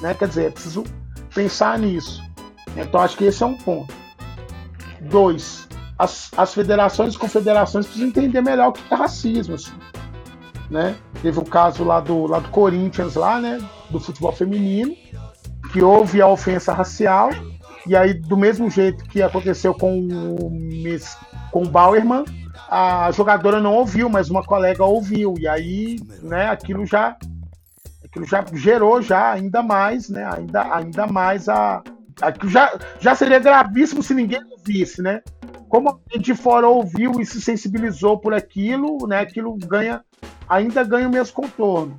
né, 0.00 0.14
quer 0.14 0.28
dizer, 0.28 0.46
é 0.46 0.50
preciso 0.50 0.84
pensar 1.34 1.78
nisso. 1.78 2.22
Então, 2.74 3.00
acho 3.00 3.16
que 3.16 3.24
esse 3.24 3.42
é 3.42 3.46
um 3.46 3.54
ponto. 3.54 3.94
Dois, 5.02 5.68
as, 5.98 6.30
as 6.36 6.54
federações 6.54 7.14
e 7.14 7.18
confederações 7.18 7.84
precisam 7.84 8.08
entender 8.08 8.40
melhor 8.40 8.68
o 8.68 8.72
que 8.72 8.82
é 8.92 8.96
racismo. 8.96 9.56
Assim, 9.56 9.72
né? 10.70 10.96
Teve 11.22 11.38
o 11.38 11.44
caso 11.44 11.84
lá 11.84 12.00
do, 12.00 12.26
lá 12.26 12.38
do 12.38 12.48
Corinthians, 12.48 13.14
lá, 13.14 13.40
né, 13.40 13.58
do 13.90 13.98
futebol 13.98 14.32
feminino, 14.32 14.94
que 15.72 15.82
houve 15.82 16.22
a 16.22 16.28
ofensa 16.28 16.72
racial, 16.72 17.30
e 17.86 17.96
aí, 17.96 18.14
do 18.14 18.36
mesmo 18.36 18.70
jeito 18.70 19.04
que 19.04 19.22
aconteceu 19.22 19.74
com 19.74 19.98
o, 19.98 20.50
com 21.50 21.62
o 21.62 21.68
Bauerman, 21.68 22.24
a 22.68 23.10
jogadora 23.12 23.60
não 23.60 23.74
ouviu, 23.74 24.08
mas 24.08 24.28
uma 24.28 24.44
colega 24.44 24.84
ouviu, 24.84 25.34
e 25.38 25.48
aí, 25.48 25.98
né, 26.22 26.48
aquilo 26.48 26.84
já 26.84 27.16
aquilo 28.04 28.26
já 28.26 28.44
gerou 28.54 29.02
já 29.02 29.32
ainda 29.32 29.62
mais, 29.62 30.08
né, 30.08 30.28
ainda, 30.34 30.74
ainda 30.74 31.06
mais 31.06 31.48
a 31.48 31.82
aquilo 32.20 32.50
já, 32.50 32.78
já 33.00 33.14
seria 33.14 33.38
gravíssimo 33.38 34.02
se 34.02 34.14
ninguém 34.14 34.40
ouvisse, 34.50 35.00
né? 35.00 35.22
Como 35.68 35.88
alguém 35.88 36.20
de 36.20 36.34
fora 36.34 36.66
ouviu 36.66 37.20
e 37.20 37.26
se 37.26 37.40
sensibilizou 37.40 38.18
por 38.18 38.34
aquilo, 38.34 39.06
né, 39.06 39.20
aquilo 39.20 39.56
ganha 39.56 40.02
ainda 40.48 40.82
ganha 40.84 41.08
o 41.08 41.10
mesmo 41.10 41.34
contorno. 41.34 41.98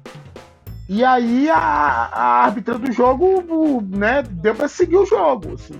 E 0.87 1.05
aí 1.05 1.49
a, 1.49 1.57
a 1.57 2.23
árbitra 2.45 2.79
do 2.79 2.91
jogo 2.91 3.81
né, 3.87 4.23
deu 4.23 4.55
para 4.55 4.67
seguir 4.67 4.97
o 4.97 5.05
jogo. 5.05 5.53
Assim. 5.53 5.79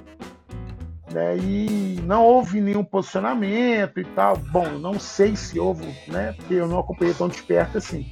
Né, 1.12 1.38
e 1.38 2.00
não 2.06 2.24
houve 2.24 2.62
nenhum 2.62 2.84
posicionamento 2.84 4.00
e 4.00 4.06
tal. 4.06 4.38
Bom, 4.38 4.70
não 4.78 5.00
sei 5.00 5.36
se 5.36 5.60
houve, 5.60 5.88
né? 6.08 6.34
Porque 6.34 6.54
eu 6.54 6.68
não 6.68 6.80
acompanhei 6.80 7.16
tão 7.16 7.28
de 7.28 7.42
perto 7.42 7.80
assim. 7.80 8.06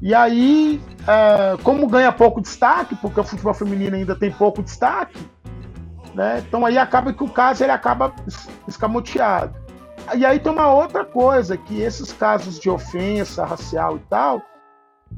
E 0.00 0.14
aí, 0.14 0.80
é, 1.06 1.56
como 1.62 1.86
ganha 1.86 2.12
pouco 2.12 2.40
destaque, 2.40 2.94
porque 2.96 3.20
o 3.20 3.24
futebol 3.24 3.54
feminino 3.54 3.96
ainda 3.96 4.16
tem 4.16 4.30
pouco 4.32 4.62
destaque, 4.62 5.18
né? 6.14 6.42
Então 6.46 6.66
aí 6.66 6.78
acaba 6.78 7.12
que 7.12 7.22
o 7.22 7.28
caso 7.28 7.64
ele 7.64 7.72
acaba 7.72 8.12
escamoteado. 8.66 9.61
E 10.16 10.26
aí 10.26 10.38
tem 10.38 10.52
uma 10.52 10.72
outra 10.72 11.04
coisa, 11.04 11.56
que 11.56 11.80
esses 11.80 12.12
casos 12.12 12.58
de 12.58 12.68
ofensa 12.68 13.44
racial 13.44 13.96
e 13.96 14.00
tal, 14.10 14.42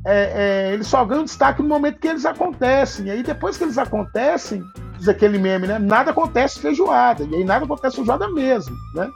é, 0.04 0.68
é, 0.68 0.72
eles 0.72 0.86
só 0.86 1.04
ganham 1.04 1.24
destaque 1.24 1.62
no 1.62 1.68
momento 1.68 1.98
que 1.98 2.08
eles 2.08 2.26
acontecem. 2.26 3.06
E 3.06 3.10
aí, 3.10 3.22
depois 3.22 3.56
que 3.56 3.64
eles 3.64 3.78
acontecem, 3.78 4.62
diz 4.98 5.08
aquele 5.08 5.38
meme, 5.38 5.66
né? 5.66 5.78
Nada 5.78 6.10
acontece 6.10 6.60
feijoada. 6.60 7.24
E 7.24 7.34
aí 7.34 7.44
nada 7.44 7.64
acontece 7.64 7.96
feijoada 7.96 8.28
mesmo, 8.28 8.74
né? 8.94 9.08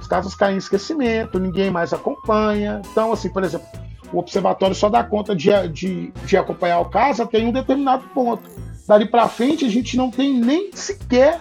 Os 0.00 0.06
casos 0.06 0.34
caem 0.34 0.54
em 0.54 0.58
esquecimento, 0.58 1.38
ninguém 1.38 1.70
mais 1.70 1.92
acompanha. 1.92 2.80
Então, 2.90 3.12
assim, 3.12 3.28
por 3.28 3.44
exemplo, 3.44 3.66
o 4.12 4.18
observatório 4.18 4.74
só 4.74 4.88
dá 4.88 5.04
conta 5.04 5.34
de, 5.34 5.50
de, 5.68 6.12
de 6.24 6.36
acompanhar 6.36 6.80
o 6.80 6.86
caso 6.86 7.22
até 7.22 7.38
um 7.38 7.52
determinado 7.52 8.04
ponto. 8.14 8.42
Dali 8.86 9.06
para 9.06 9.28
frente, 9.28 9.64
a 9.64 9.68
gente 9.68 9.96
não 9.96 10.10
tem 10.10 10.40
nem 10.40 10.70
sequer 10.72 11.40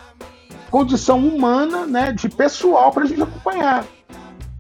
condição 0.69 1.19
humana, 1.19 1.85
né, 1.85 2.11
de 2.11 2.29
pessoal 2.29 2.91
para 2.91 3.03
a 3.03 3.05
gente 3.05 3.21
acompanhar. 3.21 3.85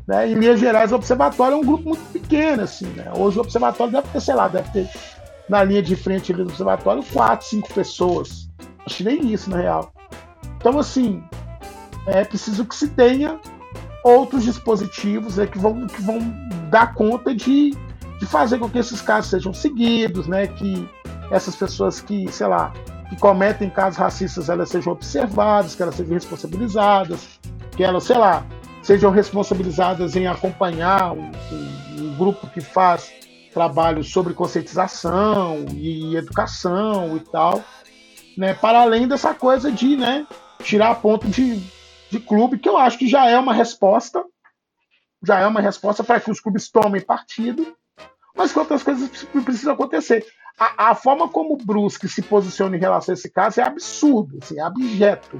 Né? 0.07 0.31
Em 0.31 0.33
linhas 0.33 0.59
gerais, 0.59 0.91
o 0.91 0.95
observatório 0.95 1.53
é 1.53 1.57
um 1.57 1.63
grupo 1.63 1.89
muito 1.89 2.03
pequeno. 2.11 2.63
Assim, 2.63 2.87
né? 2.87 3.11
Hoje 3.15 3.37
o 3.37 3.41
observatório 3.41 3.93
deve 3.93 4.07
ter, 4.07 4.19
sei 4.19 4.33
lá, 4.33 4.47
deve 4.47 4.69
ter 4.71 4.89
na 5.47 5.63
linha 5.63 5.83
de 5.83 5.95
frente 5.95 6.33
do 6.33 6.43
observatório 6.43 7.03
quatro, 7.13 7.45
cinco 7.47 7.71
pessoas. 7.73 8.49
Acho 8.85 8.97
que 8.97 9.03
nem 9.03 9.31
isso, 9.31 9.49
na 9.51 9.57
real. 9.57 9.93
Então, 10.57 10.79
assim, 10.79 11.23
é 12.07 12.23
preciso 12.25 12.65
que 12.65 12.75
se 12.75 12.87
tenha 12.87 13.39
outros 14.03 14.43
dispositivos 14.43 15.37
né, 15.37 15.45
que, 15.45 15.59
vão, 15.59 15.85
que 15.85 16.01
vão 16.01 16.19
dar 16.69 16.93
conta 16.95 17.33
de, 17.35 17.71
de 18.19 18.25
fazer 18.25 18.57
com 18.57 18.69
que 18.69 18.79
esses 18.79 19.01
casos 19.01 19.29
sejam 19.29 19.53
seguidos, 19.53 20.27
né, 20.27 20.47
que 20.47 20.89
essas 21.31 21.55
pessoas 21.55 22.01
que, 22.01 22.31
sei 22.31 22.47
lá, 22.47 22.73
que 23.09 23.15
cometem 23.17 23.69
casos 23.69 23.97
racistas, 23.97 24.49
elas 24.49 24.69
sejam 24.69 24.93
observadas, 24.93 25.75
que 25.75 25.81
elas 25.81 25.95
sejam 25.95 26.13
responsabilizadas, 26.13 27.39
que 27.75 27.83
elas, 27.83 28.03
sei 28.03 28.17
lá, 28.17 28.45
sejam 28.83 29.11
responsabilizadas 29.11 30.15
em 30.15 30.27
acompanhar 30.27 31.13
um, 31.13 31.31
um, 31.51 32.03
um 32.03 32.17
grupo 32.17 32.47
que 32.47 32.61
faz 32.61 33.11
trabalho 33.53 34.03
sobre 34.03 34.33
conscientização 34.33 35.65
e 35.73 36.15
educação 36.15 37.17
e 37.17 37.19
tal, 37.19 37.63
né? 38.37 38.53
Para 38.53 38.81
além 38.81 39.07
dessa 39.07 39.33
coisa 39.33 39.71
de, 39.71 39.97
né, 39.97 40.25
tirar 40.63 40.95
ponto 40.95 41.27
de, 41.27 41.59
de 42.09 42.19
clube, 42.19 42.59
que 42.59 42.69
eu 42.69 42.77
acho 42.77 42.97
que 42.97 43.07
já 43.07 43.27
é 43.27 43.37
uma 43.37 43.53
resposta, 43.53 44.23
já 45.25 45.39
é 45.39 45.47
uma 45.47 45.61
resposta 45.61 46.03
para 46.03 46.19
que 46.19 46.31
os 46.31 46.39
clubes 46.39 46.69
tomem 46.69 47.01
partido, 47.01 47.75
mas 48.35 48.53
que 48.53 48.59
outras 48.59 48.83
coisas 48.83 49.09
precisam 49.43 49.73
acontecer. 49.73 50.25
A, 50.59 50.89
a, 50.89 50.95
forma 50.95 51.29
como 51.29 51.53
o 51.53 51.57
Brusque 51.57 52.09
se 52.09 52.21
posiciona 52.21 52.75
em 52.75 52.79
relação 52.79 53.13
a 53.13 53.17
esse 53.17 53.29
caso 53.29 53.61
é 53.61 53.63
absurdo, 53.63 54.39
assim, 54.41 54.59
é 54.59 54.61
abjeto 54.61 55.39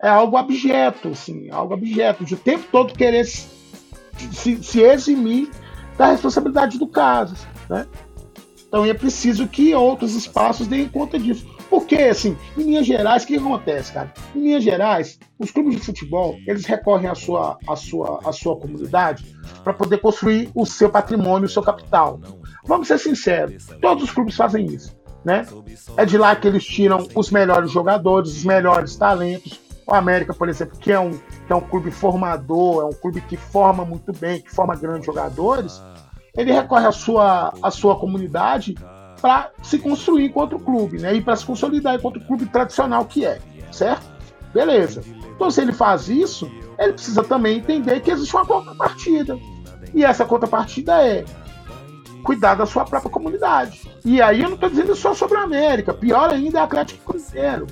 é 0.00 0.08
algo 0.08 0.36
abjeto, 0.36 1.08
assim, 1.08 1.50
algo 1.50 1.74
abjeto, 1.74 2.24
de 2.24 2.34
o 2.34 2.36
tempo 2.36 2.64
todo 2.70 2.94
querer 2.94 3.24
se, 3.24 3.48
se, 4.32 4.62
se 4.62 4.80
eximir 4.80 5.50
da 5.96 6.06
responsabilidade 6.06 6.78
do 6.78 6.86
caso, 6.86 7.34
né? 7.68 7.86
Então 8.68 8.84
é 8.84 8.94
preciso 8.94 9.48
que 9.48 9.74
outros 9.74 10.14
espaços 10.14 10.66
deem 10.66 10.88
conta 10.88 11.18
disso. 11.18 11.46
Porque, 11.70 11.96
assim, 11.96 12.36
em 12.56 12.64
Minas 12.64 12.86
Gerais, 12.86 13.24
o 13.24 13.26
que 13.26 13.36
acontece, 13.36 13.92
cara? 13.92 14.12
Em 14.34 14.40
Minas 14.40 14.62
Gerais, 14.62 15.18
os 15.38 15.50
clubes 15.50 15.76
de 15.76 15.80
futebol, 15.80 16.36
eles 16.46 16.64
recorrem 16.64 17.08
à 17.08 17.14
sua, 17.14 17.58
à 17.66 17.76
sua, 17.76 18.20
à 18.24 18.32
sua 18.32 18.56
comunidade 18.56 19.34
para 19.64 19.72
poder 19.72 19.98
construir 19.98 20.50
o 20.54 20.64
seu 20.64 20.90
patrimônio, 20.90 21.46
o 21.46 21.50
seu 21.50 21.62
capital. 21.62 22.20
Vamos 22.64 22.88
ser 22.88 22.98
sinceros, 22.98 23.66
todos 23.80 24.04
os 24.04 24.10
clubes 24.10 24.36
fazem 24.36 24.66
isso, 24.66 24.96
né? 25.24 25.46
É 25.96 26.04
de 26.04 26.18
lá 26.18 26.34
que 26.36 26.46
eles 26.46 26.64
tiram 26.64 27.06
os 27.14 27.30
melhores 27.30 27.70
jogadores, 27.70 28.30
os 28.30 28.44
melhores 28.44 28.96
talentos, 28.96 29.60
o 29.86 29.94
América, 29.94 30.34
por 30.34 30.48
exemplo, 30.48 30.78
que 30.78 30.92
é 30.92 31.00
um, 31.00 31.12
que 31.12 31.52
é 31.52 31.54
um 31.54 31.60
clube 31.60 31.90
formador, 31.90 32.82
é 32.82 32.84
um 32.84 32.92
clube 32.92 33.20
que 33.22 33.36
forma 33.36 33.84
muito 33.84 34.12
bem, 34.12 34.40
que 34.40 34.50
forma 34.50 34.76
grandes 34.76 35.06
jogadores, 35.06 35.82
ele 36.36 36.52
recorre 36.52 36.86
à 36.86 36.92
sua, 36.92 37.54
à 37.62 37.70
sua 37.70 37.98
comunidade 37.98 38.74
para 39.20 39.50
se 39.62 39.78
construir 39.78 40.26
enquanto 40.26 40.58
clube, 40.58 40.98
né? 41.00 41.14
E 41.14 41.22
para 41.22 41.34
se 41.36 41.44
consolidar 41.44 41.94
enquanto 41.94 42.20
clube 42.20 42.46
tradicional 42.46 43.04
que 43.06 43.24
é, 43.24 43.40
certo? 43.72 44.06
Beleza. 44.52 45.02
Então, 45.34 45.50
se 45.50 45.60
ele 45.60 45.72
faz 45.72 46.08
isso, 46.08 46.50
ele 46.78 46.92
precisa 46.92 47.24
também 47.24 47.58
entender 47.58 48.00
que 48.00 48.10
existe 48.10 48.34
uma 48.34 48.46
contrapartida. 48.46 49.38
E 49.94 50.04
essa 50.04 50.24
contrapartida 50.24 51.02
é 51.02 51.24
cuidar 52.28 52.56
da 52.56 52.66
sua 52.66 52.84
própria 52.84 53.10
comunidade. 53.10 53.90
E 54.04 54.20
aí 54.20 54.42
eu 54.42 54.48
não 54.48 54.56
estou 54.56 54.68
dizendo 54.68 54.94
só 54.94 55.14
sobre 55.14 55.38
a 55.38 55.42
América, 55.42 55.94
pior 55.94 56.28
ainda 56.30 56.58
é 56.58 56.62
Atlético 56.62 57.02
Cruzeiro 57.02 57.66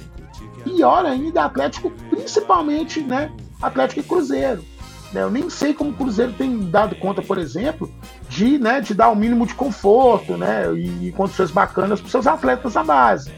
pior 0.67 1.07
ainda 1.07 1.45
Atlético, 1.45 1.91
principalmente 2.11 3.01
né, 3.01 3.31
Atlético 3.63 4.01
e 4.01 4.03
Cruzeiro. 4.03 4.65
Né? 5.13 5.23
Eu 5.23 5.31
nem 5.31 5.49
sei 5.49 5.73
como 5.73 5.91
o 5.91 5.95
Cruzeiro 5.95 6.33
tem 6.33 6.69
dado 6.69 6.97
conta, 6.97 7.23
por 7.23 7.39
exemplo, 7.39 7.93
de, 8.29 8.59
né, 8.59 8.81
de 8.81 8.93
dar 8.93 9.09
o 9.09 9.13
um 9.13 9.17
mínimo 9.17 9.47
de 9.47 9.55
conforto 9.55 10.37
né, 10.37 10.73
e, 10.75 11.09
e 11.09 11.13
condições 11.13 11.53
bacanas 11.53 12.01
para 12.01 12.11
seus 12.11 12.27
atletas 12.27 12.75
da 12.75 12.83
base. 12.83 13.33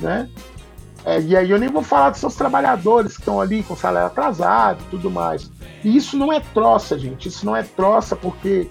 Né? 0.00 0.30
É, 1.04 1.20
e 1.20 1.36
aí 1.36 1.50
eu 1.50 1.58
nem 1.58 1.68
vou 1.68 1.82
falar 1.82 2.10
dos 2.10 2.20
seus 2.20 2.34
trabalhadores 2.34 3.12
que 3.12 3.20
estão 3.20 3.40
ali 3.40 3.62
com 3.62 3.76
salário 3.76 4.08
atrasado 4.08 4.82
e 4.86 4.90
tudo 4.90 5.10
mais. 5.10 5.50
E 5.84 5.94
isso 5.94 6.16
não 6.16 6.32
é 6.32 6.40
troça, 6.40 6.98
gente. 6.98 7.28
Isso 7.28 7.44
não 7.46 7.54
é 7.54 7.62
troça 7.62 8.16
porque 8.16 8.68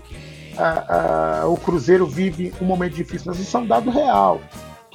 o 1.48 1.58
Cruzeiro 1.58 2.06
vive 2.06 2.54
um 2.62 2.66
momento 2.66 2.94
difícil, 2.94 3.28
mas 3.28 3.40
isso 3.40 3.56
é 3.56 3.60
um 3.60 3.68
dado 3.68 3.90
real 3.90 4.42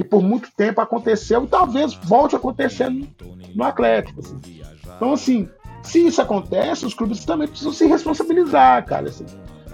que 0.01 0.05
por 0.05 0.23
muito 0.23 0.51
tempo 0.57 0.81
aconteceu 0.81 1.45
e 1.45 1.47
talvez 1.47 1.93
volte 1.93 2.35
a 2.35 2.39
acontecer 2.39 2.89
no, 2.89 3.07
no 3.55 3.65
Atlético. 3.65 4.21
Assim. 4.21 4.63
Então, 4.97 5.13
assim, 5.13 5.47
se 5.83 6.07
isso 6.07 6.23
acontece, 6.23 6.87
os 6.87 6.95
clubes 6.95 7.23
também 7.25 7.47
precisam 7.47 7.73
se 7.73 7.87
responsabilizar, 7.87 8.83
cara. 8.87 9.11
Assim. 9.11 9.27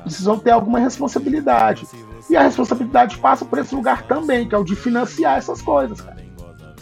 Precisam 0.02 0.36
ter 0.36 0.50
alguma 0.50 0.80
responsabilidade. 0.80 1.86
E 2.28 2.36
a 2.36 2.42
responsabilidade 2.42 3.18
passa 3.18 3.44
por 3.44 3.58
esse 3.60 3.72
lugar 3.72 4.02
também, 4.02 4.48
que 4.48 4.54
é 4.54 4.58
o 4.58 4.64
de 4.64 4.74
financiar 4.74 5.38
essas 5.38 5.62
coisas, 5.62 6.00
cara. 6.00 6.16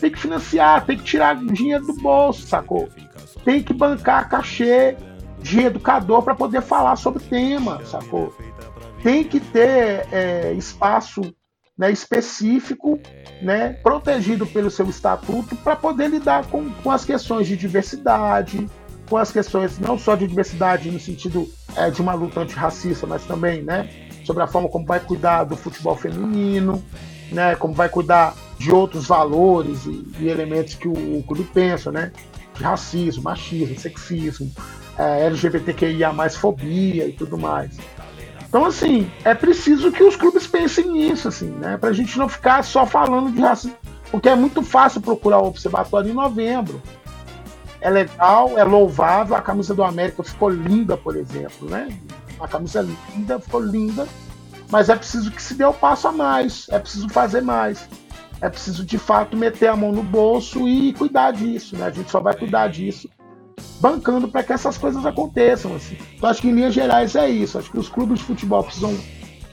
Tem 0.01 0.11
que 0.11 0.19
financiar, 0.19 0.87
tem 0.87 0.97
que 0.97 1.05
tirar 1.05 1.37
dinheiro 1.37 1.87
do 1.87 1.93
bolso, 1.95 2.47
sacou? 2.47 2.89
Tem 3.45 3.63
que 3.63 3.75
bancar 3.75 4.29
cachê 4.29 4.97
de 5.41 5.61
educador 5.61 6.23
para 6.23 6.35
poder 6.35 6.63
falar 6.63 6.97
sobre 6.97 7.23
tema, 7.23 7.85
sacou? 7.85 8.35
Tem 9.05 9.23
que 9.23 9.39
ter 9.39 10.09
é, 10.11 10.55
espaço 10.55 11.21
né, 11.77 11.93
específico, 11.93 12.99
né, 13.43 13.75
protegido 13.83 14.47
pelo 14.47 14.71
seu 14.71 14.89
estatuto, 14.89 15.55
para 15.57 15.77
poder 15.77 16.09
lidar 16.09 16.47
com, 16.47 16.71
com 16.71 16.91
as 16.91 17.05
questões 17.05 17.47
de 17.47 17.55
diversidade, 17.55 18.67
com 19.09 19.19
as 19.19 19.31
questões 19.31 19.79
não 19.79 19.99
só 19.99 20.15
de 20.15 20.27
diversidade 20.27 20.91
no 20.91 20.99
sentido 20.99 21.47
é, 21.77 21.91
de 21.91 22.01
uma 22.01 22.15
luta 22.15 22.41
antirracista, 22.41 23.07
mas 23.07 23.27
também 23.27 23.63
né, 23.63 23.91
sobre 24.25 24.43
a 24.43 24.47
forma 24.47 24.71
como 24.71 24.87
vai 24.87 25.01
cuidar 25.01 25.45
do 25.45 25.55
futebol 25.55 25.97
feminino, 25.97 26.83
né, 27.31 27.55
como 27.57 27.75
vai 27.75 27.91
cuidar 27.91 28.35
de 28.59 28.71
outros 28.71 29.07
valores 29.07 29.85
e, 29.85 30.07
e 30.21 30.29
elementos 30.31 30.77
que 30.77 30.89
o, 30.89 31.19
o, 31.19 31.23
clube 31.25 31.45
pensa, 31.53 31.93
né, 31.93 32.11
de 32.57 32.63
racismo, 32.63 33.25
machismo, 33.25 33.79
sexismo, 33.79 34.51
é, 34.97 35.27
LGBTQIA, 35.27 36.11
fobia 36.31 37.07
e 37.07 37.13
tudo 37.13 37.37
mais. 37.37 37.77
Então, 38.55 38.67
assim, 38.67 39.11
é 39.25 39.35
preciso 39.35 39.91
que 39.91 40.05
os 40.05 40.15
clubes 40.15 40.47
pensem 40.47 40.89
nisso, 40.89 41.27
assim, 41.27 41.49
né? 41.49 41.77
Pra 41.77 41.93
gente 41.93 42.17
não 42.17 42.29
ficar 42.29 42.63
só 42.63 42.87
falando 42.87 43.33
de 43.33 43.41
racismo. 43.41 43.77
Porque 44.13 44.29
é 44.29 44.37
muito 44.37 44.63
fácil 44.63 45.01
procurar 45.01 45.41
o 45.41 45.49
observatório 45.49 46.09
em 46.09 46.15
novembro. 46.15 46.81
É 47.81 47.91
legal, 47.91 48.57
é 48.57 48.63
louvável. 48.63 49.35
A 49.35 49.43
camisa 49.43 49.75
do 49.75 49.83
América 49.83 50.23
ficou 50.23 50.49
linda, 50.49 50.97
por 50.97 51.17
exemplo, 51.17 51.69
né? 51.69 51.89
A 52.39 52.47
camisa 52.47 52.81
linda, 52.81 53.41
ficou 53.41 53.61
linda. 53.61 54.07
Mas 54.71 54.89
é 54.89 54.95
preciso 54.95 55.33
que 55.33 55.43
se 55.43 55.55
dê 55.55 55.65
o 55.65 55.71
um 55.71 55.73
passo 55.73 56.07
a 56.07 56.13
mais. 56.13 56.69
É 56.71 56.79
preciso 56.79 57.09
fazer 57.09 57.41
mais. 57.41 57.89
É 58.41 58.49
preciso, 58.49 58.85
de 58.85 58.99
fato, 58.99 59.37
meter 59.37 59.67
a 59.67 59.75
mão 59.75 59.91
no 59.91 60.05
bolso 60.05 60.69
e 60.69 60.93
cuidar 60.93 61.33
disso, 61.33 61.77
né? 61.77 61.87
A 61.87 61.91
gente 61.91 62.09
só 62.09 62.21
vai 62.21 62.37
cuidar 62.37 62.69
disso 62.69 63.11
bancando 63.81 64.29
para 64.29 64.43
que 64.43 64.53
essas 64.53 64.79
coisas 64.79 65.05
aconteçam. 65.05 65.75
Assim. 65.75 65.97
Então, 66.17 66.29
acho 66.29 66.41
que 66.41 66.49
em 66.49 66.53
linhas 66.53 66.75
gerais 66.75 67.15
é 67.17 67.29
isso. 67.29 67.59
Acho 67.59 67.71
que 67.71 67.79
os 67.79 67.89
clubes 67.89 68.19
de 68.19 68.25
futebol 68.25 68.62
precisam 68.62 68.97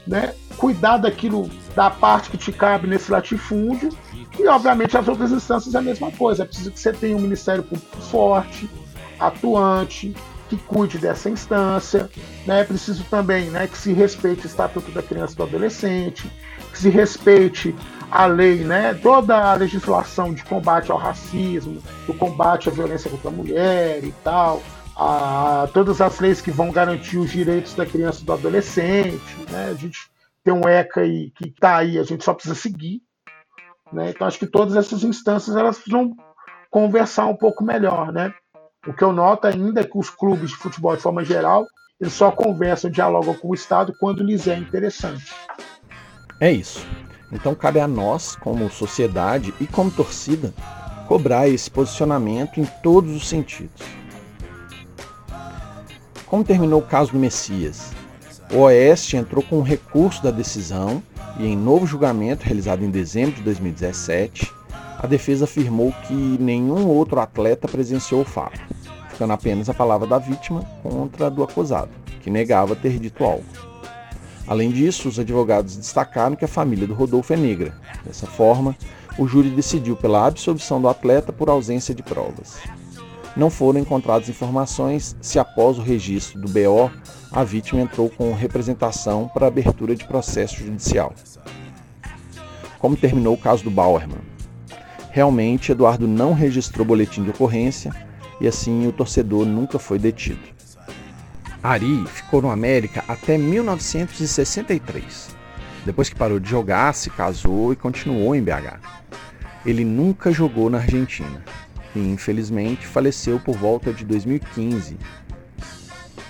né, 0.06 0.34
cuidar 0.56 0.98
daquilo, 0.98 1.50
da 1.74 1.90
parte 1.90 2.30
que 2.30 2.36
te 2.36 2.52
cabe 2.52 2.86
nesse 2.86 3.10
latifúndio. 3.10 3.90
E, 4.38 4.46
obviamente, 4.46 4.96
as 4.96 5.06
outras 5.06 5.30
instâncias 5.30 5.74
é 5.74 5.78
a 5.78 5.82
mesma 5.82 6.10
coisa. 6.10 6.42
É 6.42 6.46
preciso 6.46 6.70
que 6.70 6.80
você 6.80 6.92
tenha 6.92 7.16
um 7.16 7.20
Ministério 7.20 7.62
Público 7.62 7.96
forte, 8.02 8.68
atuante, 9.18 10.14
que 10.48 10.56
cuide 10.56 10.98
dessa 10.98 11.30
instância. 11.30 12.10
Né? 12.46 12.60
É 12.60 12.64
preciso 12.64 13.04
também 13.04 13.50
né, 13.50 13.66
que 13.66 13.76
se 13.76 13.92
respeite 13.92 14.46
o 14.46 14.48
Estatuto 14.48 14.90
da 14.90 15.02
Criança 15.02 15.34
e 15.34 15.36
do 15.36 15.42
Adolescente, 15.44 16.30
que 16.70 16.78
se 16.78 16.88
respeite 16.88 17.74
a 18.12 18.26
lei, 18.26 18.58
né, 18.62 18.92
toda 18.92 19.52
a 19.52 19.54
legislação 19.54 20.34
de 20.34 20.44
combate 20.44 20.92
ao 20.92 20.98
racismo, 20.98 21.82
do 22.06 22.12
combate 22.12 22.68
à 22.68 22.72
violência 22.72 23.10
contra 23.10 23.30
a 23.30 23.32
mulher 23.32 24.04
e 24.04 24.12
tal, 24.22 24.62
a, 24.94 25.66
todas 25.72 25.98
as 25.98 26.20
leis 26.20 26.38
que 26.38 26.50
vão 26.50 26.70
garantir 26.70 27.16
os 27.16 27.30
direitos 27.30 27.74
da 27.74 27.86
criança 27.86 28.20
e 28.20 28.26
do 28.26 28.34
adolescente, 28.34 29.34
né, 29.50 29.70
a 29.70 29.74
gente 29.74 30.10
tem 30.44 30.52
um 30.52 30.68
ECA 30.68 31.00
aí, 31.00 31.30
que 31.30 31.48
está 31.48 31.78
aí, 31.78 31.98
a 31.98 32.02
gente 32.02 32.22
só 32.22 32.34
precisa 32.34 32.54
seguir, 32.54 33.00
né, 33.90 34.10
então 34.10 34.26
acho 34.26 34.38
que 34.38 34.46
todas 34.46 34.76
essas 34.76 35.02
instâncias 35.04 35.56
elas 35.56 35.76
precisam 35.78 36.14
conversar 36.70 37.24
um 37.24 37.36
pouco 37.36 37.64
melhor, 37.64 38.12
né, 38.12 38.30
o 38.86 38.92
que 38.92 39.02
eu 39.02 39.12
noto 39.14 39.46
ainda 39.46 39.80
é 39.80 39.84
que 39.84 39.96
os 39.96 40.10
clubes 40.10 40.50
de 40.50 40.56
futebol 40.56 40.94
de 40.94 41.00
forma 41.00 41.24
geral 41.24 41.66
eles 41.98 42.12
só 42.12 42.30
conversam, 42.30 42.90
dialogam 42.90 43.32
com 43.32 43.48
o 43.48 43.54
Estado 43.54 43.94
quando 43.98 44.24
lhes 44.24 44.48
é 44.48 44.56
interessante. 44.56 45.32
É 46.40 46.50
isso. 46.50 46.84
Então 47.32 47.54
cabe 47.54 47.80
a 47.80 47.88
nós, 47.88 48.36
como 48.36 48.70
sociedade 48.70 49.54
e 49.58 49.66
como 49.66 49.90
torcida, 49.90 50.52
cobrar 51.08 51.48
esse 51.48 51.70
posicionamento 51.70 52.60
em 52.60 52.64
todos 52.82 53.16
os 53.16 53.28
sentidos. 53.28 53.82
Como 56.26 56.44
terminou 56.44 56.80
o 56.80 56.86
caso 56.86 57.12
do 57.12 57.18
Messias? 57.18 57.90
O 58.52 58.58
Oeste 58.58 59.16
entrou 59.16 59.42
com 59.42 59.58
um 59.58 59.62
recurso 59.62 60.22
da 60.22 60.30
decisão 60.30 61.02
e, 61.38 61.46
em 61.46 61.56
novo 61.56 61.86
julgamento 61.86 62.44
realizado 62.44 62.84
em 62.84 62.90
dezembro 62.90 63.36
de 63.36 63.42
2017, 63.42 64.52
a 64.98 65.06
defesa 65.06 65.44
afirmou 65.44 65.92
que 66.06 66.12
nenhum 66.12 66.86
outro 66.86 67.18
atleta 67.18 67.66
presenciou 67.66 68.20
o 68.20 68.26
fato, 68.26 68.60
ficando 69.08 69.32
apenas 69.32 69.68
a 69.68 69.74
palavra 69.74 70.06
da 70.06 70.18
vítima 70.18 70.62
contra 70.82 71.26
a 71.26 71.30
do 71.30 71.42
acusado, 71.42 71.90
que 72.22 72.30
negava 72.30 72.76
ter 72.76 72.98
dito 72.98 73.24
algo. 73.24 73.71
Além 74.46 74.70
disso, 74.70 75.08
os 75.08 75.18
advogados 75.18 75.76
destacaram 75.76 76.36
que 76.36 76.44
a 76.44 76.48
família 76.48 76.86
do 76.86 76.94
Rodolfo 76.94 77.32
é 77.32 77.36
negra. 77.36 77.74
Dessa 78.04 78.26
forma, 78.26 78.76
o 79.18 79.26
júri 79.26 79.50
decidiu 79.50 79.96
pela 79.96 80.26
absolvição 80.26 80.80
do 80.80 80.88
atleta 80.88 81.32
por 81.32 81.48
ausência 81.48 81.94
de 81.94 82.02
provas. 82.02 82.58
Não 83.36 83.48
foram 83.48 83.80
encontradas 83.80 84.28
informações 84.28 85.16
se, 85.20 85.38
após 85.38 85.78
o 85.78 85.82
registro 85.82 86.40
do 86.40 86.48
BO, 86.48 86.90
a 87.30 87.42
vítima 87.44 87.80
entrou 87.80 88.10
com 88.10 88.34
representação 88.34 89.30
para 89.32 89.46
abertura 89.46 89.96
de 89.96 90.04
processo 90.04 90.56
judicial. 90.56 91.14
Como 92.78 92.96
terminou 92.96 93.34
o 93.34 93.38
caso 93.38 93.64
do 93.64 93.70
Bauerman? 93.70 94.20
Realmente, 95.10 95.72
Eduardo 95.72 96.08
não 96.08 96.34
registrou 96.34 96.86
boletim 96.86 97.22
de 97.22 97.30
ocorrência 97.30 97.94
e 98.40 98.48
assim 98.48 98.86
o 98.86 98.92
torcedor 98.92 99.46
nunca 99.46 99.78
foi 99.78 99.98
detido. 99.98 100.51
Ari 101.62 102.04
ficou 102.08 102.42
no 102.42 102.50
América 102.50 103.04
até 103.06 103.38
1963. 103.38 105.28
Depois 105.86 106.08
que 106.08 106.16
parou 106.16 106.40
de 106.40 106.50
jogar, 106.50 106.92
se 106.92 107.08
casou 107.08 107.72
e 107.72 107.76
continuou 107.76 108.34
em 108.34 108.42
BH. 108.42 108.80
Ele 109.64 109.84
nunca 109.84 110.32
jogou 110.32 110.68
na 110.68 110.78
Argentina 110.78 111.40
e, 111.94 112.00
infelizmente, 112.00 112.84
faleceu 112.84 113.38
por 113.38 113.56
volta 113.56 113.92
de 113.92 114.04
2015. 114.04 114.96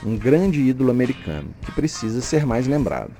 Um 0.05 0.19
grande 0.19 0.61
ídolo 0.61 0.91
americano 0.91 1.49
que 1.63 1.73
precisa 1.73 2.21
ser 2.21 2.45
mais 2.45 2.67
lembrado. 2.67 3.13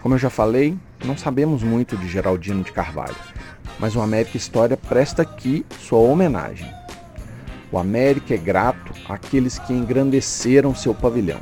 Como 0.00 0.14
eu 0.14 0.18
já 0.18 0.30
falei, 0.30 0.78
não 1.04 1.18
sabemos 1.18 1.62
muito 1.62 1.98
de 1.98 2.08
Geraldino 2.08 2.62
de 2.62 2.72
Carvalho, 2.72 3.16
mas 3.78 3.94
o 3.94 4.00
América 4.00 4.38
História 4.38 4.76
presta 4.76 5.20
aqui 5.20 5.66
sua 5.80 5.98
homenagem. 5.98 6.75
O 7.70 7.78
América 7.78 8.34
é 8.34 8.38
grato 8.38 8.92
àqueles 9.08 9.58
que 9.58 9.72
engrandeceram 9.72 10.74
seu 10.74 10.94
pavilhão. 10.94 11.40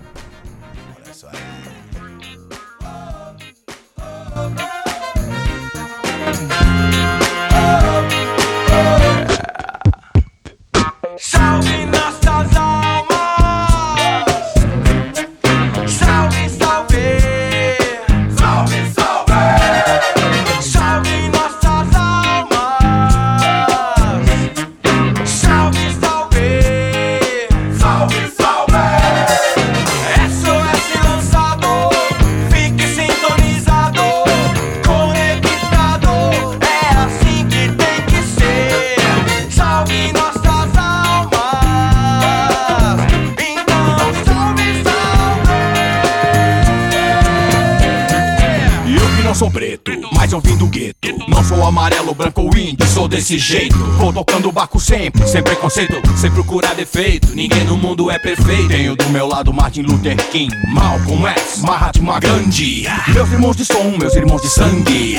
Desse 53.15 53.39
jeito. 53.39 53.77
Vou 53.77 54.13
tocando 54.13 54.49
o 54.49 54.53
barco 54.53 54.81
sempre, 54.81 55.27
sem 55.27 55.43
preconceito, 55.43 55.95
sem 56.17 56.31
procurar 56.31 56.75
defeito. 56.75 57.35
Ninguém 57.35 57.65
no 57.65 57.77
mundo 57.77 58.11
é 58.11 58.19
perfeito. 58.19 58.69
Tenho 58.69 58.97
do 58.97 59.09
meu 59.11 59.27
lado 59.27 59.53
Martin 59.53 59.83
Luther 59.83 60.17
King, 60.31 60.53
Malcolm 60.69 61.27
X, 61.29 61.61
Mahatma 61.63 62.19
Gandhi. 62.19 62.87
Meus 63.09 63.31
irmãos 63.31 63.57
de 63.57 63.65
som, 63.65 63.97
meus 63.97 64.15
irmãos 64.15 64.43
de 64.43 64.49
sangue. 64.49 65.19